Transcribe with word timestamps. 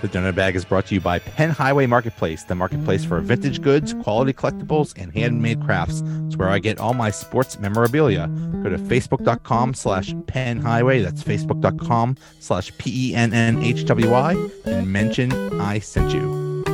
The 0.00 0.08
Donut 0.08 0.36
Bag 0.36 0.54
is 0.54 0.64
brought 0.64 0.86
to 0.86 0.94
you 0.94 1.00
by 1.00 1.18
Penn 1.18 1.50
Highway 1.50 1.86
Marketplace, 1.86 2.44
the 2.44 2.54
marketplace 2.54 3.04
for 3.04 3.18
vintage 3.20 3.60
goods, 3.60 3.94
quality 3.94 4.32
collectibles, 4.32 4.94
and 4.96 5.12
handmade 5.12 5.60
crafts. 5.64 6.04
It's 6.26 6.36
where 6.36 6.48
I 6.48 6.60
get 6.60 6.78
all 6.78 6.94
my 6.94 7.10
sports 7.10 7.58
memorabilia. 7.58 8.28
Go 8.62 8.68
to 8.70 8.78
facebook.com 8.78 9.74
slash 9.74 10.14
Penn 10.28 10.60
Highway. 10.60 11.02
That's 11.02 11.24
facebook.com 11.24 12.16
slash 12.38 12.70
P 12.78 13.10
E 13.10 13.14
N 13.16 13.34
N 13.34 13.60
H 13.60 13.84
W 13.86 14.08
Y 14.08 14.50
and 14.66 14.92
mention 14.92 15.32
I 15.60 15.80
sent 15.80 16.12
you. 16.12 16.64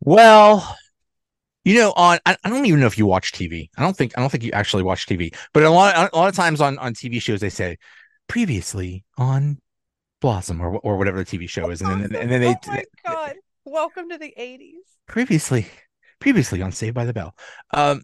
Well, 0.00 0.78
you 1.66 1.74
know, 1.74 1.92
on 1.94 2.20
I, 2.24 2.38
I 2.42 2.48
don't 2.48 2.64
even 2.64 2.80
know 2.80 2.86
if 2.86 2.96
you 2.96 3.04
watch 3.04 3.32
TV. 3.32 3.68
I 3.76 3.82
don't 3.82 3.94
think 3.94 4.16
I 4.16 4.22
don't 4.22 4.30
think 4.30 4.44
you 4.44 4.52
actually 4.52 4.82
watch 4.82 5.04
TV. 5.04 5.34
But 5.52 5.64
a 5.64 5.70
lot 5.70 6.10
a 6.10 6.16
lot 6.16 6.30
of 6.30 6.34
times 6.34 6.62
on 6.62 6.78
on 6.78 6.94
TV 6.94 7.20
shows 7.20 7.40
they 7.40 7.50
say 7.50 7.76
previously 8.28 9.04
on 9.18 9.58
Blossom 10.20 10.60
or 10.60 10.78
or 10.78 10.96
whatever 10.96 11.18
the 11.18 11.24
TV 11.24 11.48
show 11.48 11.70
is, 11.70 11.80
and 11.80 12.02
then 12.02 12.14
and 12.14 12.30
then 12.30 12.40
they. 12.40 12.54
Oh 12.66 12.72
my 12.72 12.84
god! 13.06 13.34
Welcome 13.64 14.08
to 14.10 14.18
the 14.18 14.32
'80s. 14.38 14.74
Previously, 15.06 15.66
previously 16.18 16.62
on 16.62 16.72
Saved 16.72 16.94
by 16.94 17.04
the 17.04 17.12
Bell. 17.12 17.34
Um, 17.72 18.02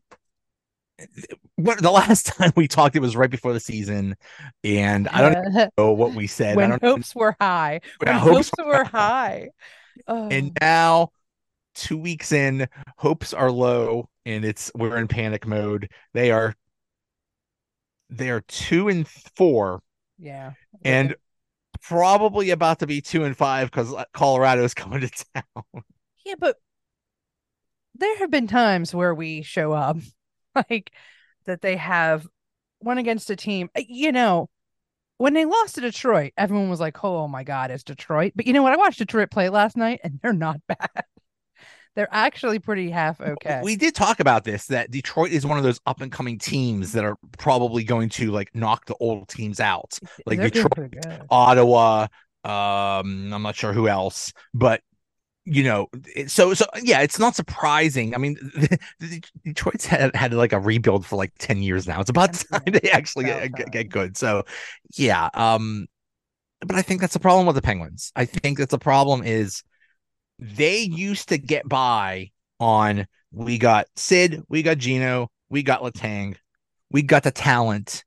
what 1.56 1.80
the 1.80 1.90
last 1.90 2.26
time 2.38 2.52
we 2.56 2.68
talked, 2.68 2.96
it 2.96 3.00
was 3.00 3.16
right 3.16 3.30
before 3.30 3.52
the 3.52 3.60
season, 3.60 4.16
and 4.64 5.08
I 5.08 5.22
don't 5.22 5.70
know 5.76 5.92
what 5.92 6.14
we 6.14 6.26
said. 6.26 6.56
when 6.56 6.72
I 6.72 6.78
don't 6.78 6.96
hopes 6.96 7.14
were 7.14 7.36
high. 7.40 7.80
When 7.98 8.14
When 8.14 8.18
hopes 8.18 8.50
hopes 8.56 8.66
were 8.66 8.84
high. 8.84 9.48
Oh, 10.06 10.28
and 10.28 10.56
now 10.60 11.10
two 11.74 11.98
weeks 11.98 12.32
in 12.32 12.68
hopes 12.96 13.34
are 13.34 13.50
low 13.50 14.08
and 14.24 14.44
it's 14.44 14.70
we're 14.74 14.96
in 14.96 15.06
panic 15.06 15.46
mode 15.46 15.90
they 16.14 16.30
are 16.30 16.54
they 18.08 18.30
are 18.30 18.40
two 18.42 18.88
and 18.88 19.06
four 19.06 19.82
yeah. 20.18 20.52
and 20.84 21.14
probably 21.88 22.50
about 22.50 22.80
to 22.80 22.86
be 22.86 23.00
two 23.00 23.24
and 23.24 23.36
five 23.36 23.70
because 23.70 23.94
colorado 24.12 24.64
is 24.64 24.74
coming 24.74 25.00
to 25.00 25.10
town 25.34 25.82
yeah, 26.24 26.34
but 26.38 26.58
there 27.94 28.16
have 28.18 28.30
been 28.30 28.46
times 28.46 28.94
where 28.94 29.14
we 29.14 29.42
show 29.42 29.72
up 29.72 29.96
like 30.70 30.92
that 31.46 31.62
they 31.62 31.76
have 31.76 32.26
won 32.80 32.98
against 32.98 33.30
a 33.30 33.36
team. 33.36 33.70
uh, 33.76 33.82
You 33.88 34.12
know, 34.12 34.48
when 35.18 35.34
they 35.34 35.44
lost 35.46 35.76
to 35.76 35.82
Detroit, 35.82 36.32
everyone 36.38 36.70
was 36.70 36.80
like, 36.80 37.04
"Oh 37.04 37.28
my 37.28 37.44
god, 37.44 37.70
it's 37.70 37.84
Detroit." 37.84 38.34
But 38.36 38.46
you 38.46 38.52
know 38.54 38.62
what? 38.64 38.74
I 38.74 38.78
watched 38.78 38.98
Detroit 38.98 39.30
play 39.30 39.48
last 39.50 39.76
night, 39.76 40.00
and 40.04 40.20
they're 40.22 40.32
not 40.32 40.60
bad. 40.68 41.04
They're 41.96 42.08
actually 42.12 42.58
pretty 42.58 42.90
half 42.90 43.20
okay. 43.20 43.60
we 43.64 43.74
did 43.74 43.94
talk 43.94 44.20
about 44.20 44.44
this 44.44 44.66
that 44.66 44.90
detroit 44.90 45.32
is 45.32 45.44
one 45.44 45.58
of 45.58 45.64
those 45.64 45.80
up 45.86 46.00
and 46.00 46.12
coming 46.12 46.38
teams 46.38 46.92
that 46.92 47.04
are 47.04 47.16
probably 47.38 47.82
going 47.82 48.10
to 48.10 48.30
like 48.30 48.54
knock 48.54 48.84
the 48.86 48.94
old 49.00 49.28
teams 49.28 49.58
out 49.58 49.98
like 50.26 50.38
They're 50.38 50.50
Detroit. 50.50 50.94
Ottawa. 51.30 52.06
Um, 52.44 53.32
I'm 53.32 53.42
not 53.42 53.56
sure 53.56 53.72
who 53.72 53.88
else, 53.88 54.32
but 54.54 54.80
you 55.46 55.62
know, 55.62 55.88
so 56.26 56.54
so 56.54 56.66
yeah, 56.82 57.00
it's 57.00 57.18
not 57.18 57.36
surprising. 57.36 58.14
I 58.14 58.18
mean, 58.18 58.34
the, 58.34 58.78
the 59.00 59.22
Detroit's 59.44 59.86
had 59.86 60.14
had 60.14 60.34
like 60.34 60.52
a 60.52 60.60
rebuild 60.60 61.06
for 61.06 61.16
like 61.16 61.32
ten 61.38 61.62
years 61.62 61.86
now. 61.86 62.00
It's 62.00 62.10
about 62.10 62.34
time 62.34 62.62
they 62.66 62.90
actually 62.90 63.24
get, 63.26 63.72
get 63.72 63.88
good. 63.88 64.16
So 64.16 64.44
yeah, 64.96 65.30
um, 65.34 65.86
but 66.60 66.76
I 66.76 66.82
think 66.82 67.00
that's 67.00 67.14
the 67.14 67.20
problem 67.20 67.46
with 67.46 67.56
the 67.56 67.62
Penguins. 67.62 68.12
I 68.16 68.24
think 68.24 68.58
that's 68.58 68.72
the 68.72 68.78
problem 68.78 69.22
is 69.22 69.62
they 70.38 70.78
used 70.78 71.28
to 71.30 71.38
get 71.38 71.68
by 71.68 72.30
on 72.60 73.06
we 73.32 73.58
got 73.58 73.86
Sid, 73.96 74.42
we 74.48 74.62
got 74.62 74.78
Gino, 74.78 75.28
we 75.50 75.62
got 75.62 75.82
Letang, 75.82 76.36
we 76.90 77.02
got 77.02 77.22
the 77.22 77.30
talent. 77.30 78.04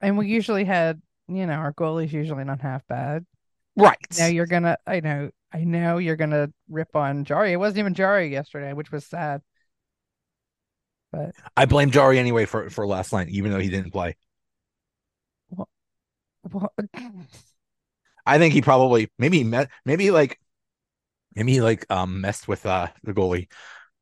And 0.00 0.16
we 0.16 0.28
usually 0.28 0.64
had, 0.64 1.00
you 1.28 1.46
know, 1.46 1.54
our 1.54 1.72
goalie's 1.72 2.12
usually 2.12 2.44
not 2.44 2.60
half 2.60 2.86
bad. 2.86 3.24
Right. 3.76 3.96
Now 4.18 4.26
you're 4.26 4.46
gonna, 4.46 4.76
I 4.86 5.00
know, 5.00 5.30
I 5.52 5.64
know 5.64 5.98
you're 5.98 6.16
gonna 6.16 6.50
rip 6.68 6.94
on 6.94 7.24
Jarry. 7.24 7.52
It 7.52 7.56
wasn't 7.56 7.78
even 7.78 7.94
Jarry 7.94 8.28
yesterday, 8.28 8.72
which 8.72 8.90
was 8.90 9.06
sad. 9.06 9.40
But 11.12 11.30
I 11.56 11.64
blame 11.64 11.90
Jarry 11.90 12.18
anyway 12.18 12.44
for 12.44 12.68
for 12.70 12.86
last 12.86 13.12
night, 13.12 13.28
even 13.30 13.50
though 13.50 13.58
he 13.58 13.70
didn't 13.70 13.92
play. 13.92 14.16
well, 15.50 15.68
I 18.26 18.38
think 18.38 18.52
he 18.52 18.60
probably 18.60 19.10
maybe 19.18 19.38
he 19.38 19.44
met 19.44 19.70
maybe 19.84 20.10
like 20.10 20.38
maybe 21.34 21.52
he 21.54 21.60
like 21.60 21.86
um 21.90 22.20
messed 22.20 22.48
with 22.48 22.66
uh 22.66 22.88
the 23.04 23.12
goalie 23.14 23.48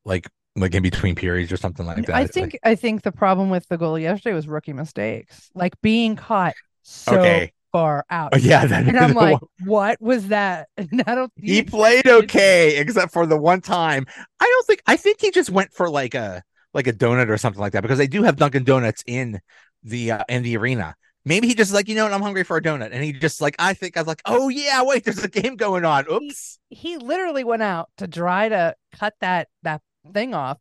like 0.05 0.27
like 0.55 0.75
in 0.75 0.83
between 0.83 1.15
periods 1.15 1.51
or 1.51 1.57
something 1.57 1.85
like 1.85 2.05
that. 2.07 2.23
I 2.23 2.25
Like, 2.25 2.33
think 2.33 2.57
I 2.63 2.75
think 2.75 3.03
the 3.03 3.11
problem 3.11 3.49
with 3.49 3.67
the 3.67 3.77
goal 3.77 3.97
yesterday 3.99 4.33
was 4.33 4.47
rookie 4.47 4.73
mistakes, 4.73 5.49
like 5.53 5.79
being 5.81 6.15
caught 6.15 6.55
so 6.83 7.43
Okay. 7.43 7.53
far 7.71 8.05
out. 8.09 8.33
oh, 8.33 8.37
yeah, 8.37 8.65
that, 8.67 8.85
And 8.87 8.97
I'm 8.99 9.13
like, 9.13 9.39
what 9.59 10.01
was 10.01 10.29
that? 10.29 10.69
And 10.77 11.03
I 11.07 11.15
don't. 11.15 11.31
he 11.45 11.61
you- 11.61 11.63
played 11.63 12.07
okay 12.07 12.77
except 12.77 13.13
for 13.13 13.25
the 13.25 13.37
one 13.37 13.61
time. 13.61 14.05
I 14.39 14.45
don't 14.45 14.67
think 14.67 14.81
I 14.85 14.97
think 14.97 15.21
he 15.21 15.31
just 15.31 15.49
went 15.49 15.73
for 15.73 15.89
like 15.89 16.15
a 16.15 16.43
like 16.73 16.87
a 16.87 16.93
donut 16.93 17.29
or 17.29 17.37
something 17.37 17.61
like 17.61 17.73
that 17.73 17.81
because 17.81 17.97
they 17.97 18.07
do 18.07 18.23
have 18.23 18.35
Dunkin' 18.37 18.63
Donuts 18.63 19.03
in 19.07 19.39
the 19.83 20.11
uh, 20.11 20.23
in 20.29 20.43
the 20.43 20.57
arena. 20.57 20.95
Maybe 21.27 21.47
he 21.47 21.55
just 21.55 21.73
like 21.73 21.87
you 21.87 21.95
know 21.95 22.03
what 22.03 22.13
I'm 22.13 22.21
hungry 22.21 22.43
for 22.43 22.57
a 22.57 22.61
donut 22.61 22.91
and 22.91 23.03
he 23.03 23.13
just 23.13 23.41
like 23.41 23.55
I 23.59 23.73
think 23.73 23.97
I 23.97 24.01
was 24.01 24.07
like 24.07 24.21
oh 24.25 24.49
yeah 24.49 24.83
wait 24.83 25.03
there's 25.03 25.23
a 25.23 25.27
game 25.27 25.55
going 25.55 25.85
on 25.85 26.05
oops 26.11 26.57
he 26.69 26.97
literally 26.97 27.43
went 27.43 27.63
out 27.63 27.89
to 27.97 28.07
try 28.07 28.49
to 28.49 28.75
cut 28.93 29.13
that 29.21 29.47
that 29.63 29.81
thing 30.13 30.33
off, 30.33 30.57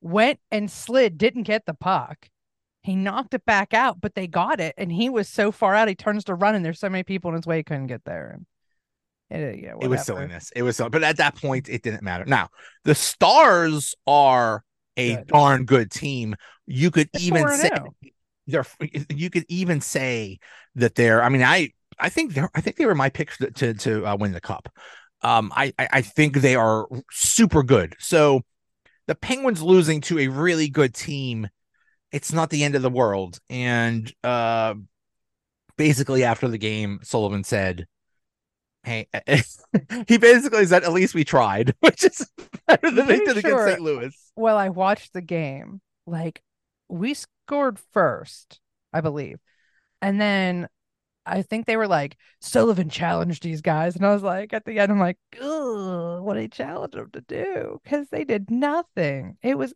went 0.00 0.38
and 0.50 0.70
slid, 0.70 1.18
didn't 1.18 1.42
get 1.44 1.66
the 1.66 1.74
puck. 1.74 2.28
He 2.82 2.94
knocked 2.94 3.34
it 3.34 3.44
back 3.44 3.74
out, 3.74 4.00
but 4.00 4.14
they 4.14 4.26
got 4.26 4.60
it, 4.60 4.74
and 4.78 4.90
he 4.90 5.08
was 5.08 5.28
so 5.28 5.52
far 5.52 5.74
out. 5.74 5.88
He 5.88 5.94
turns 5.94 6.24
to 6.24 6.34
run, 6.34 6.54
and 6.54 6.64
there's 6.64 6.80
so 6.80 6.88
many 6.88 7.02
people 7.02 7.30
in 7.30 7.36
his 7.36 7.46
way, 7.46 7.58
he 7.58 7.62
couldn't 7.62 7.88
get 7.88 8.04
there. 8.04 8.38
And 9.30 9.42
it, 9.42 9.54
uh, 9.54 9.56
yeah, 9.56 9.74
it 9.78 9.88
was 9.88 10.06
silliness 10.06 10.50
it 10.56 10.62
was 10.62 10.74
so 10.74 10.88
but 10.88 11.04
at 11.04 11.18
that 11.18 11.36
point 11.36 11.68
it 11.68 11.82
didn't 11.82 12.02
matter. 12.02 12.24
Now 12.24 12.48
the 12.84 12.94
Stars 12.94 13.94
are 14.06 14.64
a 14.96 15.16
Good. 15.16 15.26
darn 15.26 15.64
good 15.66 15.90
team. 15.90 16.34
You 16.66 16.90
could 16.90 17.10
even 17.20 17.46
say 17.50 17.68
0. 17.68 17.94
They're 18.48 18.66
you 19.10 19.30
could 19.30 19.44
even 19.48 19.80
say 19.80 20.38
that 20.74 20.96
they're 20.96 21.22
i 21.22 21.28
mean 21.28 21.42
i 21.42 21.70
i 22.00 22.08
think 22.08 22.34
they're 22.34 22.50
i 22.54 22.60
think 22.60 22.76
they 22.76 22.86
were 22.86 22.94
my 22.94 23.10
picks 23.10 23.36
to 23.38 23.50
to, 23.52 23.74
to 23.74 24.06
uh, 24.06 24.16
win 24.16 24.32
the 24.32 24.40
cup. 24.40 24.68
Um 25.22 25.52
I, 25.54 25.72
I 25.78 25.88
i 25.92 26.00
think 26.02 26.36
they 26.36 26.56
are 26.56 26.88
super 27.10 27.62
good. 27.62 27.94
So 28.00 28.40
the 29.06 29.14
penguins 29.14 29.62
losing 29.62 30.00
to 30.02 30.18
a 30.18 30.28
really 30.28 30.68
good 30.68 30.94
team 30.94 31.48
it's 32.10 32.32
not 32.32 32.48
the 32.48 32.64
end 32.64 32.74
of 32.74 32.82
the 32.82 32.90
world. 32.90 33.38
And 33.50 34.12
uh 34.24 34.74
basically 35.76 36.24
after 36.24 36.48
the 36.48 36.58
game 36.58 36.98
sullivan 37.04 37.44
said 37.44 37.86
hey 38.82 39.06
he 40.08 40.18
basically 40.18 40.66
said 40.66 40.82
at 40.82 40.92
least 40.92 41.14
we 41.14 41.22
tried 41.22 41.72
which 41.80 42.04
is 42.04 42.28
better 42.66 42.90
than 42.90 43.06
they 43.06 43.18
did 43.18 43.36
against 43.36 43.44
sure- 43.44 43.68
st 43.68 43.80
louis. 43.80 44.16
Well, 44.34 44.56
I 44.56 44.70
watched 44.70 45.12
the 45.12 45.20
game. 45.20 45.80
Like 46.06 46.42
we 46.88 47.14
scored 47.48 47.78
first, 47.92 48.60
I 48.92 49.00
believe, 49.00 49.38
and 50.02 50.20
then 50.20 50.68
I 51.24 51.42
think 51.42 51.66
they 51.66 51.76
were 51.76 51.88
like 51.88 52.16
Sullivan 52.40 52.90
challenged 52.90 53.42
these 53.42 53.62
guys, 53.62 53.96
and 53.96 54.04
I 54.04 54.12
was 54.12 54.22
like, 54.22 54.52
at 54.52 54.64
the 54.64 54.78
end, 54.78 54.92
I'm 54.92 55.00
like, 55.00 55.18
what 55.38 56.34
did 56.34 56.42
he 56.42 56.48
challenge 56.48 56.92
them 56.92 57.10
to 57.12 57.20
do? 57.22 57.80
Because 57.82 58.08
they 58.10 58.24
did 58.24 58.50
nothing. 58.50 59.38
It 59.42 59.56
was 59.56 59.74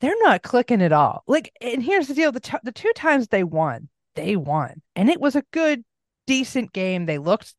they're 0.00 0.14
not 0.22 0.42
clicking 0.42 0.82
at 0.82 0.92
all. 0.92 1.22
Like, 1.26 1.52
and 1.60 1.82
here's 1.82 2.08
the 2.08 2.14
deal: 2.14 2.32
the 2.32 2.40
t- 2.40 2.56
the 2.62 2.72
two 2.72 2.92
times 2.94 3.28
they 3.28 3.44
won, 3.44 3.88
they 4.14 4.36
won, 4.36 4.82
and 4.94 5.10
it 5.10 5.20
was 5.20 5.36
a 5.36 5.44
good, 5.52 5.84
decent 6.26 6.72
game. 6.72 7.06
They 7.06 7.18
looked 7.18 7.54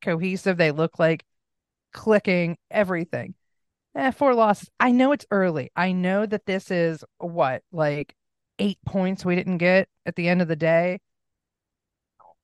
cohesive. 0.00 0.56
They 0.56 0.70
looked 0.70 0.98
like 0.98 1.24
clicking 1.92 2.56
everything. 2.70 3.34
Eh, 3.94 4.10
four 4.12 4.34
losses. 4.34 4.70
I 4.80 4.92
know 4.92 5.12
it's 5.12 5.26
early. 5.30 5.70
I 5.76 5.92
know 5.92 6.24
that 6.24 6.46
this 6.46 6.70
is 6.70 7.04
what, 7.18 7.62
like 7.70 8.14
eight 8.58 8.78
points 8.86 9.24
we 9.24 9.34
didn't 9.34 9.58
get 9.58 9.88
at 10.06 10.16
the 10.16 10.28
end 10.28 10.42
of 10.42 10.48
the 10.48 10.56
day. 10.56 11.00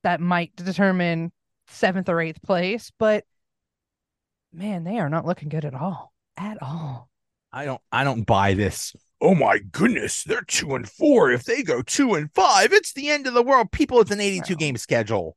That 0.03 0.21
might 0.21 0.55
determine 0.55 1.31
seventh 1.67 2.09
or 2.09 2.21
eighth 2.21 2.41
place, 2.41 2.91
but 2.97 3.25
man, 4.53 4.83
they 4.83 4.99
are 4.99 5.09
not 5.09 5.25
looking 5.25 5.49
good 5.49 5.65
at 5.65 5.73
all. 5.73 6.13
At 6.37 6.61
all. 6.61 7.09
I 7.51 7.65
don't 7.65 7.81
I 7.91 8.03
don't 8.03 8.23
buy 8.23 8.53
this. 8.53 8.95
Oh 9.21 9.35
my 9.35 9.59
goodness, 9.71 10.23
they're 10.23 10.41
two 10.41 10.75
and 10.75 10.87
four. 10.89 11.31
If 11.31 11.43
they 11.43 11.63
go 11.63 11.81
two 11.81 12.13
and 12.13 12.33
five, 12.33 12.71
it's 12.71 12.93
the 12.93 13.09
end 13.09 13.27
of 13.27 13.33
the 13.33 13.43
world. 13.43 13.71
People, 13.71 13.99
it's 13.99 14.11
an 14.11 14.21
82 14.21 14.53
No. 14.53 14.57
game 14.57 14.77
schedule. 14.77 15.35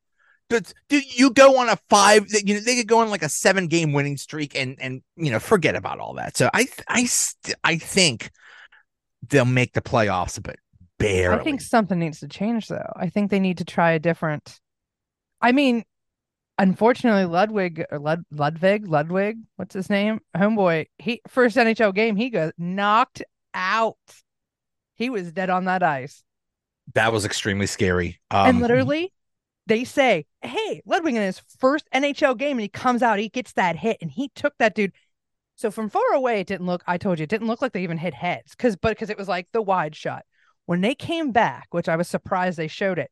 Do, 0.49 0.61
do 0.89 1.01
you 1.01 1.31
go 1.31 1.59
on 1.59 1.69
a 1.71 1.79
five? 1.89 2.27
You 2.31 2.55
know, 2.55 2.61
they 2.61 2.77
could 2.77 2.87
go 2.87 2.99
on 3.01 3.09
like 3.11 3.23
a 3.23 3.29
seven 3.29 3.67
game 3.69 3.93
winning 3.93 4.19
streak 4.19 4.55
and 4.55 4.77
and 4.81 5.03
you 5.17 5.31
know 5.31 5.41
forget 5.41 5.75
about 5.75 5.99
all 5.99 6.15
that. 6.15 6.37
So 6.37 6.51
I 6.53 6.67
I 6.87 7.09
I 7.65 7.79
think 7.79 8.31
they'll 9.29 9.45
make 9.47 9.73
the 9.73 9.81
playoffs, 9.81 10.41
but 10.43 10.57
barely. 11.03 11.41
I 11.41 11.45
think 11.45 11.61
something 11.61 11.99
needs 11.99 12.21
to 12.21 12.29
change 12.29 12.69
though. 12.69 12.93
I 12.97 13.09
think 13.09 13.31
they 13.31 13.41
need 13.41 13.59
to 13.59 13.65
try 13.65 13.93
a 13.93 13.99
different 13.99 14.61
I 15.41 15.53
mean, 15.53 15.85
unfortunately 16.59 17.25
Ludvig 17.25 17.85
or 17.91 17.99
Lud- 17.99 18.25
Ludvig, 18.31 18.87
Ludvig, 18.89 19.39
what's 19.57 19.75
his 19.75 19.91
name? 19.91 20.21
Homeboy, 20.37 20.87
he 20.99 21.21
first 21.29 21.57
NHL 21.57 21.95
game, 21.95 22.17
he 22.17 22.31
got 22.31 22.55
knocked 22.59 23.23
out. 23.55 23.97
He 24.95 25.11
was 25.11 25.33
dead 25.33 25.51
on 25.51 25.65
that 25.65 25.83
ice. 25.83 26.23
that 26.95 27.13
was 27.13 27.25
extremely 27.25 27.67
scary. 27.67 28.21
Um, 28.31 28.47
and 28.49 28.61
literally 28.61 29.13
they 29.67 29.85
say, 29.85 30.27
hey, 30.43 30.83
Ludvig 30.87 31.15
in 31.15 31.23
his 31.23 31.41
first 31.59 31.89
NHL 31.95 32.37
game, 32.37 32.53
and 32.59 32.63
he 32.63 32.69
comes 32.69 33.03
out, 33.03 33.19
he 33.19 33.29
gets 33.29 33.53
that 33.55 33.77
hit, 33.77 33.99
and 34.01 34.11
he 34.11 34.29
took 34.35 34.55
that 34.59 34.75
dude. 34.75 34.93
So 35.55 35.71
from 35.71 35.89
far 35.89 36.13
away, 36.15 36.41
it 36.41 36.47
didn't 36.47 36.67
look. 36.67 36.83
I 36.87 36.99
told 36.99 37.19
you, 37.19 37.25
it 37.25 37.31
didn't 37.31 37.47
look 37.47 37.63
like 37.63 37.73
they 37.73 37.83
even 37.83 37.99
hit 37.99 38.15
heads, 38.15 38.53
because 38.57 38.77
but 38.77 38.91
because 38.91 39.11
it 39.11 39.19
was 39.19 39.29
like 39.29 39.49
the 39.53 39.63
wide 39.63 39.95
shot. 39.95 40.25
When 40.73 40.81
they 40.81 40.95
came 40.95 41.33
back, 41.33 41.67
which 41.73 41.87
I 41.87 41.97
was 41.97 42.09
surprised 42.09 42.57
they 42.57 42.67
showed 42.67 42.99
it, 42.99 43.11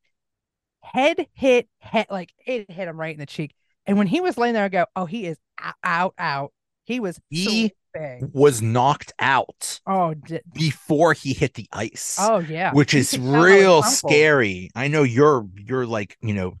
head 0.81 1.27
hit 1.33 1.69
head 1.77 2.07
like 2.09 2.33
it 2.43 2.71
hit 2.71 2.87
him 2.87 2.99
right 2.99 3.13
in 3.13 3.19
the 3.19 3.27
cheek. 3.27 3.53
And 3.85 3.99
when 3.99 4.07
he 4.07 4.19
was 4.19 4.35
laying 4.35 4.55
there, 4.55 4.63
I 4.63 4.69
go, 4.69 4.87
oh, 4.95 5.05
he 5.05 5.27
is 5.27 5.37
out, 5.61 5.75
out, 5.83 6.13
out. 6.17 6.53
He 6.85 6.99
was 6.99 7.19
He 7.29 7.71
sleeping. 7.93 8.31
Was 8.33 8.63
knocked 8.63 9.13
out 9.19 9.79
Oh, 9.85 10.15
di- 10.15 10.41
before 10.51 11.13
he 11.13 11.33
hit 11.33 11.53
the 11.53 11.67
ice. 11.71 12.17
oh 12.19 12.39
yeah. 12.39 12.73
which 12.73 12.95
You 12.95 13.01
is 13.01 13.11
could 13.11 13.21
tell 13.21 13.31
how 13.31 13.43
real 13.43 13.83
scary. 13.83 14.71
I 14.73 14.87
know 14.87 15.03
you're 15.03 15.45
you're 15.55 15.85
like 15.85 16.17
you 16.19 16.33
know 16.33 16.57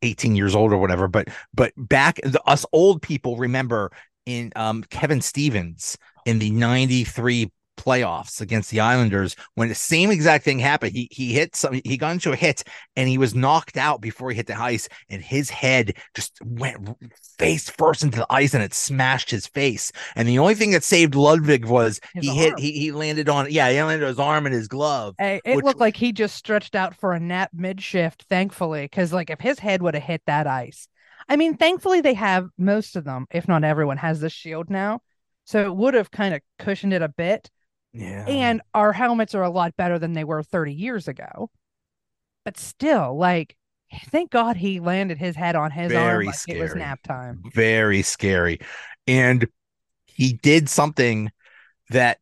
18 0.00 0.34
years 0.34 0.54
old 0.54 0.72
or 0.72 0.78
whatever, 0.78 1.08
but 1.08 1.28
but 1.52 1.74
back 1.76 2.20
the, 2.22 2.40
us 2.46 2.64
old 2.72 3.02
people 3.02 3.36
remember 3.36 3.92
in 4.24 4.50
um 4.56 4.82
Kevin 4.88 5.20
Stevens 5.20 5.98
in 6.24 6.38
the 6.38 6.50
93 6.52 7.52
playoffs 7.78 8.40
against 8.40 8.70
the 8.70 8.80
Islanders 8.80 9.36
when 9.54 9.68
the 9.68 9.74
same 9.74 10.10
exact 10.10 10.44
thing 10.44 10.58
happened. 10.58 10.92
He 10.92 11.08
he 11.10 11.32
hit 11.32 11.56
some 11.56 11.80
he 11.84 11.96
got 11.96 12.12
into 12.12 12.32
a 12.32 12.36
hit 12.36 12.64
and 12.96 13.08
he 13.08 13.16
was 13.16 13.34
knocked 13.34 13.76
out 13.76 14.00
before 14.00 14.30
he 14.30 14.36
hit 14.36 14.46
the 14.46 14.60
ice 14.60 14.88
and 15.08 15.22
his 15.22 15.48
head 15.48 15.96
just 16.14 16.38
went 16.44 16.88
face 17.38 17.70
first 17.70 18.02
into 18.02 18.18
the 18.18 18.26
ice 18.28 18.52
and 18.54 18.62
it 18.62 18.74
smashed 18.74 19.30
his 19.30 19.46
face. 19.46 19.92
And 20.16 20.28
the 20.28 20.38
only 20.38 20.54
thing 20.54 20.72
that 20.72 20.84
saved 20.84 21.14
Ludvig 21.14 21.64
was 21.64 22.00
His 22.14 22.24
he 22.24 22.36
hit 22.36 22.58
he, 22.58 22.72
he 22.72 22.92
landed 22.92 23.28
on 23.28 23.46
yeah, 23.50 23.70
he 23.70 23.82
landed 23.82 24.04
on 24.04 24.08
his 24.08 24.18
arm 24.18 24.44
and 24.44 24.54
his 24.54 24.68
glove. 24.68 25.14
Hey, 25.18 25.40
it 25.44 25.56
which- 25.56 25.64
looked 25.64 25.80
like 25.80 25.96
he 25.96 26.12
just 26.12 26.36
stretched 26.36 26.74
out 26.74 26.94
for 26.94 27.12
a 27.12 27.20
nap 27.20 27.50
mid 27.54 27.80
shift, 27.80 28.24
thankfully, 28.28 28.82
because 28.82 29.12
like 29.12 29.30
if 29.30 29.40
his 29.40 29.58
head 29.58 29.80
would 29.82 29.94
have 29.94 30.02
hit 30.02 30.22
that 30.26 30.46
ice, 30.46 30.88
I 31.28 31.36
mean, 31.36 31.56
thankfully 31.56 32.00
they 32.00 32.14
have 32.14 32.48
most 32.56 32.96
of 32.96 33.04
them, 33.04 33.26
if 33.30 33.46
not 33.46 33.64
everyone, 33.64 33.98
has 33.98 34.20
the 34.20 34.30
shield 34.30 34.70
now, 34.70 35.00
so 35.44 35.64
it 35.64 35.74
would 35.74 35.94
have 35.94 36.10
kind 36.10 36.34
of 36.34 36.40
cushioned 36.58 36.92
it 36.92 37.02
a 37.02 37.08
bit. 37.08 37.50
Yeah. 37.98 38.24
And 38.26 38.62
our 38.74 38.92
helmets 38.92 39.34
are 39.34 39.42
a 39.42 39.50
lot 39.50 39.76
better 39.76 39.98
than 39.98 40.12
they 40.12 40.24
were 40.24 40.42
30 40.42 40.72
years 40.72 41.08
ago, 41.08 41.50
but 42.44 42.56
still, 42.58 43.16
like, 43.16 43.56
thank 44.10 44.30
God 44.30 44.56
he 44.56 44.80
landed 44.80 45.18
his 45.18 45.34
head 45.36 45.56
on 45.56 45.70
his 45.70 45.92
arm 45.92 46.04
Very 46.04 46.26
like 46.26 46.34
it 46.48 46.58
was 46.60 46.70
scary. 46.70 46.78
nap 46.78 47.00
time. 47.02 47.42
very 47.54 48.02
scary. 48.02 48.60
And 49.06 49.48
he 50.06 50.34
did 50.34 50.68
something 50.68 51.30
that 51.90 52.18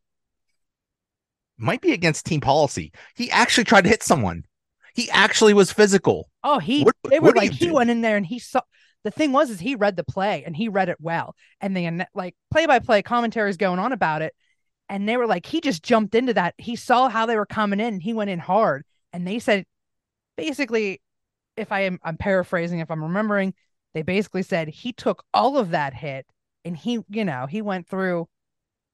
might 1.59 1.81
be 1.81 1.93
against 1.93 2.27
team 2.27 2.41
policy. 2.41 2.93
He 3.15 3.31
actually 3.31 3.65
tried 3.65 3.83
to 3.85 3.91
hit 3.91 4.03
someone. 4.03 4.45
He 4.95 5.11
actually 5.11 5.55
was 5.55 5.73
physical. 5.73 6.31
Oh, 6.45 6.59
he 6.59 6.85
What- 6.85 6.95
they 7.11 7.21
were 7.21 7.33
like 7.33 7.53
he 7.53 7.67
do? 7.67 7.75
went 7.75 7.91
in 7.91 8.01
there 8.01 8.17
and 8.17 8.25
he 8.27 8.39
saw 8.39 8.61
the 9.05 9.11
thing 9.11 9.33
was 9.33 9.51
is 9.51 9.61
he 9.61 9.75
read 9.75 9.97
the 9.97 10.05
play 10.05 10.43
and 10.45 10.57
he 10.57 10.69
read 10.69 10.89
it 10.89 10.97
well. 11.01 11.35
And 11.61 11.77
the 11.77 12.07
like 12.15 12.35
play 12.51 12.67
by 12.67 12.79
play 12.79 13.03
commentaries 13.03 13.57
going 13.57 13.79
on 13.79 13.93
about 13.93 14.23
it. 14.23 14.35
And 14.89 15.09
they 15.09 15.17
were 15.17 15.27
like, 15.27 15.47
he 15.47 15.61
just 15.61 15.83
jumped 15.83 16.15
into 16.15 16.35
that. 16.35 16.55
He 16.59 16.77
saw 16.77 17.09
how 17.09 17.27
they 17.27 17.37
were 17.37 17.47
coming 17.47 17.81
in 17.81 17.95
and 17.95 18.03
he 18.03 18.15
went 18.15 18.31
in 18.31 18.39
hard. 18.39 18.85
And 19.13 19.27
they 19.27 19.39
said 19.39 19.65
basically, 20.37 21.01
if 21.57 21.73
I 21.73 21.81
am 21.81 21.99
I'm 22.05 22.17
paraphrasing, 22.17 22.81
if 22.81 22.91
I'm 22.91 23.03
remembering, 23.03 23.55
they 23.95 24.03
basically 24.03 24.43
said 24.43 24.69
he 24.69 24.93
took 24.93 25.25
all 25.33 25.59
of 25.59 25.71
that 25.71 25.95
hit 25.95 26.27
and 26.65 26.77
he, 26.77 27.01
you 27.09 27.25
know, 27.25 27.47
he 27.47 27.63
went 27.63 27.89
through 27.89 28.29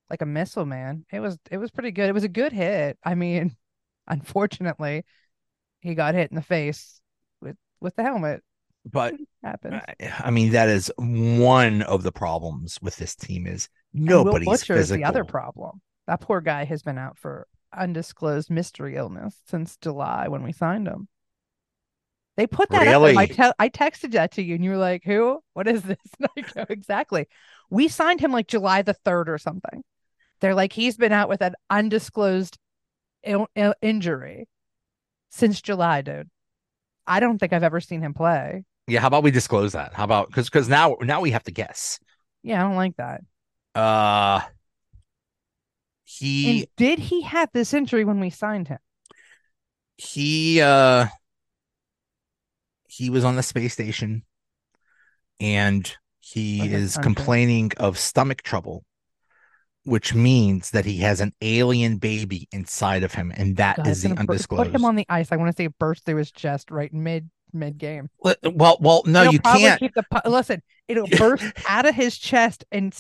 like 0.08 0.22
a 0.22 0.26
missile, 0.26 0.64
man. 0.64 1.04
It 1.10 1.20
was 1.20 1.38
it 1.50 1.58
was 1.58 1.70
pretty 1.70 1.90
good. 1.90 2.08
It 2.08 2.14
was 2.14 2.24
a 2.24 2.28
good 2.28 2.52
hit. 2.52 2.98
I 3.04 3.14
mean, 3.14 3.56
unfortunately, 4.06 5.04
he 5.80 5.94
got 5.94 6.14
hit 6.14 6.30
in 6.30 6.36
the 6.36 6.42
face 6.42 7.00
with 7.40 7.56
with 7.80 7.96
the 7.96 8.02
helmet. 8.02 8.42
But 8.90 9.14
Happens. 9.42 9.82
I- 10.00 10.12
I 10.24 10.30
mean, 10.30 10.52
that 10.52 10.68
is 10.68 10.90
one 10.96 11.82
of 11.82 12.02
the 12.02 12.12
problems 12.12 12.78
with 12.82 12.96
this 12.96 13.14
team 13.14 13.46
is 13.46 13.68
And 13.94 14.08
Will 14.08 14.24
nobody's 14.24 14.46
Butcher 14.46 14.74
physical. 14.74 14.78
is 14.78 14.88
the 14.88 15.04
other 15.04 15.24
problem. 15.24 15.80
That 16.06 16.20
poor 16.20 16.40
guy 16.40 16.64
has 16.64 16.82
been 16.82 16.98
out 16.98 17.18
for 17.18 17.46
undisclosed 17.76 18.50
mystery 18.50 18.96
illness 18.96 19.34
since 19.46 19.76
July 19.78 20.28
when 20.28 20.42
we 20.42 20.52
signed 20.52 20.86
him. 20.88 21.08
They 22.36 22.46
put 22.46 22.70
that 22.70 22.86
up. 22.88 23.02
there. 23.02 23.16
I 23.18 23.24
Really? 23.24 23.26
tell 23.28 23.52
I 23.58 23.68
texted 23.68 24.12
that 24.12 24.32
to 24.32 24.42
you 24.42 24.54
and 24.54 24.64
you 24.64 24.70
were 24.70 24.76
like, 24.78 25.04
"Who? 25.04 25.40
What 25.52 25.68
is 25.68 25.82
this?" 25.82 25.98
And 26.18 26.28
I 26.36 26.40
go, 26.40 26.64
"Exactly." 26.68 27.28
We 27.70 27.88
signed 27.88 28.20
him 28.20 28.32
like 28.32 28.46
July 28.48 28.82
the 28.82 28.94
third 28.94 29.28
or 29.28 29.38
something. 29.38 29.82
They're 30.40 30.54
like, 30.54 30.72
he's 30.72 30.96
been 30.96 31.12
out 31.12 31.28
with 31.28 31.40
an 31.40 31.54
undisclosed 31.70 32.58
injury 33.80 34.48
since 35.30 35.60
July, 35.62 36.02
dude. 36.02 36.28
I 37.06 37.20
don't 37.20 37.38
think 37.38 37.52
I've 37.52 37.62
ever 37.62 37.80
seen 37.80 38.02
him 38.02 38.12
play. 38.14 38.64
Yeah, 38.88 39.00
how 39.00 39.06
about 39.06 39.22
we 39.22 39.30
disclose 39.30 39.72
that? 39.72 39.94
How 39.94 40.04
about 40.04 40.26
because 40.28 40.48
because 40.50 40.68
now 40.68 40.96
now 41.00 41.20
we 41.20 41.30
have 41.30 41.44
to 41.44 41.52
guess. 41.52 42.00
Yeah, 42.42 42.60
I 42.60 42.66
don't 42.66 42.76
like 42.76 42.96
that. 42.96 43.20
Uh 43.74 44.40
he 46.04 46.60
And 46.60 46.66
did 46.76 46.98
he 46.98 47.22
have 47.22 47.48
this 47.52 47.72
injury 47.72 48.04
when 48.04 48.20
we 48.20 48.30
signed 48.30 48.68
him? 48.68 48.78
he 49.96 50.60
uh 50.60 51.06
he 52.88 53.10
was 53.10 53.24
on 53.24 53.36
the 53.36 53.42
space 53.42 53.72
station 53.72 54.24
and 55.40 55.96
he 56.20 56.60
a 56.60 56.64
is 56.64 56.96
complaining 56.98 57.70
of 57.78 57.98
stomach 57.98 58.42
trouble 58.42 58.84
which 59.84 60.14
means 60.14 60.70
that 60.70 60.84
he 60.84 60.98
has 60.98 61.20
an 61.20 61.32
alien 61.40 61.96
baby 61.96 62.48
inside 62.52 63.02
of 63.02 63.14
him 63.14 63.32
and 63.36 63.56
that 63.56 63.78
God, 63.78 63.88
is 63.88 64.02
the 64.02 64.16
undisclosed 64.16 64.70
Put 64.70 64.74
him 64.74 64.84
on 64.84 64.94
the 64.94 65.06
ice. 65.08 65.32
I 65.32 65.36
want 65.36 65.50
to 65.50 65.56
see 65.56 65.64
it 65.64 65.76
burst 65.78 66.04
through 66.04 66.16
his 66.16 66.30
chest 66.30 66.70
right 66.70 66.92
mid 66.92 67.28
mid 67.52 67.78
game. 67.78 68.08
well 68.20 68.36
well, 68.44 68.78
well 68.80 69.02
no 69.06 69.22
you 69.22 69.38
can't 69.40 69.78
keep 69.80 69.92
the. 69.94 70.04
Listen, 70.24 70.62
it'll 70.88 71.08
burst 71.08 71.44
out 71.68 71.86
of 71.86 71.94
his 71.94 72.16
chest 72.16 72.64
and 72.70 72.94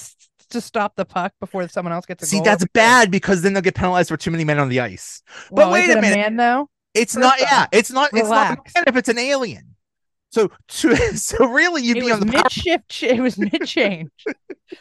to 0.52 0.60
stop 0.60 0.94
the 0.96 1.04
puck 1.04 1.32
before 1.40 1.66
someone 1.68 1.92
else 1.92 2.06
gets 2.06 2.22
a 2.22 2.26
see 2.26 2.36
goal. 2.38 2.44
that's 2.44 2.64
bad 2.72 3.10
because 3.10 3.42
then 3.42 3.52
they'll 3.52 3.62
get 3.62 3.74
penalized 3.74 4.08
for 4.08 4.16
too 4.16 4.30
many 4.30 4.44
men 4.44 4.58
on 4.58 4.68
the 4.68 4.80
ice 4.80 5.22
Well, 5.50 5.70
wait 5.70 5.88
a 5.88 5.92
it 5.92 5.98
a 5.98 6.00
minute. 6.00 6.16
man 6.16 6.36
though? 6.36 6.68
it's 6.94 7.14
First 7.14 7.22
not 7.24 7.40
yeah 7.40 7.66
it's 7.72 7.90
not 7.90 8.10
it's 8.12 8.28
not 8.28 8.58
relax. 8.58 8.72
if 8.86 8.96
it's 8.96 9.08
an 9.08 9.18
alien 9.18 9.74
so 10.30 10.50
to, 10.68 10.96
so 11.16 11.46
really 11.46 11.82
you'd 11.82 11.98
It 11.98 12.04
be 12.06 12.10
on 12.10 12.20
the 12.20 12.24
mid 12.26 12.50
shift. 12.50 13.02
It 13.02 13.20
was 13.20 13.36
mid 13.36 13.62
change. 13.66 14.08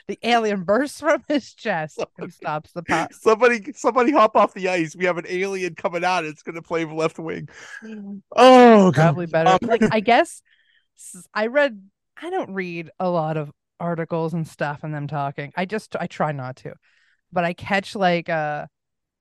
the 0.08 0.18
alien 0.24 0.64
bursts 0.64 1.02
from 1.02 1.22
his 1.28 1.54
chest 1.54 2.02
and 2.18 2.32
stops 2.32 2.72
the 2.72 2.84
puck. 2.84 3.14
Somebody, 3.14 3.74
somebody, 3.74 4.14
hop 4.14 4.38
off 4.38 4.54
the 4.54 4.70
ice. 4.70 4.96
We 4.96 5.04
have 5.08 5.18
an 5.18 5.26
alien 5.28 5.76
coming 5.76 6.06
out. 6.06 6.24
It's 6.24 6.42
going 6.42 6.56
to 6.56 6.62
play 6.62 6.86
left 6.86 7.20
wing. 7.20 7.50
Oh, 8.34 8.92
God. 8.92 8.94
Probably 8.94 9.26
better. 9.26 9.50
Um, 9.50 9.60
like 9.64 9.84
I 9.92 10.00
guess 10.00 10.42
I 11.34 11.48
read. 11.48 11.82
I 12.16 12.30
don't 12.30 12.54
read 12.54 12.90
a 12.98 13.10
lot 13.10 13.36
of 13.36 13.52
articles 13.82 14.34
and 14.34 14.48
stuff 14.48 14.84
and 14.84 14.94
them 14.94 15.08
talking. 15.08 15.52
I 15.58 15.66
just 15.66 15.96
I 16.00 16.08
try 16.08 16.32
not 16.34 16.58
to, 16.58 16.76
but 17.32 17.46
I 17.46 17.54
catch 17.54 17.96
like 17.96 18.30
a 18.30 18.70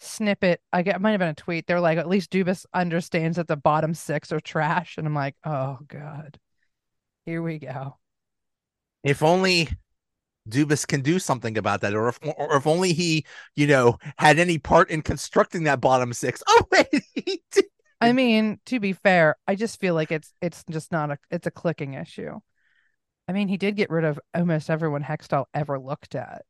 snippet. 0.00 0.60
I 0.72 0.82
get 0.82 0.96
it 0.96 1.02
might 1.02 1.12
have 1.12 1.20
been 1.20 1.28
a 1.30 1.34
tweet. 1.34 1.66
They're 1.66 1.80
like, 1.80 1.98
at 1.98 2.08
least 2.08 2.32
Dubas 2.32 2.66
understands 2.74 3.36
that 3.38 3.48
the 3.48 3.56
bottom 3.56 3.94
six 3.94 4.32
are 4.32 4.40
trash, 4.40 4.98
and 4.98 5.06
I'm 5.06 5.14
like, 5.14 5.36
oh 5.44 5.78
god, 5.88 6.38
here 7.26 7.42
we 7.42 7.58
go. 7.60 7.98
if 9.02 9.22
only 9.22 9.68
Dubas 10.48 10.86
can 10.86 11.02
do 11.02 11.18
something 11.18 11.58
about 11.58 11.82
that, 11.82 11.94
or 11.94 12.08
if, 12.08 12.18
or 12.22 12.56
if 12.56 12.66
only 12.66 12.92
he, 12.94 13.26
you 13.56 13.66
know, 13.66 13.98
had 14.18 14.38
any 14.38 14.58
part 14.58 14.90
in 14.90 15.02
constructing 15.02 15.64
that 15.64 15.80
bottom 15.80 16.12
six. 16.14 16.42
Oh 16.48 16.66
wait, 16.72 17.04
he 17.14 17.42
did. 17.52 17.66
I 18.00 18.12
mean, 18.12 18.60
to 18.66 18.80
be 18.80 18.92
fair, 18.94 19.36
I 19.46 19.54
just 19.56 19.80
feel 19.80 19.94
like 19.94 20.12
it's 20.12 20.32
it's 20.42 20.64
just 20.70 20.92
not 20.92 21.10
a 21.12 21.18
it's 21.30 21.46
a 21.46 21.50
clicking 21.50 21.94
issue. 21.94 22.40
I 23.30 23.32
mean, 23.32 23.46
he 23.46 23.56
did 23.56 23.76
get 23.76 23.90
rid 23.90 24.04
of 24.04 24.18
almost 24.34 24.68
everyone 24.70 25.04
Hextall 25.04 25.44
ever 25.54 25.78
looked 25.78 26.16
at. 26.16 26.42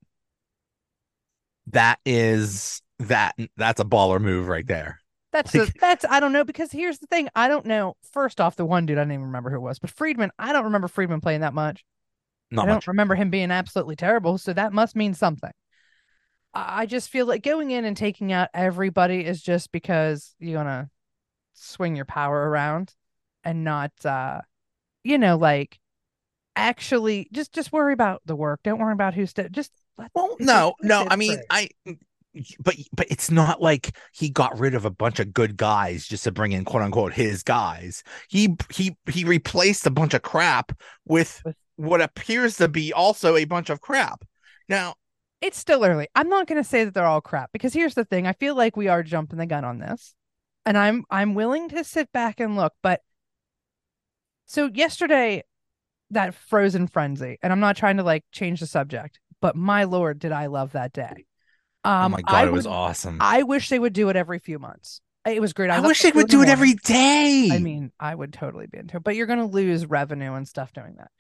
That 1.66 1.98
is 2.06 2.80
that. 3.00 3.36
That's 3.58 3.82
a 3.82 3.84
baller 3.84 4.18
move 4.18 4.48
right 4.48 4.66
there. 4.66 4.98
That's 5.30 5.54
Like- 5.54 5.68
a, 5.68 5.72
that's 5.78 6.06
I 6.08 6.20
don't 6.20 6.32
know 6.32 6.42
because 6.42 6.72
here's 6.72 6.98
the 6.98 7.06
thing 7.06 7.28
I 7.36 7.48
don't 7.48 7.66
know. 7.66 7.96
First 8.12 8.40
off, 8.40 8.56
the 8.56 8.64
one 8.64 8.86
dude 8.86 8.96
I 8.96 9.02
don't 9.02 9.12
even 9.12 9.26
remember 9.26 9.50
who 9.50 9.56
it 9.56 9.60
was, 9.60 9.78
but 9.78 9.90
Friedman 9.90 10.30
I 10.38 10.54
don't 10.54 10.64
remember 10.64 10.88
Friedman 10.88 11.20
playing 11.20 11.42
that 11.42 11.52
much. 11.52 11.84
Not 12.50 12.64
I 12.66 12.72
don't 12.72 12.86
remember 12.86 13.14
him 13.14 13.28
being 13.28 13.50
absolutely 13.50 13.96
terrible, 13.96 14.38
so 14.38 14.54
that 14.54 14.72
must 14.72 14.96
mean 14.96 15.12
something. 15.12 15.52
I 16.54 16.80
I 16.84 16.86
just 16.86 17.10
feel 17.10 17.26
like 17.26 17.42
going 17.42 17.72
in 17.72 17.84
and 17.84 17.94
taking 17.94 18.32
out 18.32 18.48
everybody 18.54 19.22
is 19.22 19.42
just 19.42 19.70
because 19.70 20.34
you're 20.38 20.56
gonna 20.58 20.88
swing 21.52 21.94
your 21.94 22.06
power 22.06 22.48
around 22.48 22.94
and 23.44 23.64
not 23.64 23.92
uh 24.06 24.40
you 25.04 25.18
know 25.18 25.36
like 25.36 25.78
actually 26.60 27.28
just 27.32 27.52
just 27.52 27.72
worry 27.72 27.92
about 27.92 28.22
the 28.26 28.36
work. 28.36 28.60
Don't 28.64 28.78
worry 28.78 28.92
about 28.92 29.14
who's 29.14 29.30
st- 29.30 29.52
just 29.52 29.72
let 29.98 30.10
Well, 30.14 30.36
no, 30.40 30.74
just- 30.82 30.88
no. 30.88 31.06
I 31.10 31.16
mean. 31.16 31.38
I. 31.50 31.68
But 32.60 32.76
but 32.92 33.08
it's 33.10 33.28
not 33.28 33.60
like 33.60 33.96
he 34.12 34.30
got 34.30 34.56
rid 34.56 34.76
of 34.76 34.84
a 34.84 34.90
bunch 34.90 35.18
of 35.18 35.32
good 35.34 35.56
guys 35.56 36.06
just 36.06 36.22
to 36.24 36.30
bring 36.30 36.52
in 36.52 36.64
quote 36.64 36.82
unquote 36.82 37.12
his 37.12 37.42
guys. 37.42 38.04
He 38.28 38.54
he 38.72 38.96
he 39.10 39.24
replaced 39.24 39.84
a 39.84 39.90
bunch 39.90 40.14
of 40.14 40.22
crap 40.22 40.70
with 41.04 41.42
With- 41.44 41.56
what 41.74 42.00
appears 42.00 42.56
to 42.58 42.68
be 42.68 42.92
also 42.92 43.34
a 43.34 43.46
bunch 43.46 43.68
of 43.68 43.80
crap. 43.80 44.24
Now, 44.68 44.94
it's 45.40 45.58
still 45.58 45.84
early. 45.84 46.06
I'm 46.14 46.28
not 46.28 46.46
going 46.46 46.62
to 46.62 46.68
say 46.68 46.84
that 46.84 46.94
they're 46.94 47.04
all 47.04 47.20
crap 47.20 47.50
because 47.52 47.72
here's 47.72 47.94
the 47.94 48.04
thing. 48.04 48.28
I 48.28 48.32
feel 48.34 48.54
like 48.54 48.76
we 48.76 48.86
are 48.86 49.02
jumping 49.02 49.38
the 49.38 49.46
gun 49.46 49.64
on 49.64 49.78
this. 49.80 50.14
And 50.64 50.78
I'm 50.78 51.04
I'm 51.10 51.34
willing 51.34 51.68
to 51.70 51.82
sit 51.82 52.12
back 52.12 52.38
and 52.38 52.54
look, 52.54 52.74
but 52.80 53.00
So 54.46 54.70
yesterday, 54.72 55.42
that 56.10 56.34
frozen 56.34 56.86
frenzy, 56.88 57.38
and 57.42 57.52
I'm 57.52 57.60
not 57.60 57.76
trying 57.76 57.98
to 57.98 58.02
like 58.02 58.24
change 58.32 58.60
the 58.60 58.66
subject, 58.66 59.20
but 59.40 59.56
my 59.56 59.84
lord, 59.84 60.18
did 60.18 60.32
I 60.32 60.46
love 60.46 60.72
that 60.72 60.92
day. 60.92 61.26
oh 61.84 61.90
Um, 61.90 62.12
my 62.12 62.22
god, 62.22 62.34
I 62.34 62.46
it 62.46 62.52
was 62.52 62.66
would- 62.66 62.72
awesome. 62.72 63.18
I 63.20 63.42
wish 63.42 63.68
they 63.68 63.78
would 63.78 63.92
do 63.92 64.08
it 64.08 64.16
every 64.16 64.38
few 64.38 64.58
months. 64.58 65.00
It 65.26 65.40
was 65.40 65.52
great. 65.52 65.68
I 65.70 65.76
love 65.76 65.86
wish 65.86 66.00
they 66.00 66.12
would 66.12 66.28
do 66.28 66.40
it 66.40 66.48
every 66.48 66.68
morning. 66.68 66.78
day. 66.84 67.48
I 67.52 67.58
mean, 67.58 67.92
I 68.00 68.14
would 68.14 68.32
totally 68.32 68.66
be 68.66 68.78
into 68.78 68.96
it, 68.96 69.02
but 69.04 69.16
you're 69.16 69.26
going 69.26 69.38
to 69.38 69.44
lose 69.44 69.84
revenue 69.84 70.32
and 70.32 70.48
stuff 70.48 70.72
doing 70.72 70.94
that. 70.96 71.10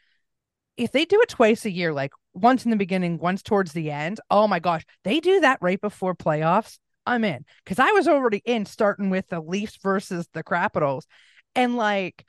If 0.78 0.90
they 0.90 1.04
do 1.04 1.20
it 1.20 1.28
twice 1.28 1.66
a 1.66 1.70
year, 1.70 1.92
like 1.92 2.12
once 2.32 2.64
in 2.64 2.70
the 2.70 2.78
beginning, 2.78 3.18
once 3.18 3.42
towards 3.42 3.72
the 3.74 3.90
end, 3.90 4.18
oh 4.30 4.48
my 4.48 4.58
gosh, 4.58 4.86
they 5.04 5.20
do 5.20 5.40
that 5.40 5.58
right 5.60 5.78
before 5.78 6.14
playoffs. 6.14 6.78
I'm 7.04 7.24
in 7.24 7.44
because 7.62 7.78
I 7.78 7.90
was 7.92 8.08
already 8.08 8.40
in 8.46 8.64
starting 8.64 9.10
with 9.10 9.28
the 9.28 9.40
Leafs 9.40 9.76
versus 9.82 10.26
the 10.32 10.42
Capitals. 10.42 11.06
And 11.54 11.76
like, 11.76 12.24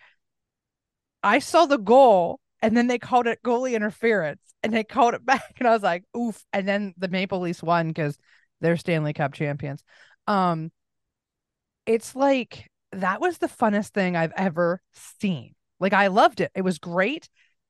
I 1.23 1.39
saw 1.39 1.67
the 1.67 1.77
goal 1.77 2.40
and 2.61 2.75
then 2.75 2.87
they 2.87 2.99
called 2.99 3.27
it 3.27 3.41
goalie 3.43 3.73
interference 3.73 4.41
and 4.63 4.73
they 4.73 4.83
called 4.83 5.13
it 5.13 5.25
back. 5.25 5.41
And 5.59 5.67
I 5.67 5.73
was 5.73 5.83
like, 5.83 6.03
oof. 6.15 6.43
And 6.53 6.67
then 6.67 6.93
the 6.97 7.07
Maple 7.07 7.39
Leafs 7.39 7.63
won 7.63 7.87
because 7.87 8.17
they're 8.61 8.77
Stanley 8.77 9.13
Cup 9.13 9.33
champions. 9.33 9.83
Um, 10.27 10.71
it's 11.85 12.15
like 12.15 12.69
that 12.91 13.21
was 13.21 13.37
the 13.37 13.47
funnest 13.47 13.89
thing 13.89 14.15
I've 14.15 14.33
ever 14.35 14.81
seen. 15.19 15.55
Like 15.79 15.93
I 15.93 16.07
loved 16.07 16.41
it. 16.41 16.51
It 16.55 16.61
was 16.61 16.77
great. 16.77 17.29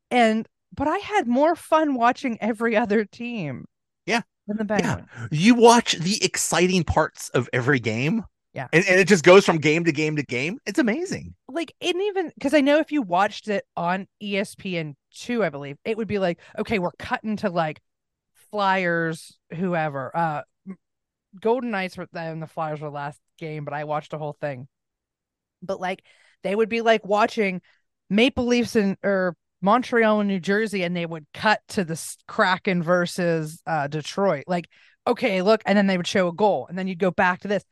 And 0.09 0.47
but 0.75 0.87
I 0.87 0.97
had 0.97 1.27
more 1.27 1.55
fun 1.55 1.95
watching 1.95 2.37
every 2.41 2.75
other 2.75 3.05
team. 3.05 3.65
Yeah. 4.05 4.21
Than 4.47 4.57
the 4.57 4.65
Penguins. 4.65 5.07
you 5.31 5.55
watch 5.55 5.93
the 5.93 6.23
exciting 6.23 6.83
parts 6.83 7.29
of 7.29 7.49
every 7.53 7.79
game. 7.79 8.23
Yeah. 8.53 8.67
And, 8.73 8.83
and 8.85 8.99
it 8.99 9.07
just 9.07 9.23
goes 9.23 9.45
from 9.45 9.59
game 9.59 9.85
to 9.85 9.91
game 9.91 10.15
to 10.17 10.23
game. 10.23 10.59
It's 10.65 10.79
amazing. 10.79 11.35
Like 11.53 11.73
it 11.79 11.95
even 11.95 12.31
because 12.35 12.53
I 12.53 12.61
know 12.61 12.79
if 12.79 12.91
you 12.91 13.01
watched 13.01 13.47
it 13.47 13.65
on 13.75 14.07
ESPN 14.21 14.95
two, 15.13 15.43
I 15.43 15.49
believe, 15.49 15.77
it 15.85 15.97
would 15.97 16.07
be 16.07 16.19
like, 16.19 16.39
okay, 16.57 16.79
we're 16.79 16.91
cutting 16.97 17.37
to 17.37 17.49
like 17.49 17.81
Flyers, 18.51 19.37
whoever. 19.55 20.15
Uh 20.15 20.41
Golden 21.39 21.71
Knights 21.71 21.97
were 21.97 22.07
and 22.13 22.41
the 22.41 22.47
Flyers 22.47 22.81
were 22.81 22.89
last 22.89 23.19
game, 23.37 23.63
but 23.65 23.73
I 23.73 23.85
watched 23.85 24.11
the 24.11 24.17
whole 24.17 24.37
thing. 24.39 24.67
But 25.61 25.79
like 25.79 26.03
they 26.43 26.55
would 26.55 26.69
be 26.69 26.81
like 26.81 27.05
watching 27.05 27.61
Maple 28.09 28.45
Leafs 28.45 28.75
and 28.75 28.97
or 29.03 29.35
Montreal 29.61 30.19
and 30.19 30.27
New 30.27 30.39
Jersey, 30.39 30.83
and 30.83 30.95
they 30.95 31.05
would 31.05 31.25
cut 31.33 31.61
to 31.69 31.83
the 31.83 31.99
Kraken 32.27 32.83
versus 32.83 33.61
uh 33.65 33.87
Detroit. 33.87 34.45
Like, 34.47 34.67
okay, 35.07 35.41
look, 35.41 35.61
and 35.65 35.77
then 35.77 35.87
they 35.87 35.97
would 35.97 36.07
show 36.07 36.27
a 36.27 36.33
goal, 36.33 36.67
and 36.67 36.77
then 36.77 36.87
you'd 36.87 36.99
go 36.99 37.11
back 37.11 37.41
to 37.41 37.47
this. 37.47 37.63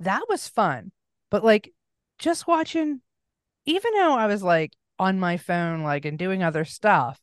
That 0.00 0.22
was 0.28 0.48
fun. 0.48 0.92
But 1.30 1.44
like 1.44 1.72
just 2.18 2.46
watching, 2.46 3.00
even 3.68 3.92
though 3.94 4.14
I 4.14 4.26
was 4.26 4.42
like 4.42 4.72
on 4.98 5.20
my 5.20 5.36
phone, 5.36 5.82
like 5.82 6.06
and 6.06 6.18
doing 6.18 6.42
other 6.42 6.64
stuff, 6.64 7.20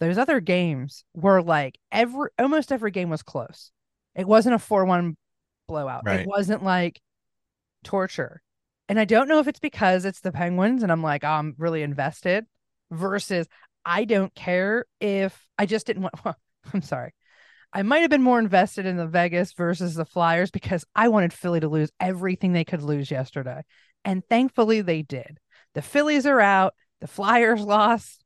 those 0.00 0.16
other 0.16 0.40
games 0.40 1.04
were 1.14 1.42
like 1.42 1.78
every 1.92 2.30
almost 2.38 2.72
every 2.72 2.90
game 2.90 3.10
was 3.10 3.22
close. 3.22 3.70
It 4.14 4.26
wasn't 4.26 4.54
a 4.54 4.58
4 4.58 4.86
1 4.86 5.16
blowout. 5.68 6.02
Right. 6.06 6.20
It 6.20 6.26
wasn't 6.26 6.64
like 6.64 7.00
torture. 7.84 8.42
And 8.88 8.98
I 8.98 9.04
don't 9.04 9.28
know 9.28 9.40
if 9.40 9.46
it's 9.46 9.60
because 9.60 10.04
it's 10.06 10.20
the 10.20 10.32
Penguins 10.32 10.82
and 10.82 10.90
I'm 10.90 11.02
like, 11.02 11.22
oh, 11.22 11.28
I'm 11.28 11.54
really 11.58 11.82
invested 11.82 12.46
versus 12.90 13.46
I 13.84 14.04
don't 14.04 14.34
care 14.34 14.86
if 15.00 15.46
I 15.58 15.66
just 15.66 15.86
didn't 15.86 16.02
want. 16.02 16.14
Well, 16.24 16.36
I'm 16.72 16.82
sorry. 16.82 17.12
I 17.72 17.82
might 17.82 18.00
have 18.00 18.10
been 18.10 18.22
more 18.22 18.38
invested 18.38 18.86
in 18.86 18.96
the 18.96 19.06
Vegas 19.06 19.52
versus 19.52 19.94
the 19.94 20.04
Flyers 20.04 20.50
because 20.50 20.84
I 20.94 21.08
wanted 21.08 21.32
Philly 21.32 21.58
to 21.60 21.68
lose 21.68 21.90
everything 21.98 22.52
they 22.52 22.64
could 22.64 22.82
lose 22.82 23.10
yesterday. 23.10 23.62
And 24.04 24.22
thankfully 24.28 24.80
they 24.80 25.02
did. 25.02 25.38
The 25.74 25.82
Phillies 25.82 26.26
are 26.26 26.40
out. 26.40 26.74
The 27.00 27.06
Flyers 27.08 27.60
lost. 27.60 28.18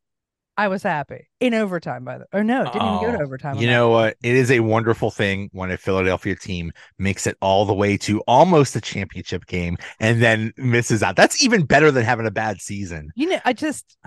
I 0.58 0.68
was 0.68 0.82
happy 0.82 1.28
in 1.38 1.52
overtime 1.52 2.02
by 2.04 2.16
the 2.16 2.26
or 2.32 2.42
no, 2.42 2.62
it 2.62 2.72
didn't 2.72 2.88
even 2.88 3.00
go 3.02 3.12
to 3.12 3.18
Oh, 3.18 3.24
overtime. 3.24 3.58
You 3.58 3.66
know 3.66 3.90
what? 3.90 4.16
It 4.22 4.34
is 4.34 4.50
a 4.50 4.60
wonderful 4.60 5.10
thing 5.10 5.50
when 5.52 5.70
a 5.70 5.76
Philadelphia 5.76 6.34
team 6.34 6.72
makes 6.98 7.26
it 7.26 7.36
all 7.42 7.66
the 7.66 7.74
way 7.74 7.98
to 7.98 8.20
almost 8.22 8.74
a 8.74 8.80
championship 8.80 9.44
game 9.44 9.76
and 10.00 10.22
then 10.22 10.54
misses 10.56 11.02
out. 11.02 11.14
That's 11.14 11.44
even 11.44 11.66
better 11.66 11.90
than 11.90 12.04
having 12.04 12.26
a 12.26 12.30
bad 12.30 12.62
season. 12.62 13.10
You 13.16 13.28
know, 13.28 13.40
I 13.44 13.52
just 13.52 13.98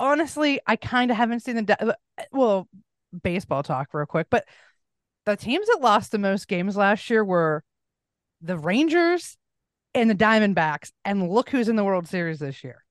honestly, 0.00 0.58
I 0.66 0.74
kind 0.74 1.12
of 1.12 1.16
haven't 1.16 1.40
seen 1.40 1.64
the 1.64 1.90
uh, 1.90 1.94
well 2.32 2.68
baseball 3.22 3.62
talk 3.62 3.88
real 3.92 4.06
quick, 4.06 4.26
but 4.28 4.46
the 5.24 5.36
teams 5.36 5.68
that 5.68 5.78
lost 5.80 6.10
the 6.10 6.18
most 6.18 6.48
games 6.48 6.76
last 6.76 7.08
year 7.10 7.24
were 7.24 7.62
the 8.40 8.58
Rangers 8.58 9.36
and 9.94 10.08
the 10.10 10.14
Diamondbacks, 10.14 10.92
and 11.04 11.30
look 11.30 11.50
who's 11.50 11.68
in 11.68 11.76
the 11.76 11.84
World 11.84 12.08
Series 12.08 12.38
this 12.38 12.62
year. 12.62 12.84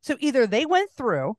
So 0.00 0.16
either 0.20 0.46
they 0.46 0.66
went 0.66 0.90
through 0.92 1.36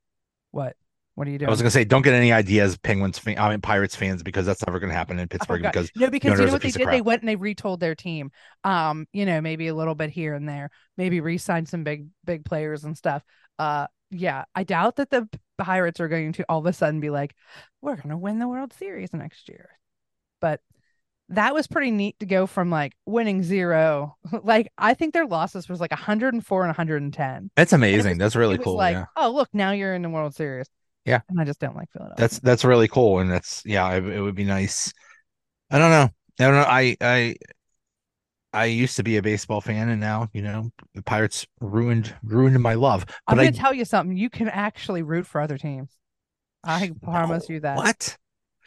what? 0.51 0.75
What 1.15 1.27
are 1.27 1.31
you 1.31 1.39
doing? 1.39 1.47
I 1.47 1.51
was 1.51 1.59
gonna 1.59 1.71
say, 1.71 1.83
don't 1.83 2.03
get 2.03 2.13
any 2.13 2.31
ideas, 2.31 2.77
Penguins, 2.77 3.17
fan, 3.17 3.39
I 3.39 3.49
mean 3.49 3.59
Pirates 3.61 3.95
fans, 3.95 4.21
because 4.21 4.45
that's 4.45 4.63
never 4.67 4.79
gonna 4.79 4.93
happen 4.93 5.17
in 5.17 5.23
Oh, 5.23 5.27
Pittsburgh. 5.27 5.63
God. 5.63 5.71
because 5.73 5.89
no, 5.95 6.11
because 6.11 6.39
you 6.39 6.45
know 6.45 6.51
what 6.51 6.61
they 6.61 6.69
did? 6.69 6.87
They 6.89 7.01
went 7.01 7.23
and 7.23 7.29
they 7.29 7.35
retold 7.35 7.79
their 7.79 7.95
team. 7.95 8.29
Um, 8.63 9.07
you 9.13 9.25
know, 9.25 9.41
maybe 9.41 9.67
a 9.67 9.73
little 9.73 9.95
bit 9.95 10.11
here 10.11 10.35
and 10.35 10.47
there, 10.47 10.69
maybe 10.95 11.19
re-signed 11.19 11.67
some 11.67 11.83
big, 11.83 12.07
big 12.23 12.45
players 12.45 12.83
and 12.83 12.95
stuff. 12.95 13.23
Uh, 13.57 13.87
yeah, 14.11 14.45
I 14.53 14.63
doubt 14.63 14.97
that 14.97 15.09
the 15.09 15.27
Pirates 15.57 15.99
are 15.99 16.07
going 16.07 16.33
to 16.33 16.45
all 16.47 16.59
of 16.59 16.67
a 16.67 16.73
sudden 16.73 16.99
be 16.99 17.09
like, 17.09 17.33
we're 17.81 17.95
gonna 17.95 18.17
win 18.17 18.37
the 18.37 18.47
World 18.47 18.71
Series 18.73 19.11
next 19.11 19.49
year. 19.49 19.69
But 20.39 20.61
that 21.29 21.53
was 21.53 21.67
pretty 21.67 21.91
neat 21.91 22.17
to 22.19 22.25
go 22.25 22.47
from 22.47 22.69
like 22.69 22.93
winning 23.05 23.43
zero. 23.43 24.15
like 24.43 24.71
I 24.77 24.93
think 24.93 25.13
their 25.13 25.25
losses 25.25 25.67
was 25.67 25.79
like 25.79 25.91
104 25.91 26.61
and 26.63 26.69
110. 26.69 27.51
that's 27.55 27.73
amazing. 27.73 28.11
was- 28.13 28.17
that's 28.19 28.35
really 28.35 28.57
cool. 28.57 28.75
like, 28.75 28.95
yeah, 28.95 29.05
oh 29.15 29.31
look, 29.31 29.49
now 29.53 29.71
you're 29.71 29.93
in 29.93 30.01
the 30.01 30.09
World 30.09 30.35
Series. 30.35 30.67
Yeah. 31.05 31.21
and 31.29 31.39
I 31.39 31.45
just 31.45 31.59
don't 31.61 31.75
like 31.75 31.89
Philadelphia. 31.91 32.21
that's 32.21 32.39
that's 32.39 32.65
really 32.65 32.87
cool, 32.89 33.19
and 33.19 33.31
that's 33.31 33.61
yeah, 33.65 33.89
it, 33.93 34.05
it 34.05 34.21
would 34.21 34.35
be 34.35 34.43
nice. 34.43 34.91
I 35.71 35.79
don't 35.79 35.91
know. 35.91 36.09
I 36.39 36.43
don't 36.43 36.53
know. 36.53 36.65
I 36.67 36.97
I 37.01 37.35
I 38.53 38.65
used 38.65 38.95
to 38.97 39.03
be 39.03 39.17
a 39.17 39.21
baseball 39.21 39.61
fan, 39.61 39.89
and 39.89 40.01
now 40.01 40.27
you 40.33 40.41
know 40.41 40.69
the 40.95 41.01
Pirates 41.01 41.45
ruined 41.61 42.13
ruined 42.23 42.59
my 42.61 42.73
love. 42.73 43.05
I'm 43.27 43.37
gonna 43.37 43.51
tell 43.51 43.73
you 43.73 43.85
something. 43.85 44.17
You 44.17 44.29
can 44.29 44.49
actually 44.49 45.01
root 45.01 45.25
for 45.27 45.39
other 45.41 45.57
teams. 45.57 45.91
I 46.63 46.91
promise 47.01 47.47
No. 47.47 47.53
you 47.55 47.59
that. 47.61 47.77
what? 47.77 48.17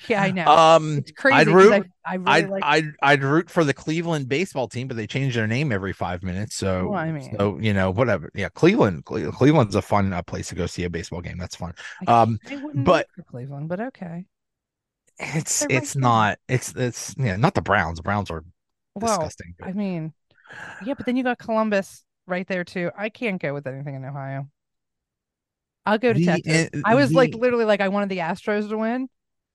Yeah, 0.09 0.23
I 0.23 0.31
know. 0.31 0.47
Um, 0.47 0.99
it's 0.99 1.13
crazy. 1.13 1.37
I'd 1.37 1.49
root. 1.49 1.87
I, 2.05 2.13
I 2.13 2.15
really 2.15 2.31
I'd, 2.31 2.49
like. 2.49 2.63
I'd 2.65 2.85
I'd 3.03 3.23
root 3.23 3.51
for 3.51 3.65
the 3.65 3.75
Cleveland 3.75 4.29
baseball 4.29 4.67
team, 4.69 4.89
but 4.89 4.97
they 4.97 5.07
change 5.07 5.35
their 5.35 5.47
name 5.47 5.73
every 5.73 5.93
five 5.93 6.23
minutes. 6.23 6.57
So, 6.57 6.89
Well, 6.89 6.99
I 6.99 7.13
mean- 7.13 7.37
so 7.39 7.59
you 7.59 7.75
know, 7.75 7.91
whatever. 7.91 8.31
Yeah, 8.35 8.49
Cleveland. 8.49 9.05
Cleveland's 9.05 9.75
a 9.75 9.83
fun 9.83 10.13
uh, 10.13 10.23
place 10.23 10.49
to 10.49 10.55
go 10.55 10.67
see 10.67 10.85
a 10.85 10.91
baseball 10.91 11.21
game. 11.21 11.39
That's 11.39 11.57
fun. 11.57 11.75
Um, 12.07 12.39
but- 12.75 13.07
Cleveland, 13.31 13.69
but 13.69 13.81
okay. 13.81 14.25
it's 15.19 15.61
They're 15.61 15.69
right 15.69 15.83
it's 15.83 15.93
there. 15.95 16.01
not. 16.01 16.39
It's 16.49 16.75
it's 16.75 17.15
yeah, 17.19 17.37
not 17.37 17.55
the 17.55 17.63
Browns. 17.63 17.99
The 17.99 18.03
Browns 18.03 18.31
are 18.31 18.43
Well, 18.95 19.19
disgusting. 19.19 19.55
I 19.63 19.73
mean, 19.73 20.13
yeah, 20.85 20.95
but 20.95 21.05
then 21.07 21.17
you 21.17 21.25
got 21.25 21.39
Columbus 21.39 22.05
right 22.27 22.47
there 22.49 22.65
too. 22.65 22.91
I 22.97 23.11
can't 23.11 23.41
go 23.41 23.53
with 23.53 23.67
anything 23.67 23.95
in 23.97 24.05
Ohio. 24.05 24.49
I'll 25.87 25.99
go 25.99 26.13
to 26.13 26.19
The, 26.19 26.25
Texas. 26.27 26.69
uh, 26.75 26.81
I 26.85 26.95
was 26.95 27.13
like 27.13 27.35
literally 27.35 27.65
like 27.65 27.81
I 27.81 27.89
wanted 27.89 28.09
the 28.11 28.19
Astros 28.19 28.69
to 28.69 28.79
win, 28.79 29.09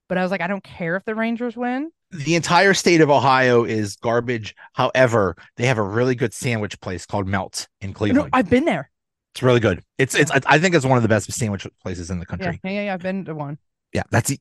but 0.07 0.17
I 0.17 0.21
was 0.21 0.31
like 0.31 0.41
I 0.41 0.47
don't 0.47 0.63
care 0.63 0.95
if 0.95 1.05
the 1.05 1.15
Rangers 1.15 1.55
win. 1.55 1.91
the 2.11 2.35
entire 2.35 2.73
state 2.73 3.01
of 3.01 3.09
Ohio 3.09 3.63
is 3.63 3.95
garbage. 3.95 4.55
However, 4.73 5.35
they 5.57 5.65
have 5.67 5.77
a 5.77 5.83
really 5.83 6.15
good 6.15 6.33
sandwich 6.33 6.79
place 6.81 7.05
called 7.05 7.27
Melt 7.27 7.67
in 7.81 7.93
Cleveland. 7.93 8.29
No, 8.31 8.37
I've 8.37 8.49
been 8.49 8.65
there. 8.65 8.89
it's 9.33 9.43
really 9.43 9.59
good. 9.59 9.81
It's 9.97 10.15
it's. 10.15 10.31
I 10.31 10.59
think 10.59 10.75
it's 10.75 10.85
one 10.85 10.97
of 10.97 11.03
the 11.03 11.09
best 11.09 11.31
sandwich 11.31 11.67
places 11.81 12.09
in 12.09 12.19
the 12.19 12.25
country. 12.25 12.59
yeah, 12.63 12.71
yeah, 12.71 12.81
yeah. 12.85 12.93
I've 12.93 13.01
been 13.01 13.25
to 13.25 13.35
one. 13.35 13.57
Yeah, 13.93 14.03
that's 14.11 14.29
the 14.29 14.39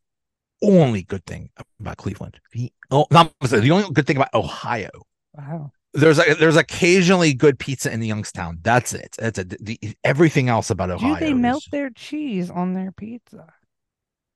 only 0.62 1.02
good 1.02 1.25
thing 1.26 1.50
about 1.80 1.97
Cleveland. 1.97 2.38
The 2.52 2.73
oh, 2.90 3.06
not 3.11 3.33
the 3.40 3.71
only 3.71 3.90
good 3.92 4.06
thing 4.06 4.16
about 4.16 4.33
Ohio. 4.35 4.90
Wow. 5.35 5.73
There's 5.97 6.18
a, 6.18 6.35
there's 6.35 6.56
occasionally 6.56 7.35
good 7.35 7.56
pizza 7.59 7.92
in 7.92 8.02
Youngstown. 8.02 8.59
That's 8.62 8.92
it. 8.94 9.14
That's 9.16 9.38
a, 9.38 9.44
the, 9.44 9.78
everything 10.02 10.49
else 10.49 10.71
about 10.71 10.90
Ohio. 10.90 11.14
Do 11.14 11.21
they 11.21 11.35
melt 11.35 11.64
is- 11.64 11.68
their 11.71 11.90
cheese 11.90 12.50
on 12.50 12.73
their 12.75 12.90
pizza? 12.90 13.47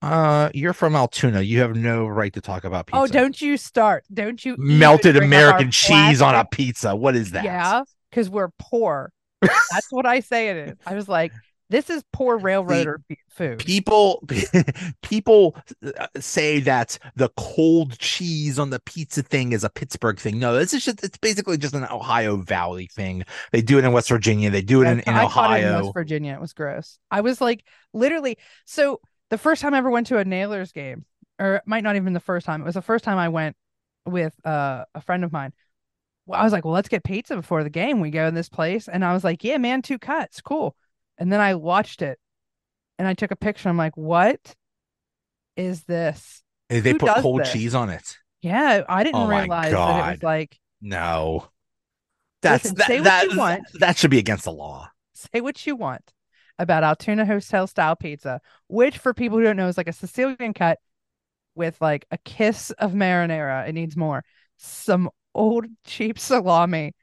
Uh, 0.03 0.51
you're 0.55 0.73
from 0.73 0.95
Altoona. 0.95 1.41
You 1.41 1.61
have 1.61 1.75
no 1.75 2.07
right 2.07 2.33
to 2.33 2.41
talk 2.41 2.65
about 2.65 2.87
pizza. 2.87 3.01
Oh, 3.01 3.07
don't 3.07 3.41
you 3.41 3.57
start. 3.57 4.05
Don't 4.13 4.45
you 4.45 4.55
melted 4.59 5.15
bring 5.15 5.17
up 5.17 5.23
our 5.23 5.27
American 5.27 5.71
cheese 5.71 6.23
on 6.23 6.35
a 6.35 6.45
pizza. 6.45 6.95
What 6.95 7.17
is 7.17 7.33
that? 7.33 7.45
Yeah, 7.45 7.83
because 8.11 8.31
we're 8.31 8.51
poor. 8.59 9.13
That's 9.43 9.91
what 9.91 10.07
I 10.07 10.21
say 10.21 10.51
it 10.51 10.57
is. 10.57 10.77
I 10.87 10.95
was 10.95 11.09
like, 11.09 11.33
this 11.71 11.91
is 11.91 12.05
poor 12.13 12.39
railroader 12.39 13.01
f- 13.11 13.17
food. 13.29 13.59
people 13.59 14.25
people 15.03 15.57
uh, 15.85 16.07
say 16.19 16.61
that 16.61 16.99
the 17.17 17.29
cold 17.37 17.99
cheese 17.99 18.59
on 18.59 18.71
the 18.71 18.81
pizza 18.81 19.23
thing 19.23 19.53
is 19.53 19.65
a 19.65 19.71
Pittsburgh 19.71 20.19
thing. 20.19 20.39
No, 20.39 20.57
this 20.57 20.73
is 20.73 20.85
just 20.85 21.03
it's 21.03 21.19
basically 21.19 21.59
just 21.59 21.75
an 21.75 21.85
Ohio 21.85 22.37
Valley 22.37 22.87
thing. 22.87 23.25
They 23.51 23.63
do 23.63 23.79
it 23.79 23.85
in 23.85 23.93
West 23.93 24.09
Virginia. 24.09 24.51
They 24.51 24.63
do 24.63 24.83
it 24.83 24.87
in, 24.87 25.01
in 25.01 25.15
I 25.15 25.29
caught 25.29 25.59
it 25.59 25.63
in 25.63 25.69
Ohio. 25.71 25.83
West 25.83 25.95
Virginia. 25.95 26.35
It 26.35 26.41
was 26.41 26.53
gross. 26.53 26.99
I 27.11 27.21
was 27.21 27.41
like, 27.41 27.65
literally. 27.93 28.39
So 28.65 29.01
the 29.31 29.39
first 29.39 29.63
time 29.63 29.75
I 29.75 29.79
ever 29.79 29.91
went 29.91 30.07
to 30.09 30.19
a 30.19 30.25
Nailers 30.25 30.73
game, 30.73 31.05
or 31.39 31.57
it 31.57 31.63
might 31.67 31.85
not 31.85 31.97
even 31.97 32.13
the 32.13 32.21
first 32.21 32.47
time. 32.47 32.61
It 32.63 32.65
was 32.65 32.75
the 32.75 32.83
first 32.83 33.05
time 33.05 33.19
I 33.19 33.29
went 33.29 33.57
with 34.07 34.35
uh, 34.47 34.85
a 34.95 35.01
friend 35.01 35.25
of 35.25 35.33
mine. 35.33 35.53
Well, 36.27 36.41
I 36.41 36.45
was 36.45 36.53
like, 36.53 36.65
well, 36.65 36.75
let's 36.75 36.89
get 36.89 37.05
pizza 37.05 37.37
before 37.37 37.63
the 37.65 37.71
game. 37.71 38.01
We 38.01 38.11
go 38.11 38.27
in 38.27 38.35
this 38.35 38.49
place, 38.49 38.89
and 38.89 39.05
I 39.05 39.13
was 39.13 39.25
like, 39.25 39.45
yeah, 39.45 39.59
man, 39.59 39.83
two 39.83 39.99
cuts, 39.99 40.41
cool. 40.41 40.77
And 41.19 41.33
then 41.33 41.41
I 41.41 41.55
watched 41.57 42.03
it 42.03 42.19
and 42.99 43.09
I 43.09 43.15
took 43.15 43.31
a 43.31 43.37
picture. 43.37 43.69
I'm 43.69 43.77
like, 43.77 43.97
what 43.97 44.55
is 45.57 45.83
this? 45.85 46.43
They 46.69 46.81
Who 46.81 46.99
put 46.99 47.17
cold 47.17 47.41
this? 47.41 47.53
cheese 47.53 47.75
on 47.75 47.91
it. 47.91 48.17
Yeah, 48.41 48.83
I 48.89 49.03
didn't 49.05 49.23
Oh 49.23 49.27
realize 49.29 49.73
that 49.73 49.97
it 49.97 50.11
was 50.11 50.19
God. 50.19 50.23
like, 50.23 50.59
No. 50.81 51.49
That's 52.43 52.65
Listen, 52.65 52.77
that, 52.77 52.87
say 52.87 53.01
what 53.01 53.05
that, 53.05 53.31
you 53.33 53.37
want. 53.39 53.65
that 53.81 53.97
should 53.97 54.11
be 54.13 54.19
against 54.19 54.45
the 54.45 54.53
law. 54.53 54.91
say 55.15 55.41
what 55.41 55.67
you 55.67 55.75
want 55.75 56.13
about 56.59 56.85
Altoona 56.85 57.25
Hotel 57.27 57.67
style 57.67 57.97
pizza, 57.97 58.41
which 58.69 58.99
for 58.99 59.15
people 59.15 59.39
who 59.39 59.45
don't 59.45 59.57
know 59.57 59.69
is 59.69 59.77
like 59.79 59.89
a 59.89 59.93
Sicilian 59.93 60.55
cut 60.55 60.79
with 61.55 61.81
like 61.81 62.07
a 62.11 62.19
kiss 62.19 62.71
of 62.73 62.93
marinara. 62.93 63.69
It 63.69 63.73
needs 63.75 63.97
more. 63.97 64.25
Some 64.59 65.11
old 65.35 65.67
cheap 65.85 66.19
salami, 66.19 66.95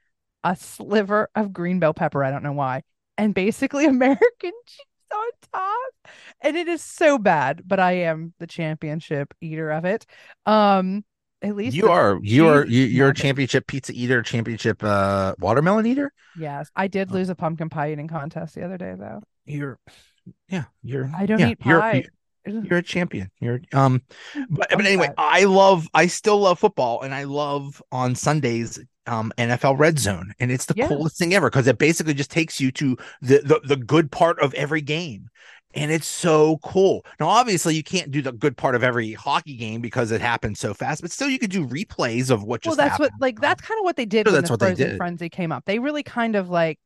a 0.44 0.56
sliver 0.56 1.30
of 1.36 1.54
green 1.54 1.80
bell 1.80 1.94
pepper. 1.94 2.24
I 2.24 2.32
don't 2.32 2.44
know 2.44 2.54
why. 2.54 2.84
And 3.18 3.34
basically 3.34 3.86
American 3.88 4.52
cheese 4.66 4.86
on 5.14 5.32
top. 5.54 5.94
And 6.42 6.58
it 6.58 6.68
is 6.68 6.84
so 6.84 7.18
bad, 7.18 7.62
but 7.66 7.80
I 7.80 7.94
am 7.94 8.34
the 8.40 8.48
championship 8.48 9.34
eater 9.42 9.72
of 9.72 9.86
it. 9.86 10.06
Um, 10.46 11.04
at 11.42 11.56
least 11.56 11.78
You 11.78 11.90
are 11.90 12.20
you 12.22 12.48
are 12.48 12.66
you, 12.66 12.84
you're 12.84 13.10
a 13.10 13.14
championship 13.14 13.66
pizza 13.68 13.92
eater, 13.94 14.22
championship 14.22 14.84
uh 14.84 15.34
watermelon 15.40 15.86
eater. 15.88 16.14
Yes, 16.36 16.70
I 16.76 16.88
did 16.88 17.10
Oh. 17.10 17.16
lose 17.16 17.30
a 17.30 17.36
pumpkin 17.36 17.70
pie 17.70 17.92
eating 17.92 18.08
contest 18.08 18.56
the 18.56 18.64
other 18.66 18.78
day 18.78 18.94
though. 18.98 19.22
You're 19.46 19.80
yeah, 20.50 20.66
you're 20.84 21.12
I 21.12 21.26
don't 21.26 21.42
yeah, 21.42 21.46
eat 21.46 21.60
you're, 21.64 21.86
pie. 21.88 22.06
You're 22.46 22.80
a 22.80 22.84
champion. 22.84 23.32
You're 23.40 23.62
um 23.74 24.02
but, 24.50 24.70
but 24.70 24.86
anyway, 24.86 25.10
fat. 25.10 25.18
I 25.18 25.46
love 25.46 25.88
I 25.94 26.08
still 26.08 26.40
love 26.40 26.60
football 26.60 27.02
and 27.02 27.14
I 27.14 27.24
love 27.26 27.82
on 27.92 28.16
Sundays 28.16 28.80
um 29.08 29.32
NFL 29.38 29.76
Red 29.76 30.00
Zone 30.00 30.34
and 30.40 30.52
it's 30.52 30.66
the 30.66 30.74
Yeah. 30.74 30.88
coolest 30.88 31.18
thing 31.18 31.34
ever 31.34 31.50
because 31.50 31.68
it 31.68 31.78
basically 31.78 32.14
just 32.16 32.32
takes 32.32 32.60
you 32.60 32.72
to 32.74 32.98
the, 33.22 33.40
the 33.40 33.62
the 33.66 33.76
good 33.78 34.12
part 34.12 34.40
of 34.42 34.54
every 34.56 34.82
game. 34.82 35.30
And 35.78 35.92
it's 35.92 36.08
so 36.08 36.58
cool. 36.64 37.06
Now, 37.20 37.28
obviously, 37.28 37.76
you 37.76 37.84
can't 37.84 38.10
do 38.10 38.22
the 38.22 38.32
good 38.32 38.56
part 38.56 38.76
of 38.76 38.84
every 38.84 39.12
hockey 39.12 39.58
game 39.58 39.82
because 39.82 40.12
it 40.12 40.22
happens 40.22 40.58
so 40.60 40.74
fast, 40.74 41.02
but 41.02 41.12
still, 41.12 41.30
you 41.30 41.38
could 41.38 41.52
do 41.52 41.68
replays 41.68 42.32
of 42.32 42.44
what 42.44 42.64
well 42.64 42.76
that's 42.76 42.98
happened. 42.98 43.00
what 43.00 43.14
like 43.20 43.40
that's 43.40 43.62
kind 43.62 43.80
of 43.80 43.84
what 43.84 43.96
they 43.96 44.06
did 44.06 44.28
when 44.28 44.42
that's 44.42 44.42
the 44.42 44.50
what 44.50 44.60
they 44.60 44.72
frozen 44.72 44.74
did. 44.74 45.04
frenzy 45.04 45.30
came 45.30 45.52
up 45.52 45.66
they 45.66 45.80
really 45.80 46.04
kind 46.04 46.36
of 46.36 46.50
like 46.50 46.80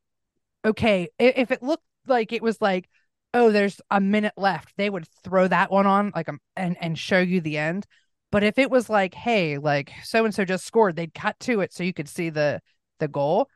okay 0.65 1.09
if 1.19 1.51
it 1.51 1.63
looked 1.63 1.83
like 2.07 2.31
it 2.33 2.41
was 2.41 2.61
like 2.61 2.89
oh 3.33 3.51
there's 3.51 3.79
a 3.91 4.01
minute 4.01 4.33
left. 4.37 4.73
They 4.77 4.89
would 4.89 5.07
throw 5.23 5.47
that 5.47 5.71
one 5.71 5.85
on 5.85 6.11
like 6.15 6.29
um, 6.29 6.39
and 6.55 6.77
and 6.81 6.97
show 6.97 7.19
you 7.19 7.41
the 7.41 7.57
end. 7.57 7.85
But 8.31 8.43
if 8.43 8.57
it 8.57 8.69
was 8.69 8.89
like 8.89 9.13
hey 9.13 9.57
like 9.57 9.91
so 10.03 10.25
and 10.25 10.33
so 10.33 10.45
just 10.45 10.65
scored 10.65 10.95
they'd 10.95 11.13
cut 11.13 11.39
to 11.41 11.61
it 11.61 11.73
so 11.73 11.83
you 11.83 11.93
could 11.93 12.09
see 12.09 12.29
the 12.29 12.61
the 12.99 13.07
goal. 13.07 13.49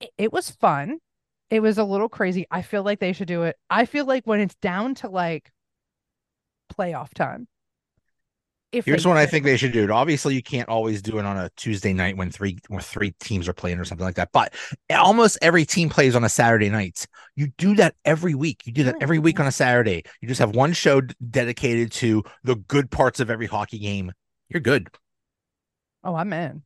It, 0.00 0.10
it 0.18 0.32
was 0.32 0.50
fun. 0.50 0.98
It 1.50 1.60
was 1.60 1.78
a 1.78 1.84
little 1.84 2.08
crazy. 2.08 2.46
I 2.50 2.62
feel 2.62 2.82
like 2.84 3.00
they 3.00 3.12
should 3.12 3.28
do 3.28 3.42
it. 3.42 3.56
I 3.68 3.84
feel 3.86 4.04
like 4.06 4.26
when 4.26 4.40
it's 4.40 4.54
down 4.56 4.94
to 4.96 5.08
like 5.08 5.50
playoff 6.72 7.12
time 7.14 7.48
if 8.72 8.84
Here's 8.84 9.06
what 9.06 9.16
I 9.16 9.26
think 9.26 9.44
they 9.44 9.56
should 9.56 9.72
do. 9.72 9.90
Obviously, 9.90 10.34
you 10.34 10.42
can't 10.42 10.68
always 10.68 11.02
do 11.02 11.18
it 11.18 11.24
on 11.24 11.36
a 11.36 11.50
Tuesday 11.56 11.92
night 11.92 12.16
when 12.16 12.30
three 12.30 12.58
when 12.68 12.80
three 12.80 13.12
teams 13.20 13.48
are 13.48 13.52
playing 13.52 13.78
or 13.78 13.84
something 13.84 14.04
like 14.04 14.14
that. 14.14 14.30
But 14.32 14.54
almost 14.90 15.38
every 15.42 15.64
team 15.64 15.88
plays 15.88 16.14
on 16.14 16.24
a 16.24 16.28
Saturday 16.28 16.70
night. 16.70 17.06
You 17.34 17.48
do 17.58 17.74
that 17.76 17.94
every 18.04 18.34
week. 18.34 18.62
You 18.64 18.72
do 18.72 18.84
that 18.84 18.96
every 19.00 19.18
week 19.18 19.40
on 19.40 19.46
a 19.46 19.52
Saturday. 19.52 20.04
You 20.20 20.28
just 20.28 20.40
have 20.40 20.54
one 20.54 20.72
show 20.72 21.00
dedicated 21.30 21.90
to 21.92 22.22
the 22.44 22.56
good 22.56 22.90
parts 22.90 23.18
of 23.20 23.30
every 23.30 23.46
hockey 23.46 23.78
game. 23.78 24.12
You're 24.48 24.60
good. 24.60 24.88
Oh, 26.04 26.14
I'm 26.14 26.32
in. 26.32 26.62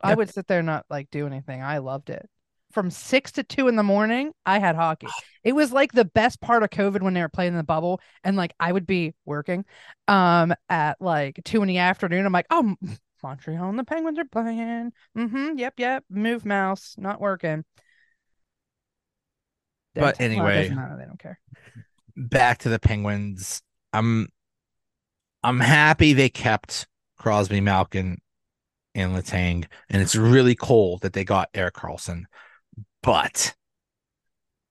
I 0.00 0.14
would 0.14 0.32
sit 0.32 0.46
there 0.46 0.58
and 0.58 0.66
not 0.66 0.84
like 0.90 1.10
do 1.10 1.26
anything. 1.26 1.62
I 1.62 1.78
loved 1.78 2.10
it. 2.10 2.28
From 2.76 2.90
six 2.90 3.32
to 3.32 3.42
two 3.42 3.68
in 3.68 3.76
the 3.76 3.82
morning, 3.82 4.32
I 4.44 4.58
had 4.58 4.76
hockey. 4.76 5.06
It 5.42 5.54
was 5.54 5.72
like 5.72 5.92
the 5.92 6.04
best 6.04 6.42
part 6.42 6.62
of 6.62 6.68
COVID 6.68 7.00
when 7.00 7.14
they 7.14 7.22
were 7.22 7.30
playing 7.30 7.52
in 7.52 7.56
the 7.56 7.64
bubble, 7.64 8.02
and 8.22 8.36
like 8.36 8.52
I 8.60 8.70
would 8.70 8.86
be 8.86 9.14
working, 9.24 9.64
um, 10.08 10.54
at 10.68 11.00
like 11.00 11.40
two 11.42 11.62
in 11.62 11.68
the 11.68 11.78
afternoon. 11.78 12.26
I'm 12.26 12.34
like, 12.34 12.44
oh, 12.50 12.76
Montreal 13.22 13.70
and 13.70 13.78
the 13.78 13.84
Penguins 13.84 14.18
are 14.18 14.26
playing. 14.26 14.92
Mm-hmm. 15.16 15.56
Yep, 15.56 15.74
yep. 15.78 16.04
Move 16.10 16.44
mouse, 16.44 16.96
not 16.98 17.18
working. 17.18 17.64
But 19.94 20.18
Don't- 20.18 20.36
well, 20.36 20.46
anyway. 20.48 20.68
doesn't. 20.68 20.98
They 20.98 21.04
don't 21.06 21.18
care. 21.18 21.40
Back 22.14 22.58
to 22.58 22.68
the 22.68 22.78
Penguins. 22.78 23.62
I'm 23.94 24.28
I'm 25.42 25.60
happy 25.60 26.12
they 26.12 26.28
kept 26.28 26.86
Crosby, 27.16 27.62
Malkin, 27.62 28.18
and 28.94 29.16
Letang, 29.16 29.64
and 29.88 30.02
it's 30.02 30.14
really 30.14 30.54
cool 30.54 30.98
that 30.98 31.14
they 31.14 31.24
got 31.24 31.48
Erik 31.54 31.76
Karlsson. 31.76 32.24
But 33.06 33.54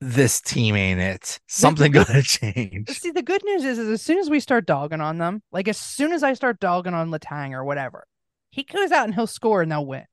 this 0.02 0.42
team 0.42 0.76
ain't 0.76 1.00
it. 1.00 1.40
Something 1.48 1.92
gonna 1.94 2.22
change. 2.22 2.90
See, 2.90 3.12
the 3.12 3.24
good 3.24 3.42
news 3.46 3.64
is, 3.64 3.80
is 3.80 3.90
as 3.90 4.02
soon 4.02 4.20
as 4.20 4.30
we 4.30 4.40
start 4.42 4.66
dogging 4.68 5.00
on 5.02 5.18
them, 5.18 5.42
like 5.54 5.68
as 5.70 5.78
soon 5.78 6.12
as 6.12 6.22
I 6.22 6.34
start 6.34 6.60
dogging 6.60 6.94
on 6.94 7.10
Letang 7.12 7.54
or 7.54 7.64
whatever, 7.64 8.06
he 8.52 8.64
goes 8.64 8.92
out 8.92 9.06
and 9.06 9.16
he'll 9.16 9.26
score 9.26 9.62
and 9.62 9.72
they'll 9.72 9.86
win. 9.86 10.04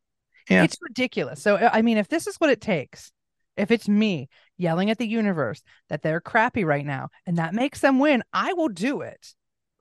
Yeah. 0.48 0.62
It's 0.62 0.78
ridiculous. 0.80 1.42
So 1.42 1.56
I 1.56 1.82
mean, 1.82 1.98
if 1.98 2.08
this 2.08 2.26
is 2.28 2.36
what 2.36 2.50
it 2.50 2.60
takes, 2.60 3.10
if 3.56 3.72
it's 3.72 3.88
me 3.88 4.28
yelling 4.56 4.88
at 4.88 4.98
the 4.98 5.06
universe 5.06 5.60
that 5.88 6.02
they're 6.02 6.20
crappy 6.20 6.64
right 6.64 6.86
now 6.86 7.08
and 7.26 7.38
that 7.38 7.54
makes 7.54 7.80
them 7.80 7.98
win, 7.98 8.22
I 8.32 8.52
will 8.52 8.68
do 8.68 9.00
it. 9.00 9.34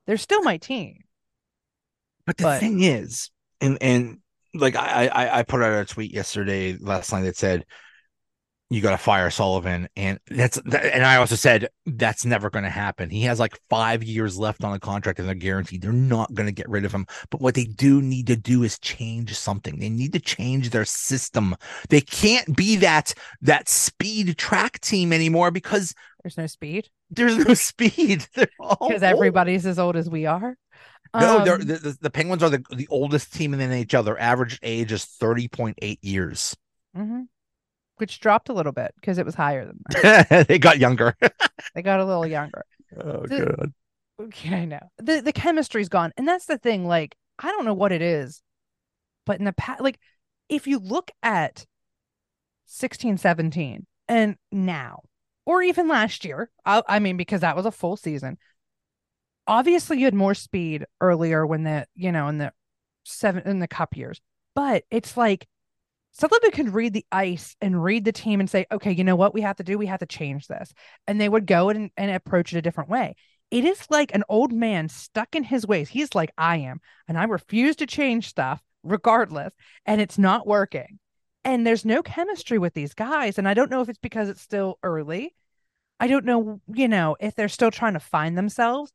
They're 0.08 0.18
still 0.18 0.42
my 0.42 0.58
team. 0.58 1.04
But 2.26 2.38
the 2.38 2.44
But- 2.46 2.60
thing 2.60 2.82
is, 2.82 3.30
and 3.62 3.78
and 3.82 4.18
like 4.56 4.76
I, 4.76 5.08
I 5.08 5.40
I 5.40 5.44
put 5.44 5.62
out 5.62 5.80
a 5.80 5.86
tweet 5.86 6.12
yesterday, 6.12 6.76
last 6.80 7.12
night 7.14 7.22
that 7.22 7.38
said 7.38 7.66
you 8.72 8.82
got 8.82 8.92
to 8.92 8.98
fire 8.98 9.30
Sullivan, 9.30 9.88
and 9.96 10.20
that's 10.28 10.60
that, 10.66 10.86
and 10.96 11.06
I 11.06 11.18
also 11.18 11.36
said 11.36 11.70
that's 11.86 12.26
never 12.26 12.50
going 12.50 12.64
to 12.64 12.70
happen. 12.70 13.10
He 13.10 13.24
has 13.24 13.40
like 13.40 13.60
five 13.70 14.04
years 14.04 14.38
left 14.40 14.64
on 14.64 14.72
the 14.72 14.80
contract, 14.80 15.20
and 15.20 15.28
they're 15.28 15.36
guaranteed 15.36 15.82
they're 15.82 15.92
not 15.92 16.34
going 16.34 16.48
to 16.48 16.54
get 16.54 16.70
rid 16.70 16.86
of 16.86 16.92
him. 16.94 17.06
But 17.30 17.42
what 17.42 17.54
they 17.56 17.66
do 17.66 18.02
need 18.02 18.28
to 18.28 18.36
do 18.36 18.64
is 18.64 18.80
change 18.80 19.38
something. 19.38 19.80
They 19.80 19.90
need 19.90 20.14
to 20.14 20.20
change 20.20 20.72
their 20.72 20.86
system. 20.86 21.56
They 21.90 22.02
can't 22.02 22.56
be 22.56 22.78
that 22.78 23.14
that 23.42 23.70
speed 23.70 24.38
track 24.38 24.80
team 24.80 25.14
anymore 25.14 25.52
because 25.52 25.94
There's 26.24 26.38
no 26.38 26.48
speed 26.48 26.90
there's 27.12 27.38
no 27.38 27.54
speed. 27.54 28.26
Because 28.36 29.04
everybody's 29.04 29.66
as 29.66 29.78
old 29.78 29.96
as 29.96 30.10
we 30.10 30.26
are. 30.26 30.56
No, 31.14 31.40
Um, 31.40 31.44
the, 31.44 31.98
the, 32.00 32.10
Penguins 32.10 32.42
are 32.42 32.50
the, 32.50 32.64
the 32.74 32.88
oldest 32.90 33.34
team 33.34 33.54
in 33.54 33.60
the 33.60 33.66
NHL. 33.66 34.06
Their 34.06 34.20
average 34.20 34.58
age 34.64 34.94
is 34.94 35.06
30.8 35.06 35.98
years. 36.02 36.56
mhm. 36.96 37.28
Which 38.02 38.20
dropped 38.20 38.50
a 38.50 38.54
little 38.54 38.72
bit 38.72 38.92
because 38.96 39.18
it 39.20 39.26
was 39.26 39.36
higher 39.36 39.66
than 39.66 39.80
that. 40.02 40.48
they 40.48 40.60
got 40.60 40.80
younger. 40.80 41.16
They 41.76 41.84
got 41.84 42.00
a 42.00 42.06
little 42.06 42.26
younger. 42.26 42.66
Oh, 43.00 43.26
The- 43.28 43.46
God. 43.46 43.74
Okay, 44.24 44.56
I 44.56 44.66
know. 44.66 44.92
The 44.98 45.22
the 45.22 45.32
chemistry's 45.32 45.90
gone. 45.90 46.12
And 46.18 46.28
that's 46.28 46.46
the 46.48 46.58
thing. 46.58 46.86
Like, 46.86 47.16
I 47.40 47.48
don't 47.50 47.66
know 47.66 47.74
what 47.74 47.92
it 47.92 48.02
is, 48.02 48.42
but 49.26 49.40
in 49.40 49.46
the 49.46 49.54
past, 49.54 49.82
like, 49.82 50.00
if 50.50 50.68
you 50.68 50.80
look 50.80 51.12
at 51.24 51.66
16, 52.66 53.18
17 53.18 53.86
and 54.08 54.36
now, 54.52 55.04
or 55.46 55.62
even 55.62 55.88
last 55.88 56.26
year, 56.26 56.50
I, 56.66 56.82
I 56.88 57.00
mean, 57.00 57.16
because 57.16 57.42
that 57.42 57.56
was 57.56 57.66
a 57.66 57.72
full 57.72 57.96
season, 57.96 58.38
obviously 59.48 60.00
you 60.00 60.06
had 60.06 60.14
more 60.14 60.34
speed 60.34 60.86
earlier 61.00 61.46
when 61.46 61.64
the, 61.64 61.86
you 61.96 62.12
know, 62.12 62.28
in 62.28 62.38
the 62.40 62.52
seven, 63.06 63.44
in 63.48 63.60
the 63.60 63.68
cup 63.68 63.96
years. 63.96 64.20
But 64.56 64.84
it's 64.92 65.16
like, 65.16 65.48
Sullivan 66.12 66.52
could 66.52 66.74
read 66.74 66.94
the 66.94 67.06
ice 67.12 67.56
and 67.62 67.82
read 67.82 68.04
the 68.06 68.12
team 68.12 68.40
and 68.40 68.50
say, 68.50 68.66
okay, 68.72 68.92
you 68.92 69.04
know 69.04 69.16
what 69.16 69.34
we 69.34 69.42
have 69.42 69.56
to 69.58 69.64
do? 69.64 69.78
We 69.78 69.86
have 69.88 70.00
to 70.02 70.06
change 70.06 70.48
this. 70.48 70.74
And 71.08 71.20
they 71.20 71.30
would 71.30 71.48
go 71.48 71.70
and, 71.70 71.90
and 71.96 72.12
approach 72.12 72.54
it 72.54 72.58
a 72.58 72.62
different 72.62 72.90
way 72.90 73.16
it 73.52 73.66
is 73.66 73.86
like 73.90 74.16
an 74.16 74.24
old 74.30 74.54
man 74.54 74.88
stuck 74.88 75.36
in 75.36 75.44
his 75.44 75.68
ways. 75.68 75.90
He's 75.90 76.16
like, 76.16 76.32
I 76.38 76.58
am, 76.58 76.80
and 77.08 77.18
I 77.18 77.26
refuse 77.26 77.76
to 77.78 77.86
change 77.86 78.30
stuff 78.30 78.62
regardless, 78.82 79.54
and 79.86 80.02
it's 80.02 80.18
not 80.18 80.48
working. 80.48 81.00
And 81.44 81.68
there's 81.68 81.86
no 81.86 82.02
chemistry 82.02 82.58
with 82.58 82.74
these 82.74 82.94
guys. 82.94 83.38
And 83.38 83.48
I 83.48 83.54
don't 83.54 83.70
know 83.70 83.82
if 83.82 83.90
it's 83.90 84.00
because 84.00 84.30
it's 84.30 84.42
still 84.42 84.80
early. 84.84 85.36
I 86.00 86.08
don't 86.08 86.24
know, 86.26 86.62
you 86.74 86.88
know, 86.88 87.18
if 87.20 87.36
they're 87.36 87.50
still 87.50 87.72
trying 87.72 87.94
to 87.94 88.00
find 88.00 88.38
themselves. 88.38 88.92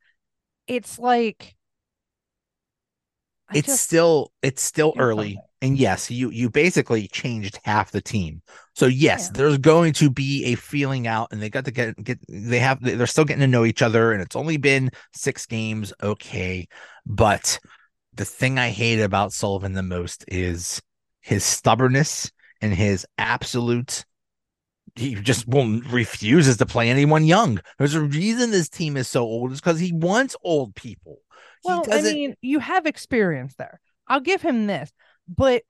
It's 0.66 0.98
like, 0.98 1.54
I 3.48 3.58
It's 3.58 3.66
just- 3.66 3.84
still 3.84 4.32
it's 4.42 4.62
still 4.62 4.94
early. 4.96 5.34
something. 5.34 5.45
And 5.66 5.78
yes, 5.78 6.10
you 6.10 6.30
you 6.30 6.50
basically 6.50 7.08
changed 7.08 7.58
half 7.64 7.90
the 7.90 8.00
team. 8.00 8.42
So 8.74 8.86
yes, 8.86 9.30
Yeah. 9.32 9.32
there's 9.34 9.58
going 9.58 9.92
to 9.94 10.10
be 10.10 10.44
a 10.46 10.54
feeling 10.54 11.06
out 11.06 11.28
and 11.32 11.42
they 11.42 11.50
got 11.50 11.64
to 11.66 11.70
get 11.70 12.02
get 12.02 12.18
they 12.28 12.58
have 12.60 12.80
they're 12.82 13.06
still 13.06 13.24
getting 13.24 13.40
to 13.40 13.46
know 13.46 13.64
each 13.64 13.82
other 13.82 14.12
and 14.12 14.22
it's 14.22 14.36
only 14.36 14.56
been 14.58 14.90
6 15.14 15.46
games, 15.46 15.92
okay. 16.02 16.68
But 17.04 17.58
the 18.14 18.24
thing 18.24 18.58
I 18.58 18.70
hate 18.70 19.00
about 19.00 19.32
Sullivan 19.32 19.72
the 19.74 19.82
most 19.82 20.24
is 20.28 20.80
his 21.20 21.44
stubbornness 21.44 22.30
and 22.60 22.72
his 22.72 23.06
absolute 23.18 24.04
he 24.94 25.14
just 25.14 25.46
won't 25.46 25.84
refuses 25.86 26.56
to 26.58 26.66
play 26.66 26.88
anyone 26.90 27.24
young. 27.24 27.60
There's 27.78 27.94
a 27.94 28.00
reason 28.00 28.50
this 28.50 28.68
team 28.68 28.96
is 28.96 29.08
so 29.08 29.22
old 29.24 29.52
is 29.52 29.60
because 29.60 29.78
he 29.80 29.92
wants 29.92 30.36
old 30.42 30.74
people. 30.74 31.18
well, 31.64 31.84
I 31.90 32.00
mean, 32.02 32.34
you 32.40 32.60
have 32.60 32.86
experience 32.86 33.54
there. 33.56 33.80
I'll 34.08 34.20
give 34.20 34.40
him 34.40 34.66
this, 34.66 34.92
but 35.28 35.62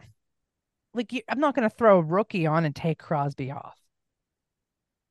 like, 0.94 1.12
you, 1.12 1.22
I'm 1.28 1.40
not 1.40 1.54
going 1.54 1.68
to 1.68 1.74
throw 1.74 1.98
a 1.98 2.02
rookie 2.02 2.46
on 2.46 2.64
and 2.64 2.74
take 2.74 2.98
Crosby 2.98 3.50
off. 3.50 3.78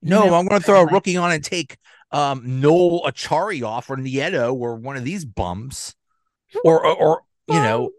No, 0.01 0.25
know, 0.25 0.36
I'm 0.36 0.47
going 0.47 0.62
to 0.62 0.65
throw 0.65 0.81
a 0.81 0.86
rookie 0.86 1.17
on 1.17 1.31
and 1.31 1.43
take 1.43 1.77
um 2.12 2.62
Noel 2.62 3.03
Acciari 3.05 3.63
off 3.63 3.89
or 3.89 3.97
Nieto 3.97 4.53
or 4.53 4.75
one 4.75 4.97
of 4.97 5.03
these 5.03 5.25
bums, 5.25 5.95
or 6.63 6.86
or, 6.86 6.95
or 6.95 7.21
you 7.47 7.55
know, 7.55 7.91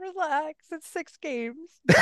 relax. 0.00 0.66
It's 0.72 0.88
six 0.88 1.16
games. 1.16 1.70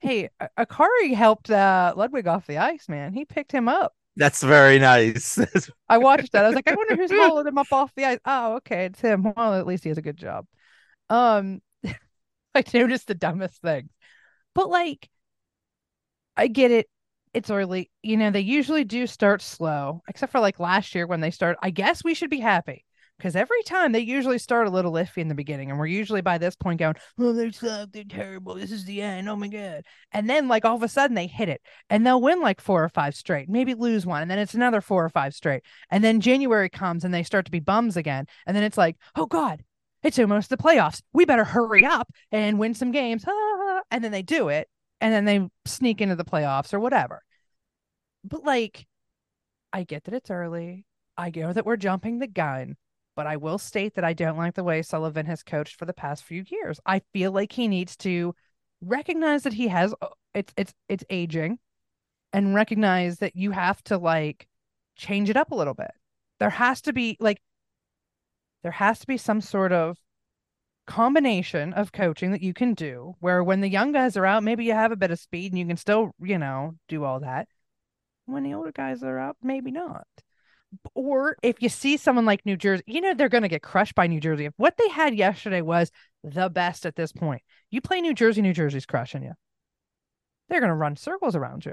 hey, 0.00 0.28
Acciari 0.58 1.14
helped 1.14 1.50
uh, 1.50 1.94
Ludvig 1.96 2.26
off 2.26 2.46
the 2.46 2.58
ice, 2.58 2.88
man. 2.88 3.12
He 3.12 3.24
picked 3.24 3.52
him 3.52 3.68
up. 3.68 3.94
that's 4.16 4.42
very 4.42 4.78
nice. 4.78 5.38
I 5.88 5.98
watched 5.98 6.32
that. 6.32 6.44
I 6.44 6.48
was 6.48 6.54
like, 6.54 6.68
I 6.68 6.74
wonder 6.74 6.96
who's 6.96 7.10
hauling 7.14 7.46
him 7.46 7.58
up 7.58 7.72
off 7.72 7.94
the 7.94 8.04
ice. 8.04 8.18
Oh, 8.24 8.56
okay, 8.56 8.86
it's 8.86 9.00
him. 9.00 9.32
Well, 9.36 9.54
at 9.54 9.66
least 9.66 9.84
he 9.84 9.88
has 9.88 9.98
a 9.98 10.02
good 10.02 10.16
job. 10.16 10.46
Um, 11.08 11.60
I 12.54 12.64
noticed 12.74 13.06
the 13.06 13.14
dumbest 13.14 13.60
thing, 13.62 13.88
but 14.54 14.68
like, 14.68 15.08
I 16.36 16.48
get 16.48 16.70
it. 16.70 16.88
It's 17.34 17.50
early. 17.50 17.90
You 18.02 18.16
know, 18.16 18.30
they 18.30 18.40
usually 18.40 18.84
do 18.84 19.06
start 19.06 19.40
slow, 19.42 20.02
except 20.08 20.32
for 20.32 20.40
like 20.40 20.60
last 20.60 20.94
year 20.94 21.06
when 21.06 21.20
they 21.20 21.30
start. 21.30 21.56
I 21.62 21.70
guess 21.70 22.04
we 22.04 22.14
should 22.14 22.30
be 22.30 22.40
happy 22.40 22.84
because 23.16 23.36
every 23.36 23.62
time 23.62 23.92
they 23.92 24.00
usually 24.00 24.38
start 24.38 24.66
a 24.66 24.70
little 24.70 24.92
iffy 24.92 25.18
in 25.18 25.28
the 25.28 25.34
beginning, 25.34 25.70
and 25.70 25.78
we're 25.78 25.86
usually 25.86 26.20
by 26.20 26.36
this 26.38 26.56
point 26.56 26.78
going, 26.80 26.96
"Oh, 27.18 27.32
they 27.32 27.50
suck. 27.52 27.90
They're 27.92 28.04
terrible. 28.04 28.54
This 28.54 28.72
is 28.72 28.84
the 28.84 29.00
end. 29.00 29.28
Oh 29.28 29.36
my 29.36 29.48
god!" 29.48 29.84
And 30.12 30.28
then 30.28 30.48
like 30.48 30.64
all 30.64 30.76
of 30.76 30.82
a 30.82 30.88
sudden 30.88 31.14
they 31.14 31.26
hit 31.26 31.48
it, 31.48 31.62
and 31.88 32.06
they'll 32.06 32.20
win 32.20 32.40
like 32.40 32.60
four 32.60 32.84
or 32.84 32.88
five 32.90 33.14
straight, 33.14 33.48
maybe 33.48 33.74
lose 33.74 34.04
one, 34.04 34.22
and 34.22 34.30
then 34.30 34.38
it's 34.38 34.54
another 34.54 34.80
four 34.80 35.04
or 35.04 35.08
five 35.08 35.34
straight, 35.34 35.62
and 35.90 36.04
then 36.04 36.20
January 36.20 36.68
comes 36.68 37.04
and 37.04 37.14
they 37.14 37.22
start 37.22 37.46
to 37.46 37.50
be 37.52 37.60
bums 37.60 37.96
again, 37.96 38.26
and 38.46 38.56
then 38.56 38.64
it's 38.64 38.78
like, 38.78 38.96
"Oh 39.14 39.26
god." 39.26 39.64
It's 40.02 40.18
almost 40.18 40.50
the 40.50 40.56
playoffs. 40.56 41.02
We 41.12 41.24
better 41.24 41.44
hurry 41.44 41.84
up 41.84 42.10
and 42.30 42.58
win 42.58 42.74
some 42.74 42.90
games. 42.90 43.24
And 43.90 44.02
then 44.02 44.12
they 44.12 44.22
do 44.22 44.48
it, 44.48 44.68
and 45.00 45.12
then 45.12 45.24
they 45.24 45.48
sneak 45.66 46.00
into 46.00 46.16
the 46.16 46.24
playoffs 46.24 46.72
or 46.72 46.80
whatever. 46.80 47.22
But 48.24 48.44
like, 48.44 48.86
I 49.72 49.84
get 49.84 50.04
that 50.04 50.14
it's 50.14 50.30
early. 50.30 50.86
I 51.16 51.30
know 51.34 51.52
that 51.52 51.66
we're 51.66 51.76
jumping 51.76 52.18
the 52.18 52.26
gun, 52.26 52.76
but 53.16 53.26
I 53.26 53.36
will 53.36 53.58
state 53.58 53.94
that 53.94 54.04
I 54.04 54.12
don't 54.12 54.38
like 54.38 54.54
the 54.54 54.64
way 54.64 54.82
Sullivan 54.82 55.26
has 55.26 55.42
coached 55.42 55.76
for 55.76 55.84
the 55.84 55.92
past 55.92 56.24
few 56.24 56.44
years. 56.46 56.80
I 56.86 57.02
feel 57.12 57.32
like 57.32 57.52
he 57.52 57.68
needs 57.68 57.96
to 57.98 58.34
recognize 58.80 59.42
that 59.42 59.52
he 59.52 59.68
has 59.68 59.94
uh, 60.00 60.08
it's 60.34 60.52
it's 60.56 60.74
it's 60.88 61.04
aging 61.10 61.58
and 62.32 62.54
recognize 62.54 63.18
that 63.18 63.36
you 63.36 63.50
have 63.50 63.82
to 63.84 63.98
like 63.98 64.48
change 64.96 65.28
it 65.30 65.36
up 65.36 65.52
a 65.52 65.54
little 65.54 65.74
bit. 65.74 65.92
There 66.40 66.50
has 66.50 66.80
to 66.82 66.92
be 66.92 67.16
like 67.20 67.40
there 68.62 68.72
has 68.72 68.98
to 69.00 69.06
be 69.06 69.16
some 69.16 69.40
sort 69.40 69.72
of 69.72 69.98
combination 70.86 71.72
of 71.72 71.92
coaching 71.92 72.32
that 72.32 72.42
you 72.42 72.52
can 72.52 72.74
do 72.74 73.14
where 73.20 73.42
when 73.42 73.60
the 73.60 73.68
young 73.68 73.92
guys 73.92 74.16
are 74.16 74.26
out, 74.26 74.42
maybe 74.42 74.64
you 74.64 74.72
have 74.72 74.92
a 74.92 74.96
bit 74.96 75.10
of 75.10 75.18
speed 75.18 75.52
and 75.52 75.58
you 75.58 75.66
can 75.66 75.76
still, 75.76 76.12
you 76.20 76.38
know, 76.38 76.76
do 76.88 77.04
all 77.04 77.20
that. 77.20 77.48
When 78.26 78.42
the 78.42 78.54
older 78.54 78.72
guys 78.72 79.02
are 79.02 79.18
out, 79.18 79.36
maybe 79.42 79.70
not. 79.70 80.06
Or 80.94 81.36
if 81.42 81.60
you 81.60 81.68
see 81.68 81.96
someone 81.96 82.24
like 82.24 82.46
New 82.46 82.56
Jersey, 82.56 82.84
you 82.86 83.00
know, 83.00 83.14
they're 83.14 83.28
going 83.28 83.42
to 83.42 83.48
get 83.48 83.62
crushed 83.62 83.94
by 83.94 84.06
New 84.06 84.20
Jersey. 84.20 84.46
If 84.46 84.54
what 84.56 84.76
they 84.76 84.88
had 84.88 85.14
yesterday 85.14 85.60
was 85.60 85.90
the 86.24 86.48
best 86.48 86.86
at 86.86 86.96
this 86.96 87.12
point, 87.12 87.42
you 87.70 87.80
play 87.80 88.00
New 88.00 88.14
Jersey, 88.14 88.42
New 88.42 88.54
Jersey's 88.54 88.86
crushing 88.86 89.22
you. 89.22 89.32
They're 90.48 90.60
going 90.60 90.70
to 90.70 90.74
run 90.74 90.96
circles 90.96 91.36
around 91.36 91.64
you. 91.64 91.72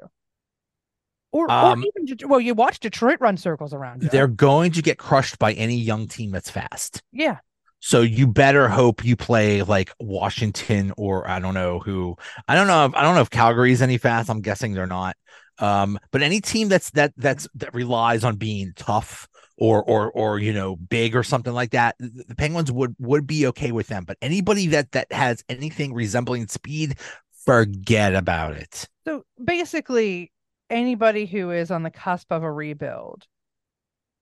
Or, 1.31 1.49
Um, 1.51 1.83
or 1.83 1.85
even, 2.03 2.29
well, 2.29 2.39
you 2.39 2.53
watch 2.55 2.79
Detroit 2.79 3.17
run 3.19 3.37
circles 3.37 3.73
around 3.73 4.03
you. 4.03 4.09
They're 4.09 4.27
going 4.27 4.71
to 4.71 4.81
get 4.81 4.97
crushed 4.97 5.37
by 5.39 5.53
any 5.53 5.75
young 5.77 6.07
team 6.07 6.31
that's 6.31 6.49
fast. 6.49 7.01
yeah. 7.11 7.37
So 7.81 8.01
you 8.01 8.27
better 8.27 8.67
hope 8.67 9.05
you 9.05 9.15
play 9.15 9.61
like 9.63 9.93
Washington 10.01 10.91
or 10.97 11.25
I 11.29 11.39
don't 11.39 11.53
know 11.53 11.79
who. 11.79 12.17
I 12.45 12.55
don't 12.55 12.67
know. 12.67 12.87
If, 12.87 12.93
I 12.93 13.03
don't 13.03 13.15
know 13.15 13.21
if 13.21 13.29
Calgary's 13.29 13.81
any 13.81 13.97
fast. 13.97 14.29
I'm 14.29 14.41
guessing 14.41 14.73
they're 14.73 14.85
not. 14.85 15.15
Um, 15.59 15.97
but 16.11 16.21
any 16.21 16.41
team 16.41 16.67
that's 16.67 16.89
that 16.91 17.13
that's 17.15 17.47
that 17.55 17.73
relies 17.73 18.25
on 18.25 18.35
being 18.35 18.73
tough 18.75 19.29
or 19.57 19.81
or 19.81 20.11
or 20.11 20.39
you 20.39 20.51
know 20.51 20.75
big 20.75 21.15
or 21.15 21.23
something 21.23 21.53
like 21.53 21.71
that, 21.71 21.95
the 21.99 22.25
the 22.27 22.35
Penguins 22.35 22.69
would 22.69 22.95
would 22.99 23.25
be 23.25 23.47
okay 23.47 23.71
with 23.71 23.87
them. 23.87 24.03
But 24.03 24.17
anybody 24.21 24.67
that 24.67 24.91
that 24.91 25.09
has 25.13 25.41
anything 25.47 25.93
resembling 25.93 26.49
speed, 26.49 26.97
forget 27.45 28.13
about 28.13 28.57
it. 28.57 28.89
So 29.05 29.23
basically, 29.41 30.33
anybody 30.69 31.25
who 31.25 31.51
is 31.51 31.71
on 31.71 31.83
the 31.83 31.89
cusp 31.91 32.31
of 32.31 32.43
a 32.43 32.51
rebuild. 32.51 33.25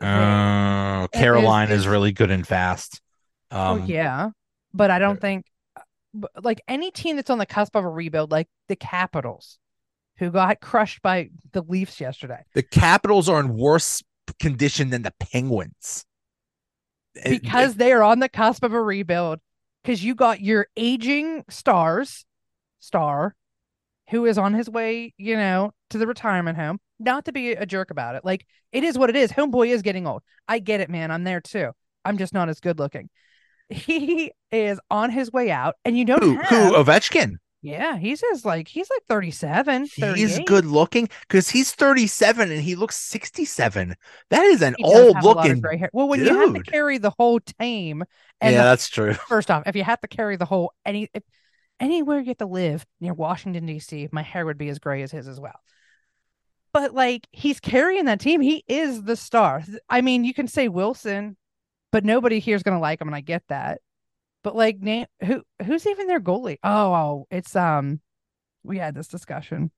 Uh, 0.01 1.07
is- 1.13 1.19
is 1.71 1.79
is- 1.81 1.88
really 1.88 2.12
good 2.12 2.31
and 2.31 2.45
fast. 2.45 3.01
Um, 3.51 3.81
oh, 3.81 3.86
yeah. 3.86 4.29
But 4.73 4.91
I 4.91 4.99
don't 4.99 5.19
think, 5.21 5.45
like 6.43 6.62
any 6.67 6.91
team 6.91 7.15
that's 7.15 7.29
on 7.29 7.38
the 7.38 7.45
cusp 7.45 7.75
of 7.75 7.83
a 7.83 7.89
rebuild, 7.89 8.31
like 8.31 8.47
the 8.67 8.75
Capitals, 8.75 9.57
who 10.17 10.29
got 10.29 10.60
crushed 10.60 11.01
by 11.01 11.29
the 11.53 11.62
Leafs 11.62 11.99
yesterday, 11.99 12.43
the 12.53 12.63
Capitals 12.63 13.29
are 13.29 13.39
in 13.39 13.55
worse 13.55 14.03
condition 14.39 14.89
than 14.89 15.03
the 15.03 15.13
Penguins. 15.19 16.05
It- 17.15 17.41
because 17.41 17.75
they 17.75 17.91
are 17.93 18.03
on 18.03 18.19
the 18.19 18.29
cusp 18.29 18.63
of 18.63 18.73
a 18.73 18.81
rebuild. 18.81 19.39
Because 19.83 20.03
you 20.03 20.15
got 20.15 20.41
your 20.41 20.67
aging 20.75 21.45
stars, 21.49 22.25
star, 22.79 23.36
who 24.10 24.26
is 24.26 24.38
on 24.38 24.54
his 24.54 24.70
way, 24.70 25.13
you 25.17 25.36
know, 25.36 25.72
to 25.89 25.98
the 25.98 26.08
retirement 26.08 26.58
home. 26.58 26.80
Not 27.00 27.26
to 27.26 27.32
be 27.32 27.52
a 27.52 27.65
jerk 27.65 27.91
about 27.91 28.15
it. 28.15 28.26
Like 28.26 28.46
it 28.72 28.84
is 28.84 28.98
what 28.98 29.10
it 29.10 29.15
is. 29.15 29.32
Homeboy 29.32 29.67
is 29.67 29.82
getting 29.82 30.08
old. 30.08 30.24
I 30.48 30.60
get 30.60 30.80
it, 30.82 30.89
man. 30.89 31.12
I'm 31.12 31.24
there 31.24 31.41
too. 31.41 31.72
I'm 32.04 32.17
just 32.17 32.34
not 32.34 32.50
as 32.50 32.60
good 32.60 32.80
looking. 32.80 33.10
He 33.70 34.32
is 34.50 34.80
on 34.89 35.10
his 35.12 35.30
way 35.32 35.52
out, 35.52 35.76
and 35.84 35.98
you 35.98 36.06
don't 36.06 36.24
who, 36.24 36.36
have. 36.38 36.48
who 36.48 36.72
Ovechkin? 36.72 37.36
Yeah, 37.62 37.98
he's 37.98 38.22
just 38.22 38.46
like 38.46 38.67
he's 38.70 38.89
like 38.89 39.04
37, 39.10 39.88
He's 39.93 40.39
good 40.46 40.63
looking 40.63 41.10
because 41.28 41.50
he's 41.50 41.74
37 41.74 42.50
and 42.52 42.62
he 42.62 42.76
looks 42.76 42.96
67. 42.96 43.96
That 44.30 44.43
is 44.46 44.62
an 44.62 44.76
old 44.82 45.15
have 45.15 45.24
a 45.24 45.28
lot 45.28 45.38
of 45.39 45.46
looking. 45.46 45.62
gray 45.62 45.78
hair. 45.78 45.89
Well, 45.91 46.08
when 46.08 46.22
you 46.24 46.34
have 46.39 46.54
to 46.54 46.62
carry 46.63 46.98
the 46.98 47.10
whole 47.17 47.39
team, 47.60 48.04
and 48.39 48.54
Yeah, 48.54 48.62
the- 48.63 48.70
that's 48.70 48.88
true. 48.89 49.13
first 49.15 49.52
off, 49.52 49.63
if 49.65 49.76
you 49.76 49.84
have 49.84 50.00
to 50.02 50.08
carry 50.08 50.38
the 50.38 50.46
whole 50.46 50.72
any 50.86 51.10
if, 51.13 51.24
anywhere 51.80 52.20
you 52.20 52.26
get 52.26 52.40
to 52.40 52.46
live 52.46 52.86
near 53.00 53.13
Washington 53.13 53.66
D.C., 53.66 54.10
my 54.12 54.24
hair 54.24 54.46
would 54.46 54.58
be 54.58 54.70
as 54.70 54.80
gray 54.80 55.02
as 55.04 55.12
his 55.12 55.28
as 55.28 55.40
well. 55.40 55.60
But 56.74 56.94
like 56.94 57.28
he's 57.32 57.60
carrying 57.60 58.06
that 58.06 58.20
team, 58.20 58.42
he 58.42 58.63
is 58.68 59.04
the 59.04 59.16
star. 59.16 59.63
I 59.90 60.02
mean, 60.02 60.24
you 60.24 60.34
can 60.34 60.48
say 60.48 60.68
Wilson, 60.68 61.38
but 61.92 62.06
nobody 62.06 62.40
here's 62.40 62.63
gonna 62.63 62.80
like 62.80 63.02
him, 63.02 63.08
and 63.08 63.16
I 63.16 63.22
get 63.22 63.44
that. 63.50 63.82
But 64.44 64.56
like, 64.56 64.80
name 64.80 65.08
who 65.24 65.44
who's 65.66 65.88
even 65.88 66.08
their 66.08 66.20
goalie? 66.20 66.60
Oh, 66.63 66.94
oh, 66.94 67.28
it's 67.32 67.56
um, 67.56 68.00
we 68.63 68.78
had 68.78 68.94
this 68.96 69.08
discussion. 69.08 69.72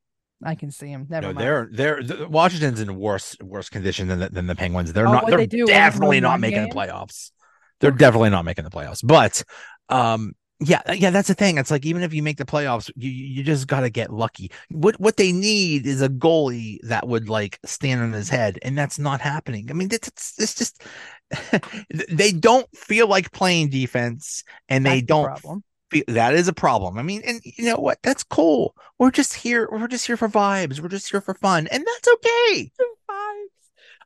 I 0.44 0.56
can 0.56 0.72
see 0.72 0.88
him. 0.88 1.08
Never 1.10 1.28
No, 1.28 1.34
mind. 1.34 1.40
they're 1.40 1.70
they're 1.72 2.04
the, 2.04 2.28
Washington's 2.28 2.80
in 2.80 2.96
worse 2.96 3.36
worse 3.42 3.70
condition 3.70 4.08
than 4.08 4.20
the, 4.20 4.30
than 4.30 4.48
the 4.48 4.56
Penguins. 4.56 4.94
They're 4.94 5.08
Oh, 5.08 5.12
not. 5.14 5.28
They're 5.28 5.38
they 5.38 5.48
do? 5.48 5.66
Definitely 5.66 6.20
not 6.20 6.40
making 6.40 6.64
the 6.64 6.76
playoffs. 6.76 7.32
They're 7.80 7.92
definitely 7.92 8.30
not 8.30 8.46
making 8.46 8.66
the 8.66 8.70
playoffs. 8.72 9.02
But 9.06 9.44
um, 9.90 10.34
yeah, 10.62 10.82
uh, 10.88 10.92
yeah, 10.94 11.10
that's 11.10 11.30
the 11.30 11.34
thing. 11.34 11.58
It's 11.58 11.72
like 11.72 11.86
even 11.86 12.04
if 12.04 12.14
you 12.14 12.22
make 12.22 12.38
the 12.38 12.46
playoffs, 12.46 12.92
you 12.96 13.10
you 13.10 13.44
just 13.44 13.68
got 13.68 13.82
to 13.82 13.90
get 13.90 14.12
lucky. 14.12 14.52
What 14.70 15.00
what 15.00 15.16
they 15.16 15.32
need 15.32 15.88
is 15.88 16.02
a 16.02 16.10
goalie 16.10 16.80
that 16.84 17.08
would 17.08 17.30
like 17.30 17.60
stand 17.66 18.02
on 18.02 18.12
his 18.12 18.28
head, 18.30 18.60
and 18.62 18.78
that's 18.78 19.00
not 19.00 19.22
happening. 19.22 19.70
I 19.70 19.74
mean, 19.74 19.88
it's 19.92 20.10
it's, 20.10 20.36
it's 20.38 20.56
just 20.56 20.84
they 22.10 22.34
don't 22.34 22.68
feel 22.76 23.08
like 23.08 23.32
playing 23.32 23.70
defense, 23.70 24.44
and 24.68 24.86
they 24.86 25.00
That's 25.00 25.08
don't 25.08 25.26
problem. 25.26 25.64
feel 25.92 26.04
that 26.10 26.34
is 26.34 26.50
a 26.50 26.54
problem. 26.54 26.98
I 26.98 27.04
mean, 27.04 27.22
and 27.26 27.40
you 27.44 27.66
know 27.66 27.78
what? 27.78 28.00
That's 28.04 28.24
cool. 28.24 28.76
We're 28.98 29.12
just 29.12 29.36
here. 29.36 29.70
We're 29.72 29.88
just 29.88 30.08
here 30.08 30.18
for 30.18 30.28
vibes. 30.28 30.82
We're 30.82 30.90
just 30.90 31.10
here 31.10 31.22
for 31.22 31.36
fun, 31.36 31.68
and 31.68 31.86
that's 31.86 32.08
okay. 32.16 32.72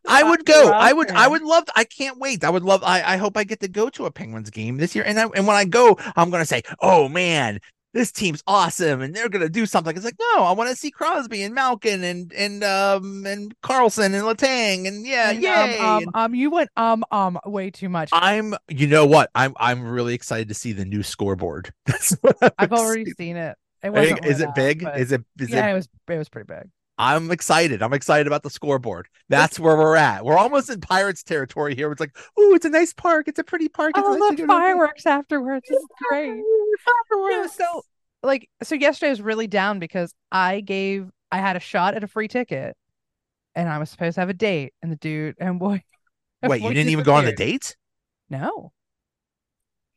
I 0.08 0.24
would 0.24 0.46
go. 0.46 0.70
I 0.70 0.94
would. 0.94 1.12
I 1.12 1.28
would 1.28 1.44
love. 1.44 1.66
I 1.76 1.84
can't 1.84 2.20
wait. 2.20 2.44
I 2.44 2.50
would 2.50 2.64
love. 2.64 2.84
I. 2.84 3.02
I 3.14 3.18
hope 3.18 3.38
I 3.38 3.44
get 3.44 3.60
to 3.62 3.68
go 3.68 3.90
to 3.90 4.06
a 4.06 4.12
Penguins 4.12 4.50
game 4.50 4.78
this 4.78 4.96
year. 4.96 5.04
And 5.06 5.20
I, 5.20 5.28
and 5.36 5.48
when 5.48 5.56
I 5.56 5.66
go, 5.66 5.98
I'm 6.16 6.30
gonna 6.30 6.46
say, 6.46 6.64
"Oh 6.82 7.08
man, 7.08 7.60
this 7.94 8.12
team's 8.12 8.44
awesome," 8.48 9.02
and 9.02 9.16
they're 9.16 9.30
gonna 9.30 9.50
do 9.50 9.66
something. 9.66 9.96
It's 9.96 10.06
like, 10.06 10.20
no, 10.20 10.44
I 10.44 10.52
want 10.52 10.70
to 10.70 10.76
see 10.76 10.92
Crosby 10.92 11.44
and 11.44 11.56
Malkin 11.56 12.04
and 12.04 12.34
and 12.34 12.64
um 12.64 13.26
and 13.26 13.54
Karlsson 13.62 14.06
and 14.06 14.24
Letang 14.24 14.88
and 14.88 15.06
yeah, 15.06 15.32
yay. 15.32 15.78
Um, 15.78 15.86
um, 15.86 16.10
um, 16.14 16.36
you 16.36 16.50
went 16.50 16.70
um 16.76 17.04
um 17.12 17.40
way 17.46 17.72
too 17.72 17.90
much. 17.90 18.10
I'm. 18.12 18.56
You 18.68 18.88
know 18.88 19.06
what? 19.06 19.30
I'm. 19.36 19.54
I'm 19.58 19.88
really 19.88 20.14
excited 20.14 20.50
to 20.50 20.54
see 20.54 20.74
the 20.74 20.86
new 20.86 21.04
scoreboard. 21.04 21.74
That's 21.86 22.12
what 22.22 22.38
I'm 22.42 22.52
I've 22.58 22.74
already 22.74 23.06
seen 23.12 23.38
it. 23.38 23.58
It 23.82 23.88
I 23.88 23.90
wasn't 23.90 24.26
Is 24.26 24.42
it 24.42 24.50
big? 24.56 24.84
Is 24.96 25.12
it? 25.12 25.22
Is 25.40 25.50
yeah, 25.50 25.68
it? 25.68 25.72
it 25.72 25.74
was. 25.76 25.88
It 26.10 26.18
was 26.18 26.30
pretty 26.30 26.48
big. 26.48 26.70
I'm 27.04 27.32
excited. 27.32 27.84
I'm 27.84 27.92
excited 27.92 28.28
about 28.28 28.44
the 28.44 28.50
scoreboard. 28.50 29.10
That's 29.28 29.60
where 29.60 29.76
we're 29.76 29.98
at. 29.98 30.24
We're 30.24 30.38
almost 30.38 30.70
in 30.70 30.80
Pirates 30.80 31.22
territory 31.22 31.76
here. 31.76 31.92
It's 31.92 32.00
like, 32.00 32.16
ooh, 32.40 32.56
it's 32.56 32.66
a 32.66 32.70
nice 32.70 32.94
park. 32.94 33.28
It's 33.28 33.40
a 33.40 33.44
pretty 33.44 33.68
park. 33.68 33.92
It's 33.98 34.08
Oh, 34.08 34.16
nice 34.16 34.38
to 34.38 34.48
fireworks 34.48 35.06
afterwards. 35.06 35.66
Is 35.70 35.86
great. 36.10 36.42
Fireworks. 37.12 37.58
so 37.58 37.84
like, 38.24 38.50
so 38.64 38.76
yesterday 38.76 39.10
was 39.10 39.22
really 39.22 39.48
down 39.48 39.80
because 39.80 40.14
I 40.32 40.62
gave, 40.62 41.10
I 41.30 41.40
had 41.40 41.58
a 41.58 41.60
shot 41.60 41.94
at 41.94 42.06
a 42.06 42.08
free 42.08 42.30
ticket, 42.30 42.78
and 43.54 43.68
I 43.68 43.80
was 43.80 43.90
supposed 43.90 44.16
to 44.16 44.22
have 44.22 44.30
a 44.30 44.34
date, 44.34 44.74
and 44.82 44.90
the 44.90 44.96
dude 44.96 45.36
and 45.40 45.60
boy, 45.60 45.84
Wait, 46.44 46.62
you 46.62 46.74
didn't 46.74 46.90
even 46.90 47.04
go 47.04 47.16
on 47.16 47.26
the 47.26 47.34
date? 47.34 47.76
No. 48.30 48.72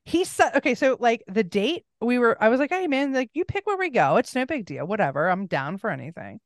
He 0.05 0.25
said, 0.25 0.57
okay, 0.57 0.75
so 0.75 0.97
like 0.99 1.23
the 1.29 1.45
date, 1.45 1.85
we 2.01 2.19
were, 2.19 2.37
I 2.43 2.49
was 2.49 2.59
like, 2.61 2.71
hey 2.71 2.87
man, 2.89 3.13
like 3.13 3.31
you 3.33 3.45
pick 3.45 3.65
where 3.67 3.77
we 3.77 3.91
go. 3.91 4.17
It's 4.17 4.35
no 4.35 4.45
big 4.45 4.65
deal. 4.65 4.87
Whatever. 4.87 5.29
I'm 5.29 5.47
down 5.47 5.79
for 5.79 5.91
anything. 5.91 6.41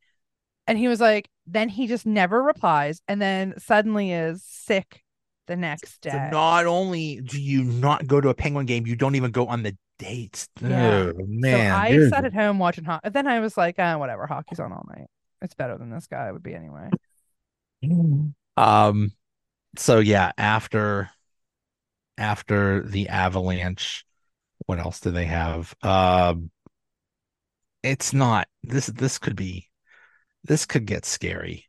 And 0.70 0.78
he 0.78 0.86
was 0.86 1.00
like, 1.00 1.28
then 1.48 1.68
he 1.68 1.88
just 1.88 2.06
never 2.06 2.40
replies, 2.40 3.02
and 3.08 3.20
then 3.20 3.54
suddenly 3.58 4.12
is 4.12 4.44
sick 4.44 5.02
the 5.48 5.56
next 5.56 6.00
day. 6.00 6.10
So 6.10 6.28
not 6.30 6.64
only 6.66 7.20
do 7.22 7.42
you 7.42 7.64
not 7.64 8.06
go 8.06 8.20
to 8.20 8.28
a 8.28 8.34
Penguin 8.34 8.66
game, 8.66 8.86
you 8.86 8.94
don't 8.94 9.16
even 9.16 9.32
go 9.32 9.48
on 9.48 9.64
the 9.64 9.76
dates. 9.98 10.46
Yeah. 10.60 11.10
Oh, 11.12 11.26
man. 11.26 11.72
so 11.72 11.76
I 11.76 12.08
sat 12.08 12.24
at 12.24 12.32
home 12.32 12.60
watching 12.60 12.84
hockey. 12.84 13.08
Then 13.08 13.26
I 13.26 13.40
was 13.40 13.56
like, 13.56 13.74
ah, 13.80 13.98
whatever, 13.98 14.28
hockey's 14.28 14.60
on 14.60 14.72
all 14.72 14.86
night. 14.96 15.08
It's 15.42 15.54
better 15.54 15.76
than 15.76 15.90
this 15.90 16.06
guy 16.06 16.30
would 16.30 16.44
be 16.44 16.54
anyway. 16.54 16.88
Um 18.56 19.10
so 19.76 19.98
yeah, 19.98 20.30
after 20.38 21.10
after 22.16 22.84
the 22.84 23.08
avalanche, 23.08 24.04
what 24.66 24.78
else 24.78 25.00
do 25.00 25.10
they 25.10 25.24
have? 25.24 25.74
Um 25.82 26.52
it's 27.82 28.12
not 28.12 28.46
this 28.62 28.86
this 28.86 29.18
could 29.18 29.34
be 29.34 29.69
this 30.44 30.66
could 30.66 30.86
get 30.86 31.04
scary. 31.04 31.66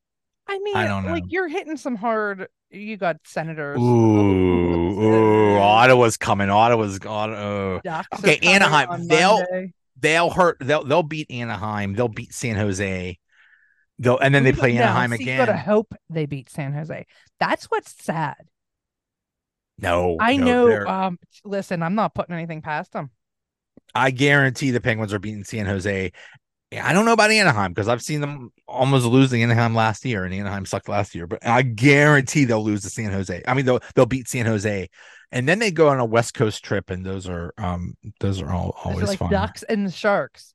I 0.47 0.59
mean, 0.59 0.75
I 0.75 0.87
don't 0.87 1.05
know. 1.05 1.11
like 1.11 1.23
you're 1.27 1.47
hitting 1.47 1.77
some 1.77 1.95
hard. 1.95 2.47
You 2.69 2.97
got 2.97 3.17
Senators. 3.25 3.79
Ooh, 3.79 3.81
ooh, 5.01 5.57
Ottawa's 5.57 6.17
coming. 6.17 6.49
Ottawa's 6.49 6.99
gone. 6.99 7.33
Oh. 7.33 7.81
Okay, 8.19 8.39
Anaheim, 8.43 9.07
they'll- 9.07 9.39
Monday. 9.39 9.73
They'll 10.01 10.31
hurt. 10.31 10.57
They'll 10.59 10.83
they'll 10.83 11.03
beat 11.03 11.29
Anaheim. 11.29 11.93
They'll 11.93 12.07
beat 12.07 12.33
San 12.33 12.55
Jose. 12.55 13.19
They'll 13.99 14.17
and 14.17 14.33
then 14.33 14.43
they 14.43 14.51
play 14.51 14.73
no, 14.73 14.81
Anaheim 14.81 15.15
see, 15.15 15.29
You 15.29 15.37
gotta 15.37 15.55
hope 15.55 15.93
they 16.09 16.25
beat 16.25 16.49
San 16.49 16.73
Jose. 16.73 17.05
That's 17.39 17.65
what's 17.65 18.03
sad. 18.03 18.35
No, 19.77 20.17
I 20.19 20.37
no, 20.37 20.67
know. 20.67 20.87
Um, 20.87 21.19
listen, 21.45 21.83
I'm 21.83 21.95
not 21.95 22.15
putting 22.15 22.35
anything 22.35 22.61
past 22.61 22.93
them. 22.93 23.11
I 23.93 24.11
guarantee 24.11 24.71
the 24.71 24.81
Penguins 24.81 25.13
are 25.13 25.19
beating 25.19 25.43
San 25.43 25.65
Jose. 25.65 26.11
I 26.73 26.93
don't 26.93 27.05
know 27.05 27.13
about 27.13 27.31
Anaheim 27.31 27.73
because 27.73 27.87
I've 27.89 28.01
seen 28.01 28.21
them 28.21 28.51
almost 28.67 29.05
losing 29.05 29.43
Anaheim 29.43 29.75
last 29.75 30.05
year, 30.05 30.23
and 30.23 30.33
Anaheim 30.33 30.65
sucked 30.65 30.87
last 30.87 31.13
year. 31.13 31.27
But 31.27 31.45
I 31.45 31.63
guarantee 31.63 32.45
they'll 32.45 32.63
lose 32.63 32.83
to 32.83 32.89
San 32.89 33.11
Jose. 33.11 33.41
I 33.45 33.53
mean, 33.53 33.65
they'll 33.65 33.81
they'll 33.95 34.05
beat 34.05 34.29
San 34.29 34.45
Jose, 34.45 34.89
and 35.31 35.49
then 35.49 35.59
they 35.59 35.71
go 35.71 35.89
on 35.89 35.99
a 35.99 36.05
West 36.05 36.33
Coast 36.33 36.63
trip, 36.63 36.89
and 36.89 37.05
those 37.05 37.27
are 37.27 37.53
um 37.57 37.95
those 38.21 38.41
are 38.41 38.49
all 38.51 38.77
are 38.85 38.91
always 38.91 39.07
like 39.09 39.19
fun. 39.19 39.31
Ducks 39.31 39.63
and 39.63 39.85
the 39.85 39.91
Sharks, 39.91 40.53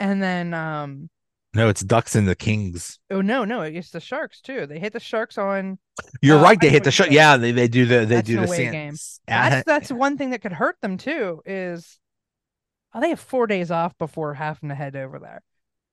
and 0.00 0.22
then 0.22 0.54
um, 0.54 1.10
No, 1.52 1.68
it's 1.68 1.82
Ducks 1.82 2.14
and 2.14 2.26
the 2.26 2.34
Kings. 2.34 2.98
oh 3.10 3.20
no, 3.20 3.44
no, 3.44 3.60
it's 3.62 3.90
the 3.90 4.00
Sharks 4.00 4.40
too. 4.40 4.66
They 4.66 4.78
hit 4.78 4.92
the 4.94 5.00
Sharks 5.00 5.36
on. 5.36 5.78
You're 6.22 6.38
Uh, 6.38 6.42
right. 6.42 6.60
They 6.60 6.70
hit 6.70 6.84
the 6.84 6.90
saying. 6.90 7.12
Yeah, 7.12 7.36
they, 7.36 7.52
they 7.52 7.68
do 7.68 7.84
the 7.84 7.98
they 8.06 8.16
That's 8.16 8.26
do 8.26 8.40
the 8.40 8.46
game. 8.72 8.94
That's 9.28 9.64
that's 9.64 9.92
one 9.92 10.16
thing 10.16 10.30
that 10.30 10.40
could 10.42 10.52
hurt 10.52 10.76
them 10.80 10.96
too. 10.96 11.42
Is 11.46 11.98
oh, 12.94 13.00
they 13.00 13.10
have 13.10 13.20
four 13.20 13.46
days 13.46 13.70
off 13.70 13.96
before 13.98 14.34
having 14.34 14.68
to 14.68 14.74
head 14.74 14.96
over 14.96 15.18
there. 15.18 15.42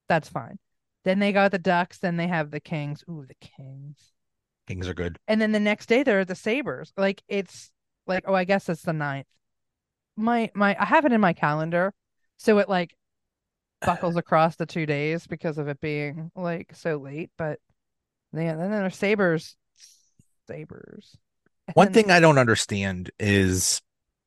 That's 0.07 0.29
fine. 0.29 0.59
Then 1.03 1.19
they 1.19 1.31
got 1.31 1.51
the 1.51 1.59
Ducks. 1.59 1.97
Then 1.97 2.17
they 2.17 2.27
have 2.27 2.51
the 2.51 2.59
Kings. 2.59 3.03
Ooh, 3.09 3.25
the 3.27 3.35
Kings. 3.35 4.11
Kings 4.67 4.87
are 4.87 4.93
good. 4.93 5.17
And 5.27 5.41
then 5.41 5.51
the 5.51 5.59
next 5.59 5.87
day 5.87 6.03
they're 6.03 6.25
the 6.25 6.35
Sabres. 6.35 6.93
Like 6.95 7.23
it's 7.27 7.71
like 8.07 8.23
oh, 8.27 8.33
I 8.33 8.43
guess 8.43 8.69
it's 8.69 8.83
the 8.83 8.93
ninth. 8.93 9.27
My 10.15 10.51
my 10.53 10.75
I 10.79 10.85
have 10.85 11.05
it 11.05 11.11
in 11.11 11.21
my 11.21 11.33
calendar, 11.33 11.93
so 12.37 12.59
it 12.59 12.69
like 12.69 12.95
buckles 13.81 14.15
across 14.15 14.55
the 14.55 14.65
two 14.65 14.85
days 14.85 15.25
because 15.25 15.57
of 15.57 15.67
it 15.67 15.81
being 15.81 16.31
like 16.35 16.75
so 16.75 16.97
late. 16.97 17.31
But 17.37 17.59
yeah, 18.33 18.55
then 18.55 18.71
there's 18.71 18.95
Sabres. 18.95 19.55
Sabres. 20.47 21.17
One 21.73 21.93
thing 21.93 22.11
I 22.11 22.19
don't 22.19 22.37
understand 22.37 23.11
is 23.19 23.81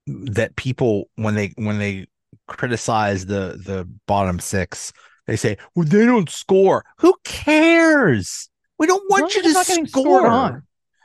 that 0.06 0.56
people 0.56 1.08
when 1.16 1.34
they 1.34 1.52
when 1.56 1.78
they 1.78 2.06
criticize 2.46 3.26
the 3.26 3.60
the 3.64 3.88
bottom 4.06 4.38
six, 4.38 4.92
they 5.26 5.36
say, 5.36 5.56
"Well, 5.74 5.86
they 5.86 6.04
don't 6.06 6.30
score. 6.30 6.84
Who 6.98 7.14
cares? 7.24 8.48
We 8.78 8.86
don't 8.86 9.08
want 9.10 9.34
you 9.34 9.42
to 9.42 9.52
not 9.52 9.66
getting 9.66 9.86
scored 9.86 10.22
score. 10.22 10.26
on. 10.26 10.62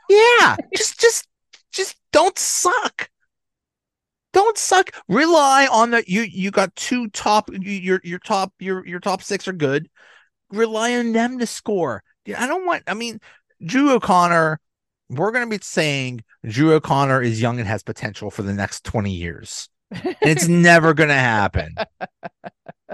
Yeah, 0.08 0.56
just 0.76 1.00
just 1.00 1.28
just 1.72 1.96
don't 2.12 2.38
suck. 2.38 3.08
Don't 4.32 4.58
suck. 4.58 4.90
Rely 5.08 5.66
on 5.70 5.90
that. 5.90 6.08
You 6.08 6.22
you 6.22 6.50
got 6.50 6.74
two 6.76 7.08
top. 7.08 7.50
Your 7.52 8.00
your 8.02 8.18
top 8.18 8.52
your 8.58 8.86
your 8.86 9.00
top 9.00 9.22
six 9.22 9.48
are 9.48 9.52
good. 9.52 9.88
Rely 10.50 10.96
on 10.96 11.12
them 11.12 11.38
to 11.38 11.46
score. 11.46 12.02
I 12.36 12.46
don't 12.46 12.66
want. 12.66 12.84
I 12.86 12.94
mean, 12.94 13.20
Drew 13.64 13.92
O'Connor. 13.92 14.60
We're 15.08 15.32
gonna 15.32 15.48
be 15.48 15.58
saying 15.60 16.22
Drew 16.46 16.72
O'Connor 16.72 17.22
is 17.22 17.40
young 17.40 17.58
and 17.58 17.66
has 17.66 17.82
potential 17.82 18.30
for 18.30 18.42
the 18.42 18.52
next 18.52 18.84
twenty 18.84 19.12
years, 19.12 19.68
it's 19.92 20.48
never 20.48 20.94
gonna 20.94 21.14
happen. 21.14 21.74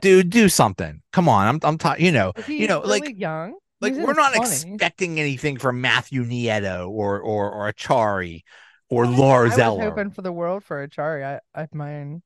Dude, 0.02 0.30
do 0.30 0.48
something. 0.48 1.02
Come 1.12 1.28
on. 1.28 1.48
I'm 1.48 1.60
I'm 1.62 1.78
tired. 1.78 2.00
You 2.00 2.12
know, 2.12 2.32
you 2.46 2.68
know, 2.68 2.82
really 2.82 3.00
like 3.00 3.18
young. 3.18 3.54
like 3.80 3.94
we're 3.94 4.12
not 4.14 4.34
20s. 4.34 4.62
expecting 4.64 5.18
anything 5.20 5.58
from 5.58 5.80
Matthew 5.80 6.24
Nieto 6.24 6.88
or 6.88 7.18
or 7.20 7.50
or 7.50 7.72
Acciari 7.72 8.42
or 8.90 9.06
I 9.06 9.08
Lars 9.08 9.58
I 9.58 9.68
was 9.68 9.80
Eller. 9.80 9.90
hoping 9.90 10.10
for 10.10 10.22
the 10.22 10.32
world 10.32 10.64
for 10.64 10.86
Acciari. 10.86 11.40
I 11.56 11.60
I 11.62 11.68
mean, 11.72 12.22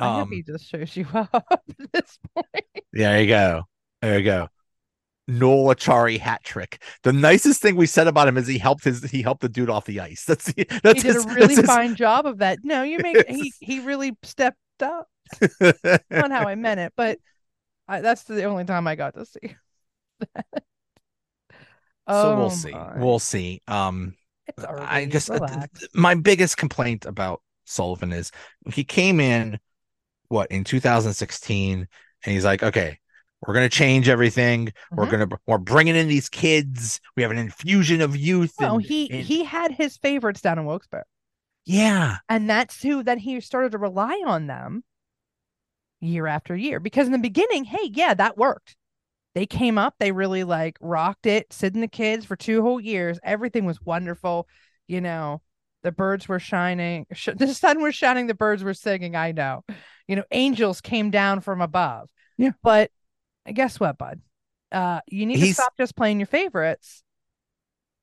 I 0.00 0.08
hope 0.16 0.22
Um, 0.24 0.32
he 0.32 0.42
just 0.42 0.68
shows 0.68 0.96
you 0.96 1.06
up 1.14 1.30
at 1.50 1.60
this 1.92 2.18
point. 2.34 2.84
there 2.92 3.20
you 3.20 3.28
go. 3.28 3.62
There 4.00 4.18
you 4.18 4.24
go. 4.24 4.48
Noel 5.28 5.74
Acciari 5.74 6.18
hat 6.18 6.42
trick. 6.44 6.82
The 7.04 7.12
nicest 7.12 7.62
thing 7.62 7.76
we 7.76 7.86
said 7.86 8.06
about 8.08 8.28
him 8.28 8.36
is 8.36 8.46
he 8.46 8.58
helped 8.58 8.84
his 8.84 9.02
he 9.10 9.22
helped 9.22 9.40
the 9.40 9.48
dude 9.48 9.70
off 9.70 9.84
the 9.86 10.00
ice. 10.00 10.24
That's 10.26 10.46
the, 10.52 10.66
He 10.68 10.80
that's 10.82 11.02
did 11.02 11.14
his, 11.14 11.24
a 11.24 11.28
really 11.28 11.54
that's 11.54 11.60
his- 11.60 11.66
fine 11.66 11.94
job 11.94 12.26
of 12.26 12.38
that. 12.38 12.58
No, 12.62 12.82
you 12.82 12.98
make 12.98 13.28
he 13.28 13.52
he 13.60 13.80
really 13.80 14.16
stepped 14.22 14.58
up. 14.82 15.06
Not 16.10 16.30
how 16.32 16.46
I 16.48 16.54
meant 16.56 16.80
it, 16.80 16.92
but 16.96 17.18
I, 17.88 18.00
that's 18.00 18.24
the 18.24 18.44
only 18.44 18.64
time 18.64 18.86
I 18.86 18.94
got 18.96 19.14
to 19.14 19.24
see. 19.26 19.54
that. 20.34 20.46
so 20.54 20.62
Oh 22.08 22.36
we'll 22.36 22.50
see. 22.50 22.70
my. 22.72 22.98
We'll 22.98 23.18
see. 23.18 23.62
Um 23.68 24.14
I 24.58 25.06
just 25.06 25.30
uh, 25.30 25.66
my 25.94 26.14
biggest 26.14 26.56
complaint 26.56 27.06
about 27.06 27.42
Sullivan 27.64 28.12
is 28.12 28.32
he 28.74 28.82
came 28.84 29.20
in 29.20 29.58
what 30.28 30.50
in 30.50 30.64
2016 30.64 31.78
and 32.24 32.32
he's 32.32 32.44
like, 32.44 32.62
okay, 32.62 32.98
we're 33.46 33.54
gonna 33.54 33.68
change 33.68 34.08
everything. 34.08 34.72
We're 34.90 35.06
Mhm. 35.06 35.10
gonna 35.10 35.28
we're 35.46 35.58
bringing 35.58 35.96
in 35.96 36.08
these 36.08 36.28
kids. 36.28 37.00
We 37.16 37.22
have 37.22 37.32
an 37.32 37.38
infusion 37.38 38.00
of 38.00 38.16
youth. 38.16 38.54
No, 38.60 38.74
and, 38.76 38.82
he 38.84 39.10
and- 39.10 39.22
he 39.24 39.44
had 39.44 39.72
his 39.72 39.96
favorites 39.96 40.40
down 40.40 40.58
in 40.58 40.64
Wilkes-Barre. 40.66 41.04
yeah, 41.64 42.18
And 42.28 42.48
that's 42.50 42.82
who 42.82 43.02
then 43.02 43.18
he 43.18 43.40
started 43.40 43.72
to 43.72 43.78
rely 43.78 44.20
on 44.26 44.46
them 44.46 44.84
year 46.00 46.26
after 46.26 46.56
year. 46.56 46.80
Because 46.80 47.06
in 47.06 47.12
the 47.12 47.18
beginning, 47.18 47.64
hey, 47.64 47.90
yeah, 47.92 48.14
that 48.14 48.36
worked. 48.36 48.76
They 49.34 49.46
came 49.46 49.78
up, 49.78 49.94
they 49.98 50.12
really 50.12 50.44
like 50.44 50.76
rocked 50.80 51.26
it, 51.26 51.52
Sid 51.52 51.74
and 51.74 51.82
the 51.82 51.88
kids 51.88 52.26
for 52.26 52.36
two 52.36 52.60
whole 52.62 52.80
years. 52.80 53.18
Everything 53.22 53.64
was 53.64 53.80
wonderful. 53.80 54.46
You 54.88 55.00
know, 55.00 55.40
the 55.82 55.92
birds 55.92 56.28
were 56.28 56.38
shining, 56.40 57.06
sh- 57.12 57.30
the 57.36 57.54
sun 57.54 57.80
was 57.80 57.94
shining, 57.94 58.26
the 58.26 58.34
birds 58.34 58.62
were 58.62 58.74
singing. 58.74 59.16
I 59.16 59.32
know. 59.32 59.64
You 60.06 60.16
know, 60.16 60.24
angels 60.32 60.80
came 60.80 61.10
down 61.10 61.40
from 61.40 61.60
above. 61.62 62.08
Yeah. 62.36 62.50
But 62.62 62.90
guess 63.50 63.80
what, 63.80 63.98
bud? 63.98 64.20
Uh, 64.70 65.00
you 65.08 65.26
need 65.26 65.38
He's- 65.38 65.56
to 65.56 65.62
stop 65.62 65.76
just 65.76 65.96
playing 65.96 66.20
your 66.20 66.26
favorites. 66.26 67.02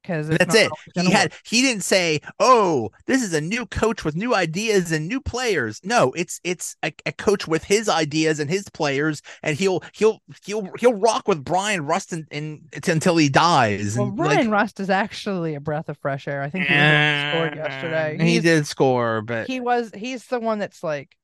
Because 0.02 0.30
that's 0.30 0.56
it. 0.56 0.71
He 0.95 1.12
had 1.12 1.34
he 1.43 1.62
didn't 1.62 1.84
say, 1.84 2.21
"Oh, 2.39 2.89
this 3.06 3.21
is 3.21 3.34
a 3.34 3.41
new 3.41 3.65
coach 3.65 4.06
with 4.06 4.15
new 4.15 4.34
ideas 4.34 4.93
and 4.93 5.10
new 5.10 5.19
players." 5.19 5.82
No, 5.84 6.13
it's 6.13 6.39
it's 6.45 6.78
a, 6.82 6.93
a 7.06 7.12
coach 7.12 7.49
with 7.49 7.65
his 7.65 7.89
ideas 7.89 8.39
and 8.39 8.49
his 8.49 8.69
players, 8.69 9.21
and 9.43 9.58
he'll 9.58 9.84
he'll 9.91 10.21
he'll 10.45 10.69
he'll 10.80 10.93
rock 10.93 11.28
with 11.28 11.43
Bryan 11.43 11.86
Rustin 11.86 12.28
in, 12.32 12.69
until 12.88 13.17
he 13.17 13.28
dies. 13.28 13.97
Well, 13.97 14.08
and, 14.08 14.17
Ryan 14.17 14.38
like, 14.38 14.62
Rust 14.62 14.80
is 14.80 14.89
actually 14.89 15.54
a 15.54 15.60
breath 15.60 15.89
of 15.89 15.97
fresh 15.97 16.30
air. 16.30 16.41
I 16.41 16.49
think 16.49 16.67
he 16.67 16.73
was 16.73 16.80
the 16.80 16.88
one 16.88 17.13
who 17.13 17.32
scored 17.32 17.56
yesterday. 17.58 18.25
He 18.25 18.39
did 18.39 18.67
score, 18.67 19.21
but 19.21 19.47
He 19.47 19.60
was. 19.60 19.91
He's 19.93 20.25
the 20.28 20.39
one 20.39 20.60
that's 20.60 20.82
like, 20.82 21.17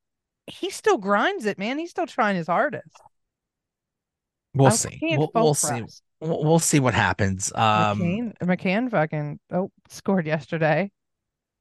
he 0.46 0.68
still 0.68 0.98
grinds 0.98 1.46
it, 1.46 1.58
man. 1.58 1.78
He's 1.78 1.90
still 1.90 2.06
trying 2.06 2.36
his 2.36 2.46
hardest. 2.46 3.00
We'll 4.56 4.70
see. 4.70 4.98
We'll, 5.02 5.30
we'll 5.34 5.54
see. 5.54 5.82
We'll, 6.20 6.44
we'll 6.44 6.58
see 6.58 6.80
what 6.80 6.94
happens. 6.94 7.52
Um, 7.54 8.00
McCann, 8.00 8.38
McCann 8.38 8.90
fucking 8.90 9.38
oh 9.52 9.70
scored 9.88 10.26
yesterday, 10.26 10.90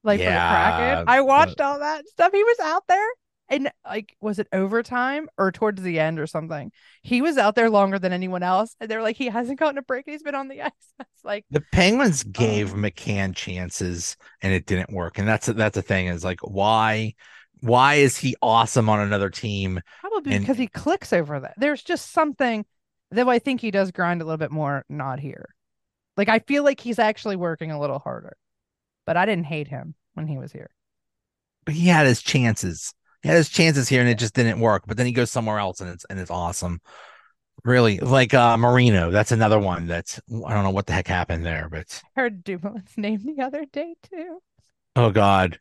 like 0.03 0.19
Yeah. 0.19 1.03
I 1.07 1.21
watched 1.21 1.59
all 1.61 1.79
that 1.79 2.07
stuff. 2.07 2.31
He 2.31 2.43
was 2.43 2.57
out 2.63 2.83
there, 2.87 3.07
and 3.49 3.69
like, 3.85 4.15
was 4.21 4.39
it 4.39 4.47
overtime 4.53 5.27
or 5.37 5.51
towards 5.51 5.81
the 5.81 5.99
end 5.99 6.19
or 6.19 6.25
something? 6.27 6.71
He 7.01 7.21
was 7.21 7.37
out 7.37 7.55
there 7.55 7.69
longer 7.69 7.99
than 7.99 8.13
anyone 8.13 8.43
else, 8.43 8.75
and 8.79 8.89
they're 8.89 9.01
like, 9.03 9.17
he 9.17 9.27
hasn't 9.27 9.59
gotten 9.59 9.77
a 9.77 9.81
break. 9.81 10.05
He's 10.07 10.23
been 10.23 10.35
on 10.35 10.47
the 10.47 10.61
ice. 10.63 10.71
It's 10.99 11.23
like, 11.25 11.45
the 11.51 11.61
Penguins 11.73 12.23
gave 12.23 12.73
Um, 12.73 12.81
McCann 12.83 13.35
chances, 13.35 14.15
and 14.41 14.53
it 14.53 14.65
didn't 14.65 14.93
work. 14.93 15.17
And 15.17 15.27
that's 15.27 15.47
that's 15.47 15.75
the 15.75 15.81
thing 15.81 16.07
is 16.07 16.23
like 16.23 16.39
why 16.41 17.13
why 17.61 17.95
is 17.95 18.17
he 18.17 18.35
awesome 18.41 18.89
on 18.89 18.99
another 18.99 19.29
team? 19.29 19.81
Probably 20.01 20.33
And- 20.33 20.43
because 20.45 20.57
he 20.57 20.67
clicks 20.67 21.11
over 21.13 21.39
that. 21.41 21.55
There's 21.57 21.81
just 21.83 22.11
something 22.11 22.65
that 23.15 23.27
I 23.27 23.39
think 23.39 23.61
he 23.61 23.71
does 23.71 23.91
grind 23.91 24.21
a 24.21 24.25
little 24.25 24.37
bit 24.37 24.51
more, 24.51 24.85
not 24.89 25.19
here. 25.19 25.55
Like 26.17 26.29
I 26.29 26.39
feel 26.39 26.63
like 26.63 26.79
he's 26.81 26.99
actually 26.99 27.35
working 27.37 27.71
a 27.71 27.79
little 27.79 27.99
harder. 27.99 28.37
But 29.05 29.17
I 29.17 29.25
didn't 29.25 29.45
hate 29.45 29.67
him 29.69 29.95
when 30.15 30.27
he 30.27 30.37
was 30.37 30.51
here. 30.53 30.71
But 31.65 31.75
he 31.75 31.87
had 31.87 32.05
his 32.05 32.21
chances. 32.21 32.93
He 33.21 33.29
had 33.29 33.37
his 33.37 33.49
chances 33.49 33.89
here, 33.89 34.01
and 34.01 34.09
it 34.09 34.19
just 34.19 34.33
didn't 34.35 34.59
work. 34.59 34.83
But 34.87 34.97
then 34.97 35.05
he 35.05 35.11
goes 35.11 35.31
somewhere 35.31 35.59
else, 35.59 35.81
and 35.81 35.89
it's 35.89 36.05
and 36.09 36.19
it's 36.19 36.31
awesome. 36.31 36.79
Really, 37.65 37.99
like 37.99 38.33
uh 38.33 38.57
Marino. 38.57 39.11
That's 39.11 39.31
another 39.33 39.59
one. 39.59 39.87
That's 39.87 40.19
I 40.45 40.53
don't 40.53 40.63
know 40.63 40.71
what 40.71 40.87
the 40.87 40.93
heck 40.93 41.07
happened 41.07 41.45
there, 41.45 41.69
but 41.69 42.03
I 42.17 42.21
heard 42.21 42.43
Dumoulin's 42.43 42.97
name 42.97 43.21
the 43.23 43.41
other 43.41 43.63
day 43.65 43.95
too. 44.01 44.41
oh 44.95 45.11
god, 45.11 45.59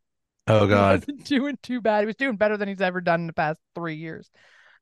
oh 0.48 0.66
He 0.66 0.66
god. 0.66 1.06
wasn't 1.06 1.24
doing 1.24 1.58
too 1.62 1.80
bad. 1.80 2.00
He 2.00 2.06
was 2.06 2.16
doing 2.16 2.36
better 2.36 2.56
than 2.56 2.68
he's 2.68 2.80
ever 2.80 3.00
done 3.00 3.22
in 3.22 3.26
the 3.26 3.32
past 3.32 3.60
three 3.74 3.96
years. 3.96 4.30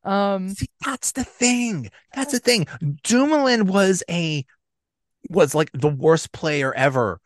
Um, 0.04 0.50
See, 0.50 0.66
that's 0.84 1.12
the 1.12 1.24
thing. 1.24 1.90
That's 2.14 2.32
the 2.32 2.40
thing. 2.40 2.66
Dumoulin 3.02 3.66
was 3.66 4.02
a 4.10 4.44
was 5.30 5.54
like 5.54 5.70
the 5.72 5.88
worst 5.88 6.32
player 6.32 6.74
ever 6.74 7.20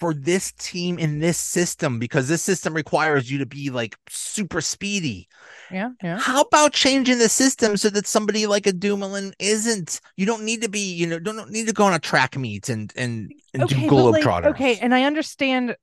for 0.00 0.14
this 0.14 0.52
team 0.52 0.98
in 0.98 1.18
this 1.18 1.38
system 1.38 1.98
because 1.98 2.26
this 2.26 2.40
system 2.40 2.72
requires 2.72 3.30
you 3.30 3.36
to 3.38 3.44
be 3.44 3.68
like 3.68 3.94
super 4.08 4.62
speedy. 4.62 5.28
yeah, 5.70 5.90
yeah. 6.02 6.18
How 6.18 6.40
about 6.40 6.72
changing 6.72 7.18
the 7.18 7.28
system 7.28 7.76
so 7.76 7.90
that 7.90 8.06
somebody 8.06 8.46
like 8.46 8.66
a 8.66 8.72
Dumoulin 8.72 9.34
isn't? 9.38 10.00
You 10.16 10.24
don't 10.24 10.42
need 10.42 10.62
to 10.62 10.70
be, 10.70 10.94
you 10.94 11.06
know, 11.06 11.18
don't, 11.18 11.50
need 11.50 11.66
to 11.66 11.74
go 11.74 11.84
on 11.84 11.92
a 11.92 11.98
track 11.98 12.36
meet 12.36 12.70
and 12.70 12.90
and, 12.96 13.30
and 13.52 13.64
okay, 13.64 13.74
do 13.74 13.80
but 13.82 13.88
globe 13.88 14.24
like, 14.24 14.44
okay, 14.46 14.78
and 14.78 14.94
I 14.94 15.04
understand. 15.04 15.76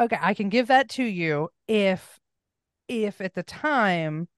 Okay, 0.00 0.18
I 0.18 0.32
can 0.32 0.48
give 0.48 0.68
that 0.68 0.88
to 0.90 1.04
you 1.04 1.50
if, 1.68 2.18
if 2.88 3.20
at 3.20 3.34
the 3.34 3.42
time 3.42 4.28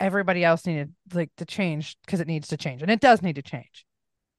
everybody 0.00 0.44
else 0.44 0.66
needed 0.66 0.94
like 1.12 1.30
to 1.36 1.44
change 1.44 1.96
because 2.04 2.20
it 2.20 2.26
needs 2.26 2.48
to 2.48 2.56
change, 2.56 2.82
and 2.82 2.90
it 2.90 3.00
does 3.00 3.22
need 3.22 3.36
to 3.36 3.42
change. 3.42 3.84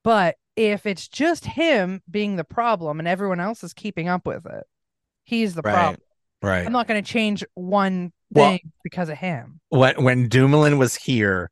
But 0.03 0.35
if 0.55 0.85
it's 0.85 1.07
just 1.07 1.45
him 1.45 2.01
being 2.09 2.35
the 2.35 2.43
problem 2.43 2.99
and 2.99 3.07
everyone 3.07 3.39
else 3.39 3.63
is 3.63 3.73
keeping 3.73 4.07
up 4.07 4.25
with 4.25 4.45
it, 4.45 4.63
he's 5.23 5.55
the 5.55 5.61
right, 5.61 5.73
problem. 5.73 6.01
right. 6.41 6.65
I'm 6.65 6.71
not 6.71 6.87
going 6.87 7.01
to 7.03 7.09
change 7.11 7.43
one 7.53 8.11
Well- 8.31 8.51
thing 8.51 8.71
because 8.83 9.09
of 9.09 9.17
him. 9.17 9.59
when 9.69 10.03
when 10.03 10.29
Dumoulin 10.29 10.77
was 10.77 10.95
here, 10.95 11.49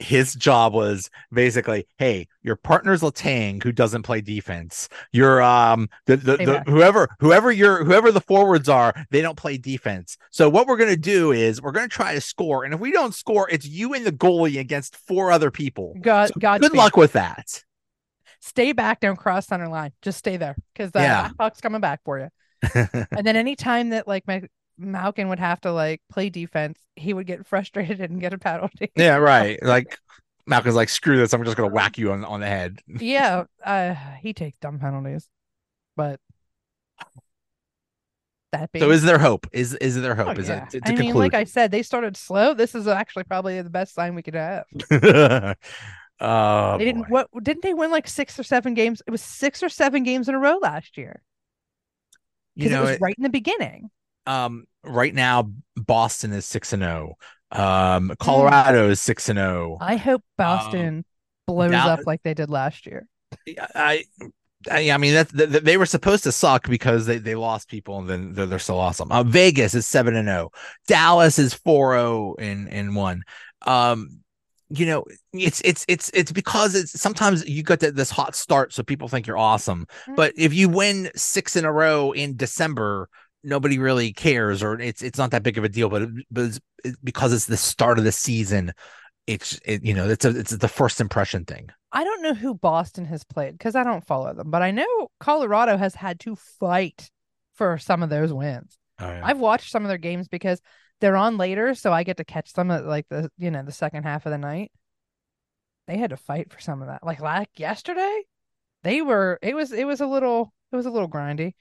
his 0.00 0.34
job 0.34 0.72
was 0.72 1.10
basically, 1.32 1.86
hey, 1.98 2.26
your 2.42 2.56
partner's 2.56 3.02
Letang 3.02 3.62
who 3.62 3.70
doesn't 3.72 4.02
play 4.02 4.20
defense. 4.20 4.88
Your 5.12 5.42
um 5.42 5.88
the, 6.06 6.16
the, 6.16 6.36
the 6.38 6.62
whoever 6.66 7.08
whoever 7.20 7.52
your 7.52 7.84
whoever 7.84 8.10
the 8.10 8.20
forwards 8.20 8.68
are, 8.68 8.94
they 9.10 9.20
don't 9.22 9.36
play 9.36 9.56
defense. 9.58 10.16
So 10.30 10.48
what 10.48 10.66
we're 10.66 10.76
gonna 10.78 10.96
do 10.96 11.32
is 11.32 11.60
we're 11.62 11.72
gonna 11.72 11.88
try 11.88 12.14
to 12.14 12.20
score, 12.20 12.64
and 12.64 12.74
if 12.74 12.80
we 12.80 12.92
don't 12.92 13.14
score, 13.14 13.48
it's 13.50 13.66
you 13.66 13.94
and 13.94 14.04
the 14.04 14.12
goalie 14.12 14.58
against 14.58 14.96
four 14.96 15.30
other 15.30 15.50
people. 15.50 15.96
God, 16.00 16.28
So 16.28 16.40
God, 16.40 16.60
good 16.60 16.74
luck 16.74 16.96
with 16.96 17.12
that. 17.12 17.62
Stay 18.40 18.72
back, 18.72 19.00
don't 19.00 19.16
cross 19.16 19.46
center 19.46 19.68
line. 19.68 19.92
Just 20.02 20.18
stay 20.18 20.36
there 20.38 20.56
because 20.72 20.92
the 20.92 21.00
Yeah. 21.00 21.28
puck's 21.36 21.60
coming 21.60 21.80
back 21.80 22.00
for 22.04 22.18
you. 22.18 22.28
And 23.12 23.26
then 23.26 23.36
anytime 23.36 23.90
that 23.90 24.08
like 24.08 24.26
my 24.26 24.42
Malkin 24.80 25.28
would 25.28 25.38
have 25.38 25.60
to 25.62 25.72
like 25.72 26.00
play 26.10 26.30
defense, 26.30 26.78
he 26.96 27.12
would 27.12 27.26
get 27.26 27.46
frustrated 27.48 28.10
and 28.10 28.20
get 28.20 28.32
a 28.32 28.38
penalty. 28.38 28.90
yeah, 28.96 29.16
right. 29.16 29.58
Like 29.70 29.98
Malkin's 30.46 30.74
like, 30.74 30.88
screw 30.88 31.16
this, 31.16 31.32
I'm 31.32 31.44
just 31.44 31.56
gonna 31.56 31.72
whack 31.72 31.98
you 31.98 32.12
on, 32.12 32.24
on 32.24 32.40
the 32.40 32.46
head. 32.46 32.80
yeah, 33.00 33.44
uh, 33.64 33.94
he 34.20 34.32
takes 34.32 34.58
dumb 34.58 34.78
penalties, 34.78 35.28
but 35.96 36.20
that 38.52 38.72
being 38.72 38.84
So 38.84 38.90
is 38.90 39.02
there 39.02 39.18
hope? 39.18 39.46
Is 39.52 39.74
is 39.74 40.00
there 40.00 40.14
hope? 40.14 40.28
Oh, 40.28 40.40
is 40.40 40.48
yeah. 40.48 40.64
it 40.64 40.70
to, 40.70 40.80
to 40.80 40.88
I 40.88 40.90
mean, 40.90 40.98
conclude? 40.98 41.32
like 41.32 41.34
I 41.34 41.44
said, 41.44 41.70
they 41.70 41.82
started 41.82 42.16
slow. 42.16 42.54
This 42.54 42.74
is 42.74 42.88
actually 42.88 43.24
probably 43.24 43.60
the 43.62 43.70
best 43.70 43.94
sign 43.94 44.14
we 44.14 44.22
could 44.22 44.34
have. 44.34 44.64
oh, 46.20 46.78
they 46.78 46.84
didn't 46.84 47.02
boy. 47.02 47.24
what 47.30 47.44
didn't 47.44 47.62
they 47.62 47.74
win 47.74 47.90
like 47.92 48.08
six 48.08 48.38
or 48.38 48.42
seven 48.42 48.74
games? 48.74 49.02
It 49.06 49.10
was 49.12 49.22
six 49.22 49.62
or 49.62 49.68
seven 49.68 50.02
games 50.02 50.28
in 50.28 50.34
a 50.34 50.38
row 50.38 50.58
last 50.60 50.98
year 50.98 51.22
you 52.56 52.68
because 52.68 52.78
it 52.78 52.80
was 52.80 52.90
it- 52.90 53.00
right 53.00 53.14
in 53.16 53.22
the 53.22 53.28
beginning. 53.30 53.90
Um 54.26 54.64
right 54.84 55.14
now 55.14 55.50
Boston 55.76 56.32
is 56.32 56.46
6 56.46 56.72
and 56.74 56.82
0. 56.82 57.14
Um 57.52 58.12
Colorado 58.18 58.90
is 58.90 59.00
6 59.00 59.28
and 59.30 59.38
0. 59.38 59.78
I 59.80 59.96
hope 59.96 60.22
Boston 60.38 61.04
blows 61.46 61.70
now- 61.72 61.88
up 61.88 62.00
like 62.06 62.22
they 62.22 62.34
did 62.34 62.50
last 62.50 62.86
year. 62.86 63.06
I 63.74 64.04
I, 64.70 64.90
I 64.90 64.98
mean 64.98 65.14
that 65.14 65.30
th- 65.30 65.50
th- 65.50 65.62
they 65.62 65.76
were 65.78 65.86
supposed 65.86 66.24
to 66.24 66.32
suck 66.32 66.68
because 66.68 67.06
they, 67.06 67.16
they 67.16 67.34
lost 67.34 67.70
people 67.70 67.98
and 67.98 68.08
then 68.10 68.32
they're, 68.34 68.44
they're 68.46 68.58
still 68.58 68.78
awesome. 68.78 69.10
Uh, 69.10 69.22
Vegas 69.22 69.74
is 69.74 69.86
7 69.86 70.14
and 70.14 70.28
0. 70.28 70.50
Dallas 70.86 71.38
is 71.38 71.54
4-0 71.54 72.38
in 72.40 72.68
in 72.68 72.94
1. 72.94 73.22
Um 73.66 74.20
you 74.72 74.86
know 74.86 75.04
it's 75.32 75.60
it's 75.64 75.84
it's 75.88 76.10
it's 76.14 76.30
because 76.30 76.76
it's 76.76 77.00
sometimes 77.00 77.44
you 77.48 77.62
get 77.64 77.80
that 77.80 77.96
this 77.96 78.08
hot 78.10 78.36
start 78.36 78.72
so 78.72 78.84
people 78.84 79.08
think 79.08 79.26
you're 79.26 79.36
awesome 79.36 79.84
Mm. 80.06 80.14
but 80.14 80.32
if 80.36 80.54
you 80.54 80.68
win 80.68 81.10
six 81.16 81.56
in 81.56 81.64
a 81.64 81.72
row 81.72 82.12
in 82.12 82.36
december 82.36 83.08
nobody 83.42 83.78
really 83.78 84.12
cares 84.12 84.62
or 84.62 84.78
it's 84.78 85.02
it's 85.02 85.18
not 85.18 85.30
that 85.30 85.42
big 85.42 85.58
of 85.58 85.64
a 85.64 85.68
deal 85.68 85.88
but 85.88 86.02
it, 86.02 86.10
but 86.30 86.44
it's, 86.44 86.60
it's 86.84 86.96
because 87.02 87.32
it's 87.32 87.46
the 87.46 87.56
start 87.56 87.98
of 87.98 88.04
the 88.04 88.12
season 88.12 88.72
it's 89.26 89.60
it, 89.64 89.84
you 89.84 89.94
know 89.94 90.08
it's 90.08 90.24
a 90.24 90.30
it's 90.38 90.50
the 90.50 90.68
first 90.68 91.00
impression 91.00 91.44
thing 91.44 91.70
I 91.92 92.04
don't 92.04 92.22
know 92.22 92.34
who 92.34 92.54
Boston 92.54 93.04
has 93.06 93.24
played 93.24 93.52
because 93.52 93.74
I 93.74 93.82
don't 93.82 94.06
follow 94.06 94.32
them, 94.32 94.50
but 94.50 94.62
I 94.62 94.70
know 94.70 95.08
Colorado 95.18 95.76
has 95.76 95.94
had 95.94 96.20
to 96.20 96.36
fight 96.36 97.10
for 97.54 97.78
some 97.78 98.02
of 98.02 98.10
those 98.10 98.32
wins. 98.32 98.78
oh, 99.00 99.10
yeah. 99.10 99.20
I've 99.24 99.40
watched 99.40 99.70
some 99.70 99.84
of 99.84 99.88
their 99.88 99.98
games 99.98 100.28
because 100.28 100.60
they're 101.00 101.16
on 101.16 101.36
later, 101.36 101.74
so 101.74 101.92
I 101.92 102.04
get 102.04 102.18
to 102.18 102.24
catch 102.24 102.52
them 102.52 102.70
at 102.70 102.86
like 102.86 103.08
the 103.08 103.30
you 103.38 103.50
know 103.50 103.62
the 103.62 103.72
second 103.72 104.04
half 104.04 104.24
of 104.24 104.32
the 104.32 104.38
night. 104.38 104.70
They 105.86 105.96
had 105.96 106.10
to 106.10 106.16
fight 106.16 106.52
for 106.52 106.60
some 106.60 106.80
of 106.80 106.88
that. 106.88 107.04
Like 107.04 107.20
like 107.20 107.48
yesterday, 107.56 108.22
they 108.84 109.02
were. 109.02 109.38
It 109.42 109.56
was 109.56 109.72
it 109.72 109.84
was 109.84 110.00
a 110.00 110.06
little 110.06 110.52
it 110.72 110.76
was 110.76 110.86
a 110.86 110.90
little 110.90 111.08
grindy. 111.08 111.54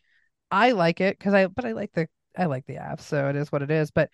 I 0.51 0.71
like 0.71 1.01
it 1.01 1.17
because 1.17 1.33
I 1.33 1.47
but 1.47 1.65
I 1.65 1.73
like 1.73 1.91
the 1.93 2.07
I 2.37 2.45
like 2.45 2.65
the 2.65 2.77
app, 2.77 3.01
so 3.01 3.29
it 3.29 3.35
is 3.35 3.51
what 3.51 3.61
it 3.61 3.71
is. 3.71 3.91
But 3.91 4.09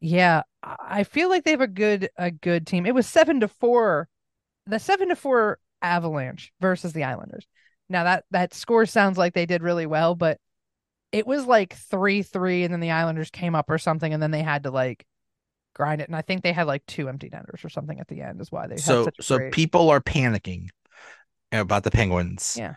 yeah, 0.00 0.42
I 0.62 1.04
feel 1.04 1.28
like 1.28 1.44
they 1.44 1.50
have 1.52 1.60
a 1.60 1.66
good 1.66 2.08
a 2.16 2.30
good 2.30 2.66
team. 2.66 2.86
It 2.86 2.94
was 2.94 3.06
seven 3.06 3.40
to 3.40 3.48
four, 3.48 4.08
the 4.66 4.78
seven 4.78 5.08
to 5.08 5.16
four 5.16 5.58
Avalanche 5.82 6.52
versus 6.60 6.92
the 6.92 7.04
Islanders. 7.04 7.46
Now 7.88 8.04
that 8.04 8.24
that 8.30 8.54
score 8.54 8.86
sounds 8.86 9.18
like 9.18 9.34
they 9.34 9.46
did 9.46 9.62
really 9.62 9.86
well, 9.86 10.14
but 10.14 10.38
it 11.12 11.26
was 11.26 11.46
like 11.46 11.74
three 11.74 12.22
three, 12.22 12.64
and 12.64 12.72
then 12.72 12.80
the 12.80 12.90
Islanders 12.90 13.30
came 13.30 13.54
up 13.54 13.70
or 13.70 13.78
something, 13.78 14.12
and 14.12 14.22
then 14.22 14.30
they 14.30 14.42
had 14.42 14.64
to 14.64 14.70
like 14.70 15.04
grind 15.74 16.00
it. 16.00 16.08
And 16.08 16.16
I 16.16 16.22
think 16.22 16.42
they 16.42 16.52
had 16.52 16.66
like 16.66 16.84
two 16.86 17.08
empty 17.08 17.28
netters 17.30 17.64
or 17.64 17.68
something 17.68 17.98
at 17.98 18.08
the 18.08 18.20
end, 18.20 18.40
is 18.40 18.52
why 18.52 18.66
they 18.66 18.74
had 18.74 18.82
so 18.82 19.08
so 19.20 19.38
great- 19.38 19.52
people 19.52 19.90
are 19.90 20.00
panicking 20.00 20.68
about 21.52 21.82
the 21.82 21.90
penguins 21.90 22.56
Yeah. 22.58 22.74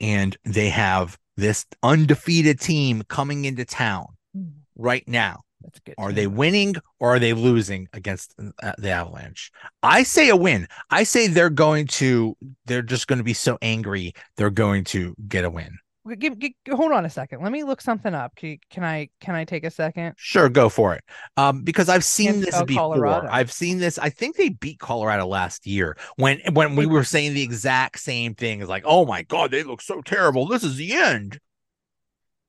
And 0.00 0.36
they 0.44 0.68
have 0.68 1.18
this 1.36 1.66
undefeated 1.82 2.60
team 2.60 3.02
coming 3.08 3.44
into 3.44 3.64
town 3.64 4.06
Mm, 4.36 4.52
right 4.76 5.06
now 5.08 5.40
That's 5.62 5.80
good. 5.80 5.94
Are 5.98 6.12
they 6.12 6.26
winning 6.26 6.74
or 7.00 7.14
are 7.14 7.18
they 7.18 7.32
losing 7.32 7.88
against 7.92 8.34
uh, 8.62 8.72
the 8.78 8.90
Avalanche? 8.90 9.50
I 9.82 10.02
say 10.02 10.28
a 10.28 10.36
win. 10.36 10.68
I 10.90 11.04
say 11.04 11.26
they're 11.26 11.50
going 11.50 11.86
to, 11.86 12.36
they're 12.66 12.82
just 12.82 13.06
going 13.06 13.18
to 13.18 13.24
be 13.24 13.32
so 13.34 13.58
angry, 13.62 14.12
they're 14.36 14.50
going 14.50 14.84
to 14.84 15.14
get 15.28 15.44
a 15.44 15.50
win. 15.50 15.78
Give, 16.14 16.38
give, 16.38 16.52
hold 16.70 16.92
on 16.92 17.04
a 17.04 17.10
second. 17.10 17.42
Let 17.42 17.50
me 17.50 17.64
look 17.64 17.80
something 17.80 18.14
up. 18.14 18.36
Can, 18.36 18.58
can 18.70 18.84
I 18.84 19.08
can 19.20 19.34
I 19.34 19.44
take 19.44 19.64
a 19.64 19.70
second? 19.70 20.14
Sure, 20.16 20.48
go 20.48 20.68
for 20.68 20.94
it. 20.94 21.02
Um, 21.36 21.62
because 21.62 21.88
I've 21.88 22.04
seen 22.04 22.40
this 22.40 22.62
before. 22.62 22.94
Colorado. 22.94 23.28
I've 23.30 23.50
seen 23.50 23.78
this. 23.78 23.98
I 23.98 24.10
think 24.10 24.36
they 24.36 24.50
beat 24.50 24.78
Colorado 24.78 25.26
last 25.26 25.66
year 25.66 25.96
when 26.16 26.40
when 26.52 26.76
we 26.76 26.86
were 26.86 27.04
saying 27.04 27.34
the 27.34 27.42
exact 27.42 27.98
same 27.98 28.34
thing. 28.34 28.60
It's 28.60 28.70
like, 28.70 28.84
oh 28.86 29.04
my 29.04 29.22
god, 29.22 29.50
they 29.50 29.62
look 29.62 29.80
so 29.80 30.00
terrible. 30.02 30.46
This 30.46 30.64
is 30.64 30.76
the 30.76 30.94
end. 30.94 31.40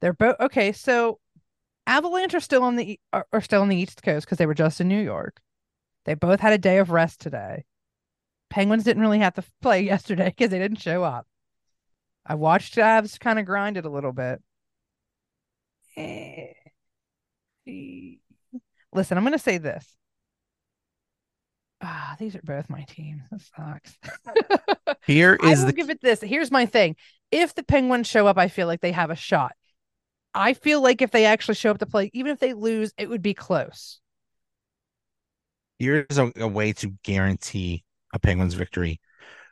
They're 0.01 0.13
both 0.13 0.35
okay. 0.39 0.71
So 0.71 1.19
Avalanche 1.85 2.33
are 2.33 2.39
still 2.39 2.63
on 2.63 2.75
the 2.75 2.99
are, 3.13 3.25
are 3.31 3.41
still 3.41 3.61
on 3.61 3.69
the 3.69 3.77
East 3.77 4.03
Coast 4.03 4.25
because 4.25 4.37
they 4.37 4.45
were 4.45 4.53
just 4.53 4.81
in 4.81 4.87
New 4.87 5.01
York. 5.01 5.41
They 6.05 6.13
both 6.13 6.39
had 6.39 6.53
a 6.53 6.57
day 6.57 6.77
of 6.77 6.89
rest 6.89 7.21
today. 7.21 7.65
Penguins 8.49 8.83
didn't 8.83 9.01
really 9.01 9.19
have 9.19 9.33
to 9.35 9.43
play 9.61 9.81
yesterday 9.81 10.29
because 10.29 10.49
they 10.49 10.59
didn't 10.59 10.81
show 10.81 11.03
up. 11.03 11.26
I 12.27 12.35
watched 12.35 12.75
Avs 12.75 13.19
kind 13.19 13.39
of 13.39 13.45
grind 13.45 13.77
it 13.77 13.85
a 13.85 13.89
little 13.89 14.11
bit. 14.11 14.41
Listen, 18.93 19.17
I'm 19.17 19.23
going 19.23 19.31
to 19.31 19.39
say 19.39 19.57
this. 19.57 19.95
Ah, 21.81 22.15
these 22.19 22.35
are 22.35 22.41
both 22.43 22.69
my 22.69 22.83
teams. 22.83 23.21
This 23.31 23.49
sucks. 23.55 23.97
Here 25.05 25.35
is 25.35 25.59
I 25.59 25.61
will 25.61 25.67
the 25.67 25.73
give 25.73 25.89
it 25.89 26.01
this. 26.01 26.21
Here's 26.21 26.51
my 26.51 26.65
thing. 26.65 26.95
If 27.31 27.55
the 27.55 27.63
Penguins 27.63 28.07
show 28.07 28.27
up, 28.27 28.37
I 28.37 28.47
feel 28.49 28.67
like 28.67 28.81
they 28.81 28.91
have 28.91 29.09
a 29.09 29.15
shot. 29.15 29.53
I 30.33 30.53
feel 30.53 30.81
like 30.81 31.01
if 31.01 31.11
they 31.11 31.25
actually 31.25 31.55
show 31.55 31.71
up 31.71 31.79
to 31.79 31.85
play, 31.85 32.09
even 32.13 32.31
if 32.31 32.39
they 32.39 32.53
lose, 32.53 32.93
it 32.97 33.09
would 33.09 33.21
be 33.21 33.33
close. 33.33 33.99
here's 35.79 36.17
a, 36.17 36.31
a 36.35 36.47
way 36.47 36.73
to 36.73 36.93
guarantee 37.03 37.83
a 38.13 38.19
Penguins 38.19 38.53
victory. 38.53 38.99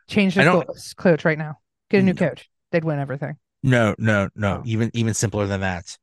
Change 0.08 0.36
the 0.36 0.66
coach, 0.98 1.26
right 1.26 1.38
now. 1.38 1.58
Get 1.90 2.00
a 2.02 2.04
new 2.04 2.14
coach. 2.14 2.50
They'd 2.76 2.84
win 2.84 3.00
everything. 3.00 3.38
No, 3.64 3.96
no, 3.98 4.28
no. 4.36 4.58
Oh. 4.58 4.64
Even 4.66 4.92
even 4.94 5.14
simpler 5.14 5.48
than 5.48 5.62
that. 5.62 5.98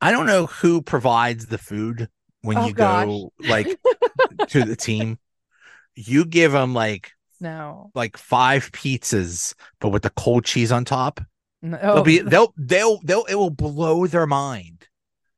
I 0.00 0.10
don't 0.10 0.26
know 0.26 0.46
who 0.46 0.82
provides 0.82 1.46
the 1.46 1.58
food 1.58 2.08
when 2.42 2.58
Oh, 2.58 2.66
you 2.66 2.72
gosh. 2.74 3.04
go 3.06 3.32
like 3.38 3.68
to 4.48 4.64
the 4.64 4.74
team. 4.74 5.20
You 5.94 6.24
give 6.24 6.50
them 6.50 6.74
like 6.74 7.12
No. 7.40 7.92
like 7.94 8.16
five 8.16 8.72
pizzas, 8.72 9.54
but 9.78 9.90
with 9.90 10.02
the 10.02 10.10
cold 10.10 10.44
cheese 10.44 10.72
on 10.72 10.84
top. 10.84 11.20
no. 11.62 11.78
They'll 11.80 12.02
be 12.02 12.20
oh. 12.20 12.24
they'll 12.24 12.52
they'll 12.56 12.98
they'll 13.04 13.24
it 13.26 13.36
will 13.36 13.50
blow 13.50 14.08
their 14.08 14.26
mind. 14.26 14.88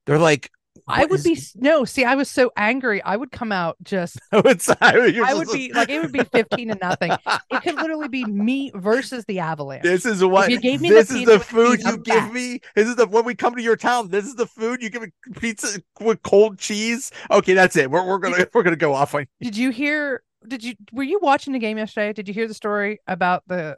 They're 0.07 0.18
like, 0.18 0.51
I 0.93 1.05
would 1.05 1.26
is- 1.26 1.53
be 1.53 1.61
no. 1.61 1.84
See, 1.84 2.05
I 2.05 2.14
was 2.14 2.28
so 2.28 2.51
angry. 2.57 3.03
I 3.03 3.16
would 3.16 3.30
come 3.30 3.53
out 3.53 3.76
just. 3.82 4.18
It's- 4.32 4.68
you're 5.14 5.24
I 5.24 5.34
would 5.34 5.49
be 5.49 5.72
like 5.72 5.88
it 5.88 6.01
would 6.01 6.12
be 6.12 6.24
fifteen 6.32 6.68
to 6.68 6.74
nothing. 6.80 7.12
It 7.12 7.62
could 7.62 7.74
literally 7.82 8.09
be 8.09 8.24
me 8.24 8.70
versus 8.74 9.24
the 9.26 9.38
Avalanche. 9.38 9.82
This 9.82 10.07
is 10.07 10.24
what 10.24 10.51
you 10.51 10.61
gave 10.61 10.80
me 10.80 10.88
the 10.88 10.97
this 10.97 11.11
is 11.11 11.18
pizza 11.18 11.32
the 11.32 11.41
food 11.41 11.80
you 11.82 11.97
give 11.99 12.05
back. 12.05 12.32
me. 12.32 12.61
This 12.74 12.88
is 12.88 12.97
the 12.97 13.07
when 13.07 13.24
we 13.24 13.34
come 13.34 13.55
to 13.55 13.62
your 13.62 13.76
town. 13.76 14.09
This 14.09 14.24
is 14.24 14.34
the 14.34 14.47
food 14.47 14.82
you 14.82 14.91
give 14.91 15.03
me 15.03 15.09
pizza 15.41 15.80
with 16.01 16.22
cold 16.22 16.59
cheese. 16.59 17.11
Okay, 17.30 17.55
that's 17.55 17.76
it. 17.76 17.91
We're, 17.91 18.07
we're 18.07 18.18
gonna 18.18 18.47
we're 18.55 18.62
gonna 18.62 18.76
go 18.76 18.95
off 18.95 19.14
on 19.14 19.26
Did 19.41 19.57
you 19.57 19.70
hear? 19.70 20.22
Did 20.47 20.64
you 20.64 20.74
were 20.93 21.03
you 21.03 21.18
watching 21.22 21.53
the 21.53 21.59
game 21.59 21.78
yesterday? 21.78 22.12
Did 22.12 22.28
you 22.28 22.34
hear 22.34 22.49
the 22.49 22.55
story 22.55 23.01
about 23.07 23.43
the 23.47 23.76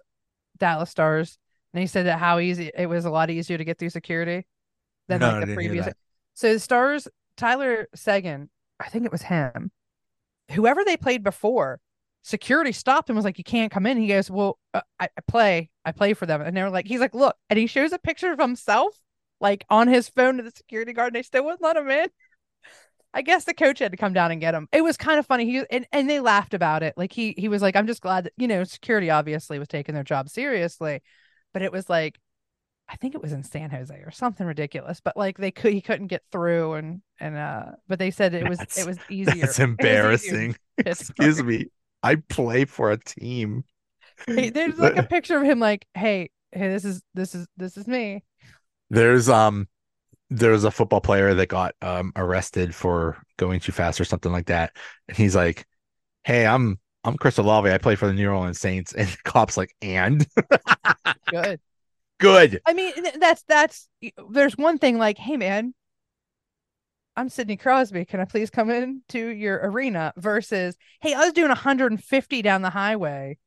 Dallas 0.59 0.91
Stars? 0.91 1.39
And 1.75 1.81
he 1.81 1.87
said 1.87 2.07
that 2.07 2.19
how 2.19 2.39
easy 2.39 2.71
it 2.77 2.87
was 2.87 3.05
a 3.05 3.11
lot 3.11 3.31
easier 3.31 3.57
to 3.59 3.65
get 3.65 3.79
through 3.79 3.91
security 3.91 4.47
than 5.09 5.21
No, 5.21 5.31
like 5.39 5.47
the 5.47 5.55
previous. 5.55 5.89
So 6.35 6.53
the 6.53 6.61
Stars, 6.61 7.09
Tyler 7.37 7.89
Seguin, 7.95 8.51
I 8.80 8.89
think 8.89 9.05
it 9.05 9.12
was 9.12 9.22
him. 9.22 9.70
Whoever 10.51 10.85
they 10.85 10.97
played 10.97 11.22
before, 11.22 11.80
security 12.22 12.72
stopped 12.72 13.09
and 13.09 13.16
was 13.16 13.24
like, 13.24 13.39
"You 13.39 13.45
can't 13.45 13.72
come 13.72 13.87
in." 13.87 13.99
He 13.99 14.09
goes, 14.09 14.30
"Well, 14.30 14.59
uh, 14.74 14.83
I, 14.99 15.09
I 15.16 15.20
play, 15.26 15.70
I 15.85 15.93
play 15.93 16.14
for 16.14 16.26
them," 16.26 16.41
and 16.41 16.57
they 16.57 16.62
were 16.62 16.70
like, 16.70 16.87
"He's 16.87 17.01
like, 17.01 17.14
look," 17.14 17.37
and 17.51 17.59
he 17.59 17.66
shows 17.66 17.93
a 17.93 17.99
picture 17.99 18.33
of 18.33 18.39
himself 18.39 18.99
like 19.41 19.64
on 19.68 19.89
his 19.89 20.09
phone 20.09 20.37
to 20.39 20.43
the 20.43 20.53
security 20.53 20.93
guard, 20.93 21.09
and 21.09 21.16
they 21.16 21.22
still 21.22 21.45
wouldn't 21.45 21.62
let 21.62 21.76
him 21.76 21.91
in. 21.91 22.09
I 23.14 23.22
guess 23.22 23.45
the 23.45 23.55
coach 23.55 23.80
had 23.80 23.91
to 23.91 23.99
come 23.99 24.14
down 24.14 24.30
and 24.30 24.41
get 24.41 24.55
him. 24.55 24.68
It 24.72 24.83
was 24.83 24.97
kind 24.97 25.18
of 25.18 25.26
funny. 25.26 25.45
He 25.45 25.64
and, 25.70 25.87
and 25.93 26.09
they 26.09 26.20
laughed 26.20 26.55
about 26.55 26.83
it. 26.83 26.95
Like 26.97 27.12
he 27.12 27.35
he 27.37 27.49
was 27.49 27.61
like, 27.61 27.76
I'm 27.76 27.87
just 27.87 28.01
glad 28.01 28.24
that 28.24 28.33
you 28.37 28.49
know 28.49 28.64
security 28.64 29.11
obviously 29.11 29.59
was 29.59 29.68
taking 29.68 29.95
their 29.95 30.05
job 30.05 30.28
seriously, 30.28 31.03
but 31.53 31.62
it 31.62 31.72
was 31.72 31.91
like, 31.91 32.18
I 32.93 32.97
think 32.97 33.14
it 33.14 33.22
was 33.22 33.32
in 33.32 33.43
San 33.43 33.70
Jose 33.70 33.95
or 33.95 34.11
something 34.11 34.47
ridiculous. 34.47 35.01
But 35.01 35.16
like 35.16 35.38
they 35.38 35.51
could 35.51 35.72
he 35.72 35.80
couldn't 35.80 36.09
get 36.09 36.22
through 36.30 36.74
and 36.74 37.03
and 37.18 37.36
uh, 37.36 37.64
but 37.88 37.99
they 37.99 38.11
said 38.11 38.34
it 38.34 38.49
was 38.49 38.59
That's- 38.59 38.78
it 38.78 38.86
was 38.86 38.99
easier. 39.09 39.47
That's 39.47 39.59
It 39.59 39.62
easier 39.62 39.64
embarrassing. 39.64 40.57
Excuse 40.78 41.43
me. 41.43 41.66
I 42.03 42.16
play 42.16 42.64
for 42.66 42.90
a 42.90 42.99
team. 42.99 43.64
Hey, 44.26 44.51
there's 44.55 44.78
like 44.78 44.97
a 44.97 45.03
picture 45.05 45.36
of 45.38 45.45
him 45.45 45.59
like, 45.59 45.86
hey, 45.95 46.30
hey, 46.53 46.68
this 46.68 46.84
is 46.84 47.03
this 47.14 47.34
is 47.34 47.47
this 47.57 47.76
is 47.76 47.86
me. 47.86 48.24
There's 48.90 49.28
um 49.28 49.68
there's 50.28 50.64
a 50.64 50.70
football 50.70 51.01
player 51.01 51.32
that 51.34 51.47
got 51.49 51.74
um 51.82 52.12
arrested 52.16 52.74
for 52.74 53.22
going 53.38 53.61
too 53.61 53.72
fast 53.72 54.01
or 54.01 54.05
something 54.05 54.32
like 54.32 54.47
that. 54.47 54.76
And 55.09 55.16
he's 55.16 55.34
like, 55.36 55.66
Hey, 56.24 56.47
I'm 56.47 56.78
I'm 57.05 57.16
Chris 57.16 57.38
Olave. 57.38 57.70
I 57.70 57.78
play 57.78 57.97
for 57.97 58.07
the 58.07 58.12
New 58.12 58.28
Orleans 58.28 58.61
Saints. 58.61 58.93
And 58.93 59.09
the 59.09 59.16
cop's 59.24 59.57
like, 59.57 59.74
and 59.80 60.26
Good. 61.30 61.61
Good. 62.23 62.61
I 62.64 62.73
mean, 62.73 62.93
that's 63.18 63.43
that's 63.43 63.89
there's 64.31 64.57
one 64.57 64.79
thing 64.79 64.97
like, 64.97 65.18
hey 65.18 65.37
man, 65.37 65.75
I'm 67.16 67.29
Sidney 67.29 67.57
Crosby. 67.57 68.05
Can 68.05 68.20
I 68.20 68.25
please 68.25 68.49
come 68.49 68.70
in 68.70 69.03
to 69.09 69.29
your 69.29 69.57
arena? 69.57 70.12
Versus, 70.16 70.77
hey, 71.01 71.14
I 71.14 71.20
was 71.25 71.33
doing 71.33 71.49
150 71.49 72.43
down 72.43 72.62
the 72.62 72.70
highway. 72.70 73.39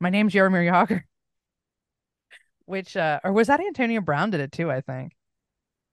My 0.00 0.10
name's 0.10 0.34
Jaromir 0.34 0.68
Jagr. 0.68 1.02
Which 2.66 2.96
uh 2.96 3.20
or 3.22 3.32
was 3.32 3.46
that 3.46 3.60
Antonio 3.60 4.00
Brown 4.00 4.30
did 4.30 4.40
it 4.40 4.52
too, 4.52 4.70
I 4.70 4.80
think. 4.80 5.12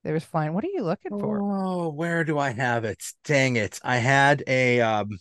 They 0.04 0.12
was 0.12 0.24
flying. 0.24 0.54
What 0.54 0.64
are 0.64 0.74
you 0.74 0.84
looking 0.84 1.18
for? 1.20 1.40
Oh, 1.42 1.90
where 1.90 2.24
do 2.24 2.38
I 2.38 2.52
have 2.52 2.86
it? 2.86 3.04
Dang 3.24 3.56
it. 3.56 3.80
I 3.84 3.98
had 3.98 4.44
a 4.48 4.82
um 4.82 5.18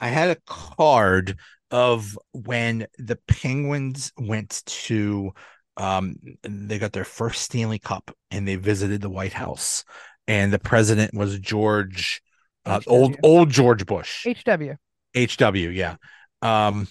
I 0.00 0.08
had 0.08 0.30
a 0.30 0.40
card 0.46 1.38
of 1.70 2.18
when 2.32 2.86
the 2.98 3.16
Penguins 3.28 4.12
went 4.16 4.62
to 4.66 5.32
um 5.76 6.16
they 6.42 6.78
got 6.78 6.92
their 6.92 7.04
first 7.04 7.42
Stanley 7.42 7.78
Cup 7.78 8.10
and 8.30 8.46
they 8.46 8.56
visited 8.56 9.00
the 9.00 9.10
White 9.10 9.32
House 9.32 9.84
and 10.26 10.52
the 10.52 10.58
president 10.58 11.14
was 11.14 11.38
George 11.38 12.22
uh, 12.66 12.80
old 12.86 13.16
old 13.22 13.50
George 13.50 13.86
Bush. 13.86 14.26
HW. 14.26 14.74
HW, 15.16 15.70
yeah. 15.70 15.96
Um 16.42 16.88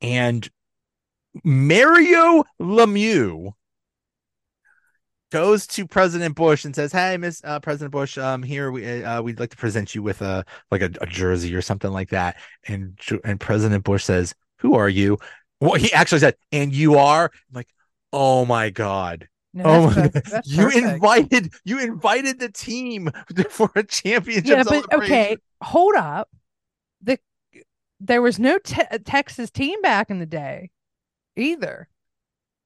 and 0.00 0.48
Mario 1.44 2.44
Lemieux 2.60 3.52
goes 5.30 5.66
to 5.66 5.86
President 5.86 6.34
Bush 6.34 6.64
and 6.64 6.74
says, 6.74 6.92
"Hey, 6.92 7.16
Miss 7.16 7.40
uh, 7.44 7.60
President 7.60 7.92
Bush, 7.92 8.16
um, 8.18 8.42
here 8.42 8.70
we 8.70 9.04
uh, 9.04 9.22
we'd 9.22 9.40
like 9.40 9.50
to 9.50 9.56
present 9.56 9.94
you 9.94 10.02
with 10.02 10.22
a 10.22 10.44
like 10.70 10.82
a, 10.82 10.90
a 11.00 11.06
jersey 11.06 11.54
or 11.54 11.62
something 11.62 11.90
like 11.90 12.10
that." 12.10 12.36
And 12.66 12.98
and 13.24 13.40
President 13.40 13.84
Bush 13.84 14.04
says, 14.04 14.34
"Who 14.58 14.74
are 14.74 14.88
you?" 14.88 15.18
Well, 15.66 15.80
he 15.80 15.92
actually 15.92 16.20
said, 16.20 16.36
"And 16.52 16.72
you 16.72 16.96
are." 16.96 17.24
I'm 17.24 17.54
like, 17.54 17.68
"Oh 18.12 18.44
my 18.44 18.70
god." 18.70 19.28
No, 19.52 19.64
Oh 19.64 19.86
my 19.86 20.08
God. 20.08 20.42
You 20.44 20.64
perfect. 20.64 20.84
invited 20.84 21.54
you 21.64 21.78
invited 21.80 22.38
the 22.38 22.50
team 22.50 23.10
for 23.50 23.70
a 23.74 23.82
championship 23.82 24.46
yeah, 24.46 24.62
but 24.62 24.92
okay, 24.92 25.38
hold 25.62 25.94
up. 25.96 26.28
The 27.02 27.18
there 27.98 28.22
was 28.22 28.38
no 28.38 28.58
te- 28.58 28.98
Texas 29.04 29.50
team 29.50 29.80
back 29.82 30.10
in 30.10 30.18
the 30.18 30.26
day 30.26 30.70
either. 31.36 31.88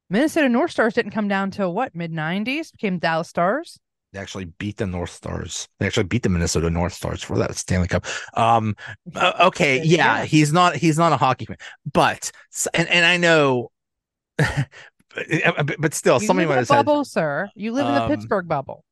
Minnesota 0.09 0.49
North 0.49 0.71
Stars 0.71 0.93
didn't 0.93 1.11
come 1.11 1.29
down 1.29 1.49
till 1.49 1.73
what 1.73 1.95
mid 1.95 2.11
'90s, 2.11 2.71
became 2.71 2.99
Dallas 2.99 3.29
Stars. 3.29 3.79
They 4.13 4.19
actually 4.19 4.45
beat 4.45 4.77
the 4.77 4.87
North 4.87 5.11
Stars. 5.11 5.69
They 5.79 5.85
actually 5.87 6.03
beat 6.03 6.23
the 6.23 6.29
Minnesota 6.29 6.69
North 6.69 6.93
Stars 6.93 7.23
for 7.23 7.37
that 7.37 7.55
Stanley 7.55 7.87
Cup. 7.87 8.05
Um, 8.35 8.75
uh, 9.15 9.33
okay, 9.47 9.81
yeah, 9.83 10.25
he's 10.25 10.51
not 10.51 10.75
he's 10.75 10.97
not 10.97 11.13
a 11.13 11.17
hockey 11.17 11.45
fan, 11.45 11.57
but 11.93 12.29
and 12.73 12.89
and 12.89 13.05
I 13.05 13.15
know, 13.17 13.71
but, 14.37 15.93
still, 15.93 16.19
You 16.21 16.27
somebody 16.27 16.47
might 16.47 16.55
have 16.57 16.67
said, 16.67 16.85
bubble, 16.85 17.05
sir. 17.05 17.49
You 17.55 17.71
live 17.73 17.87
in 17.87 17.93
the 17.95 18.03
Um, 18.03 18.09
Pittsburgh 18.09 18.47
bubble. 18.47 18.83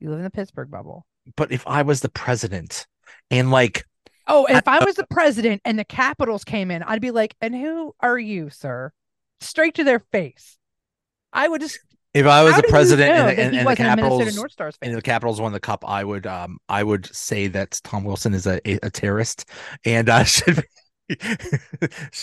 You 0.00 0.10
live 0.10 0.18
in 0.18 0.24
the 0.24 0.30
Pittsburgh 0.30 0.70
bubble. 0.70 1.06
but 1.36 1.52
if 1.52 1.66
I 1.66 1.82
was 1.82 2.00
the 2.00 2.08
president 2.08 2.86
and 3.30 3.50
like 3.50 3.84
Oh, 4.26 4.46
I- 4.48 4.58
if 4.58 4.68
I 4.68 4.84
was 4.84 4.94
the 4.96 5.06
president 5.10 5.60
and 5.64 5.78
the 5.78 5.84
Capitals 5.84 6.44
came 6.44 6.70
in, 6.70 6.82
I'd 6.84 7.00
be 7.00 7.10
like, 7.10 7.34
"And 7.40 7.54
who 7.54 7.94
are 8.00 8.18
you, 8.18 8.48
sir?" 8.50 8.92
Straight 9.40 9.74
to 9.76 9.84
their 9.84 9.98
face. 9.98 10.56
I 11.32 11.48
would 11.48 11.60
just. 11.60 11.78
If 12.14 12.26
I 12.26 12.42
was 12.42 12.54
how 12.54 12.60
the 12.60 12.66
you 12.66 12.72
president 12.72 13.14
know 13.16 13.28
and, 13.28 13.38
the- 13.38 13.42
and, 13.42 13.54
and 13.56 13.60
the 13.60 13.64
wasn't 13.64 13.80
a 13.88 13.96
Minnesota 13.96 14.10
Capitals 14.24 14.36
North 14.36 14.52
Stars 14.52 14.76
fan? 14.76 14.88
and 14.90 14.98
the 14.98 15.02
Capitals 15.02 15.40
won 15.40 15.52
the 15.52 15.60
cup, 15.60 15.84
I 15.86 16.04
would 16.04 16.26
um 16.26 16.58
I 16.68 16.82
would 16.82 17.06
say 17.14 17.46
that 17.48 17.80
Tom 17.84 18.04
Wilson 18.04 18.34
is 18.34 18.46
a 18.46 18.60
a, 18.68 18.78
a 18.84 18.90
terrorist 18.90 19.48
and 19.84 20.08
uh, 20.08 20.24
should. 20.24 20.56
Be, 21.08 21.16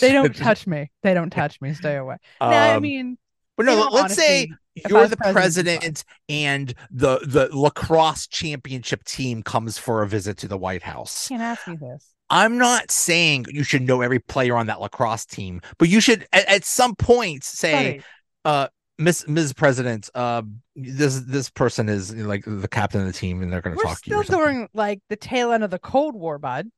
They 0.00 0.12
don't 0.12 0.34
should- 0.34 0.42
touch 0.42 0.66
me. 0.66 0.90
They 1.02 1.14
don't 1.14 1.30
touch 1.30 1.60
me. 1.60 1.74
Stay 1.74 1.96
away. 1.96 2.16
no, 2.40 2.46
I 2.48 2.74
um, 2.74 2.82
mean, 2.82 3.18
But 3.56 3.66
no, 3.66 3.88
let's 3.90 4.14
say 4.14 4.48
honesty, 4.48 4.54
I 4.84 4.88
you're 4.88 5.08
the 5.08 5.16
president, 5.16 5.82
it'd 5.84 5.94
be 5.94 5.98
fine. 5.98 6.02
president 6.02 6.04
and 6.28 6.74
the 6.90 7.18
the 7.26 7.48
lacrosse 7.56 8.26
championship 8.26 9.04
team 9.04 9.42
comes 9.42 9.76
for 9.78 10.02
a 10.02 10.08
visit 10.08 10.38
to 10.38 10.48
the 10.48 10.56
White 10.58 10.82
House. 10.82 11.28
can't 11.28 11.42
ask 11.42 11.66
me 11.66 11.76
this. 11.76 12.14
I'm 12.30 12.58
not 12.58 12.90
saying 12.90 13.46
you 13.48 13.62
should 13.62 13.82
know 13.82 14.02
every 14.02 14.18
player 14.20 14.54
on 14.56 14.66
that 14.66 14.80
lacrosse 14.80 15.24
team, 15.24 15.60
but 15.78 15.88
you 15.88 16.00
should 16.00 16.26
at, 16.32 16.46
at 16.48 16.64
some 16.64 16.94
point 16.94 17.42
say, 17.42 18.02
uh, 18.44 18.68
Miss 18.98 19.26
Ms. 19.28 19.52
President, 19.52 20.10
uh, 20.14 20.42
this 20.74 21.20
this 21.20 21.50
person 21.50 21.88
is 21.88 22.14
like 22.14 22.44
the 22.44 22.68
captain 22.68 23.00
of 23.00 23.06
the 23.06 23.12
team, 23.12 23.42
and 23.42 23.52
they're 23.52 23.60
going 23.60 23.76
to 23.76 23.78
we're 23.78 23.84
talk 23.84 24.02
to 24.02 24.10
you. 24.10 24.12
still 24.12 24.20
or 24.20 24.24
something." 24.24 24.54
during 24.54 24.68
like 24.74 25.00
the 25.08 25.16
tail 25.16 25.52
end 25.52 25.62
of 25.62 25.70
the 25.70 25.78
Cold 25.78 26.16
War, 26.16 26.38
bud. 26.38 26.68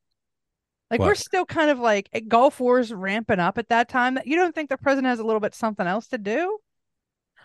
Like 0.90 1.00
we're 1.00 1.14
still 1.14 1.46
kind 1.46 1.70
of 1.70 1.78
like 1.78 2.08
eh, 2.12 2.20
Gulf 2.26 2.58
War's 2.58 2.92
ramping 2.92 3.38
up 3.38 3.58
at 3.58 3.68
that 3.68 3.88
time. 3.88 4.14
That 4.14 4.26
you 4.26 4.36
don't 4.36 4.54
think 4.54 4.68
the 4.68 4.76
president 4.76 5.06
has 5.06 5.20
a 5.20 5.24
little 5.24 5.40
bit 5.40 5.54
something 5.54 5.86
else 5.86 6.08
to 6.08 6.18
do? 6.18 6.58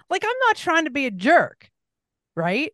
Like 0.09 0.23
I'm 0.25 0.37
not 0.47 0.57
trying 0.57 0.85
to 0.85 0.91
be 0.91 1.05
a 1.05 1.11
jerk, 1.11 1.69
right? 2.35 2.71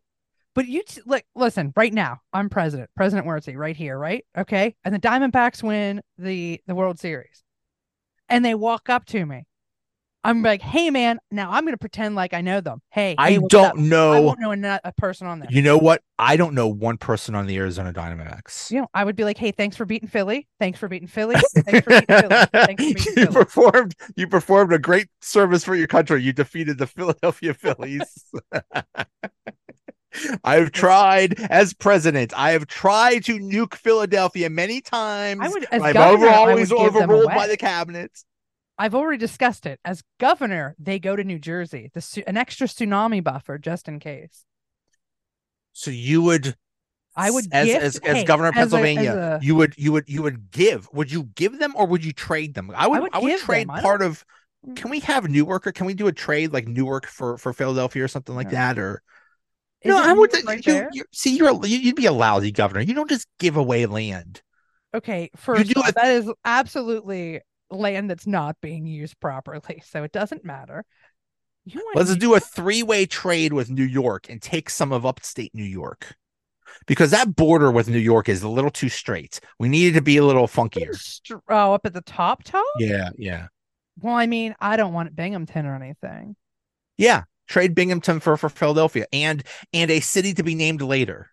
But 0.54 0.66
you 0.66 0.82
t- 0.82 1.02
like 1.06 1.26
listen 1.34 1.72
right 1.76 1.92
now. 1.92 2.20
I'm 2.32 2.48
president, 2.48 2.90
President 2.96 3.28
Wertzy, 3.28 3.56
right 3.56 3.76
here, 3.76 3.98
right? 3.98 4.24
Okay, 4.36 4.74
and 4.84 4.94
the 4.94 4.98
Diamondbacks 4.98 5.62
win 5.62 6.02
the 6.18 6.60
the 6.66 6.74
World 6.74 6.98
Series, 6.98 7.44
and 8.28 8.44
they 8.44 8.54
walk 8.54 8.88
up 8.88 9.04
to 9.06 9.24
me. 9.24 9.46
I'm 10.24 10.42
like, 10.42 10.62
hey 10.62 10.90
man, 10.90 11.18
now 11.30 11.50
I'm 11.50 11.64
gonna 11.64 11.76
pretend 11.76 12.14
like 12.14 12.32
I 12.32 12.42
know 12.42 12.60
them. 12.60 12.80
Hey, 12.90 13.16
I 13.18 13.32
hey, 13.32 13.40
don't 13.48 13.66
up? 13.66 13.74
I 13.76 13.80
know. 13.80 14.22
won't 14.22 14.38
know 14.38 14.52
a, 14.52 14.80
a 14.84 14.92
person 14.92 15.26
on 15.26 15.40
there. 15.40 15.48
You 15.50 15.62
know 15.62 15.78
what? 15.78 16.02
I 16.18 16.36
don't 16.36 16.54
know 16.54 16.68
one 16.68 16.96
person 16.96 17.34
on 17.34 17.46
the 17.46 17.56
Arizona 17.56 17.92
Diamondbacks. 17.92 18.70
you 18.70 18.80
know, 18.80 18.86
I 18.94 19.04
would 19.04 19.16
be 19.16 19.24
like, 19.24 19.36
"Hey, 19.36 19.50
thanks 19.50 19.76
for 19.76 19.84
beating 19.84 20.08
Philly. 20.08 20.46
Thanks 20.60 20.78
for 20.78 20.88
beating 20.88 21.08
Philly. 21.08 21.34
Thanks 21.54 21.84
for 21.84 21.90
beating 21.90 22.06
Philly. 22.06 22.46
Thanks 22.52 22.70
for 22.70 22.76
beating 22.76 22.96
you 23.16 23.26
Philly." 23.26 23.44
performed 23.44 23.94
you 24.16 24.28
performed 24.28 24.72
a 24.72 24.78
great 24.78 25.08
service 25.20 25.64
for 25.64 25.74
your 25.74 25.88
country. 25.88 26.22
You 26.22 26.32
defeated 26.32 26.78
the 26.78 26.86
Philadelphia 26.86 27.54
Phillies. 27.54 28.24
I've 30.44 30.72
tried 30.72 31.40
as 31.50 31.72
president. 31.72 32.32
I 32.36 32.52
have 32.52 32.66
tried 32.66 33.24
to 33.24 33.38
nuke 33.38 33.74
Philadelphia 33.74 34.50
many 34.50 34.80
times. 34.82 35.40
I 35.42 35.48
would, 35.48 35.66
as 35.70 35.82
I'm 35.82 35.94
governor, 35.94 36.26
over 36.26 36.28
I 36.28 36.36
always 36.36 36.70
would 36.70 36.80
overruled 36.80 37.28
by 37.28 37.46
the 37.46 37.56
cabinet. 37.56 38.12
I've 38.78 38.94
already 38.94 39.18
discussed 39.18 39.66
it. 39.66 39.78
As 39.84 40.02
governor, 40.18 40.74
they 40.78 40.98
go 40.98 41.14
to 41.14 41.22
New 41.24 41.38
Jersey, 41.38 41.90
the 41.92 42.24
an 42.26 42.36
extra 42.36 42.66
tsunami 42.66 43.22
buffer 43.22 43.58
just 43.58 43.88
in 43.88 43.98
case. 44.00 44.44
So 45.72 45.90
you 45.90 46.22
would 46.22 46.56
I 47.14 47.30
would 47.30 47.46
as 47.52 47.66
gift- 47.66 47.82
as, 47.82 47.96
as 47.98 48.24
governor 48.24 48.48
of 48.48 48.56
as 48.56 48.72
a- 48.72 48.76
as 48.76 48.82
Pennsylvania, 48.82 49.38
a- 49.40 49.44
you 49.44 49.54
would 49.54 49.74
you 49.76 49.92
would 49.92 50.08
you 50.08 50.22
would 50.22 50.50
give. 50.50 50.88
Would 50.92 51.12
you 51.12 51.24
give 51.34 51.58
them 51.58 51.74
or 51.76 51.86
would 51.86 52.04
you 52.04 52.12
trade 52.12 52.54
them? 52.54 52.70
I 52.74 52.86
would 52.86 52.96
I 52.96 53.00
would 53.00 53.12
would, 53.24 53.28
give 53.30 53.40
them. 53.40 53.46
trade 53.46 53.68
part 53.68 54.02
of 54.02 54.24
can 54.76 54.90
we 54.90 55.00
have 55.00 55.28
Newark 55.28 55.66
or 55.66 55.72
can 55.72 55.86
we 55.86 55.94
do 55.94 56.06
a 56.06 56.12
trade 56.12 56.52
like 56.52 56.66
Newark 56.68 57.06
for 57.06 57.36
for 57.36 57.52
Philadelphia 57.52 58.04
or 58.04 58.08
something 58.08 58.34
like 58.34 58.46
No. 58.46 58.52
that 58.52 58.78
or 58.78 59.02
no, 59.84 59.98
Isn't 59.98 60.10
I 60.10 60.12
would. 60.12 60.32
right 60.46 60.64
you, 60.66 60.88
you, 60.92 61.04
see, 61.12 61.36
you're 61.36 61.48
a- 61.50 61.66
you- 61.66 61.78
you'd 61.78 61.96
be 61.96 62.06
a 62.06 62.12
lousy 62.12 62.52
governor. 62.52 62.80
You 62.82 62.94
don't 62.94 63.08
just 63.10 63.26
give 63.40 63.56
away 63.56 63.84
land. 63.86 64.40
Okay, 64.94 65.30
first 65.36 65.72
do 65.74 65.80
off, 65.80 65.88
it- 65.88 65.94
that 65.96 66.06
is 66.12 66.30
absolutely 66.44 67.40
land 67.74 68.10
that's 68.10 68.26
not 68.26 68.56
being 68.60 68.86
used 68.86 69.18
properly, 69.20 69.82
so 69.86 70.02
it 70.04 70.12
doesn't 70.12 70.44
matter. 70.44 70.84
Let's 71.94 72.10
New- 72.10 72.16
do 72.16 72.34
a 72.34 72.40
three-way 72.40 73.06
trade 73.06 73.52
with 73.52 73.70
New 73.70 73.84
York 73.84 74.28
and 74.28 74.42
take 74.42 74.68
some 74.68 74.92
of 74.92 75.06
upstate 75.06 75.54
New 75.54 75.64
York. 75.64 76.14
Because 76.86 77.10
that 77.10 77.36
border 77.36 77.70
with 77.70 77.88
New 77.88 77.98
York 77.98 78.28
is 78.28 78.42
a 78.42 78.48
little 78.48 78.70
too 78.70 78.88
straight. 78.88 79.40
We 79.58 79.68
need 79.68 79.88
it 79.88 79.92
to 79.92 80.00
be 80.02 80.16
a 80.16 80.24
little 80.24 80.48
funkier. 80.48 80.98
Oh, 81.48 81.74
up 81.74 81.84
at 81.84 81.92
the 81.92 82.00
top, 82.00 82.44
top. 82.44 82.64
Yeah, 82.78 83.10
yeah. 83.16 83.48
Well, 84.00 84.14
I 84.14 84.26
mean, 84.26 84.54
I 84.58 84.76
don't 84.76 84.94
want 84.94 85.14
Binghamton 85.14 85.66
or 85.66 85.76
anything. 85.76 86.34
Yeah. 86.96 87.24
Trade 87.46 87.74
Binghamton 87.74 88.20
for, 88.20 88.36
for 88.38 88.48
Philadelphia 88.48 89.06
and 89.12 89.42
and 89.74 89.90
a 89.90 90.00
city 90.00 90.32
to 90.34 90.42
be 90.42 90.54
named 90.54 90.80
later. 90.80 91.28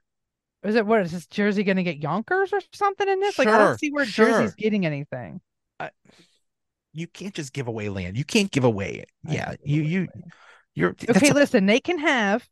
Is 0.64 0.76
it 0.76 0.86
what 0.86 1.02
is 1.02 1.12
this 1.14 1.26
Jersey 1.28 1.64
going 1.64 1.78
to 1.78 1.84
get 1.84 2.00
Yonkers 2.00 2.52
or 2.52 2.60
something 2.74 3.08
in 3.08 3.22
this? 3.22 3.40
Like, 3.40 3.48
I 3.48 3.52
Sure, 3.52 3.60
don't 3.60 3.80
see 3.80 3.92
where 3.92 4.06
Jersey's 4.06 4.56
getting 4.56 4.86
anything. 4.86 5.40
You 6.94 7.08
can't 7.08 7.34
just 7.34 7.54
give 7.54 7.68
away 7.68 7.90
land. 7.90 8.18
You 8.18 8.24
can't 8.26 8.52
give 8.52 8.64
away 8.64 8.94
it. 8.96 9.10
I 9.28 9.34
Yeah. 9.34 9.56
You 9.64 9.82
you 9.84 10.02
be- 10.08 10.22
you're 10.76 10.96
Okay, 11.10 11.30
a- 11.30 11.34
listen, 11.34 11.66
they 11.66 11.80
can 11.80 12.00
have 12.00 12.48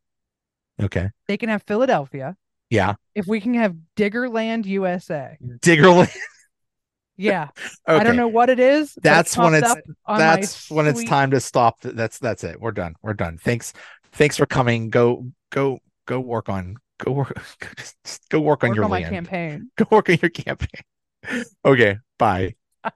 okay. 0.81 1.09
they 1.27 1.37
can 1.37 1.49
have 1.49 1.63
Philadelphia 1.63 2.35
Yeah. 2.69 2.95
if 3.15 3.25
we 3.27 3.39
can 3.41 3.53
have 3.55 3.75
Diggerland, 3.95 4.65
USA. 4.65 5.37
Diggerland. 5.61 6.13
Yeah, 7.19 7.47
Okay. 7.89 7.99
I 7.99 8.03
don't 8.03 8.15
know 8.15 8.27
what 8.27 8.49
it 8.49 8.59
is. 8.59 8.93
That's 9.01 9.35
when 9.37 9.55
it's- 9.55 9.71
up 9.71 9.79
on 10.05 10.19
my 10.19 10.19
that's 10.19 10.69
when 10.69 10.85
it's 10.87 11.03
time 11.05 11.31
to 11.31 11.39
stop. 11.39 11.79
That's 11.81 12.19
that's 12.19 12.43
it. 12.43 12.59
We're 12.61 12.71
done. 12.71 12.95
We're 13.01 13.13
done. 13.15 13.37
Thanks. 13.39 13.73
Thanks 14.11 14.37
for 14.37 14.45
coming. 14.45 14.89
Go 14.89 15.27
go 15.51 15.79
go 16.05 16.19
work 16.19 16.47
on 16.49 16.75
go 16.99 17.11
work 17.13 17.33
just 18.05 18.29
go 18.29 18.39
work 18.39 18.63
on 18.63 18.75
your 18.75 18.83
on 18.85 18.91
land. 18.91 19.09
campaign. 19.09 19.71
Go 19.77 19.85
work 19.89 20.09
on 20.09 20.17
your 20.21 20.29
campaign. 20.29 20.81
Okay. 21.65 21.97
Bye. 22.19 22.55
Bye. 22.83 22.91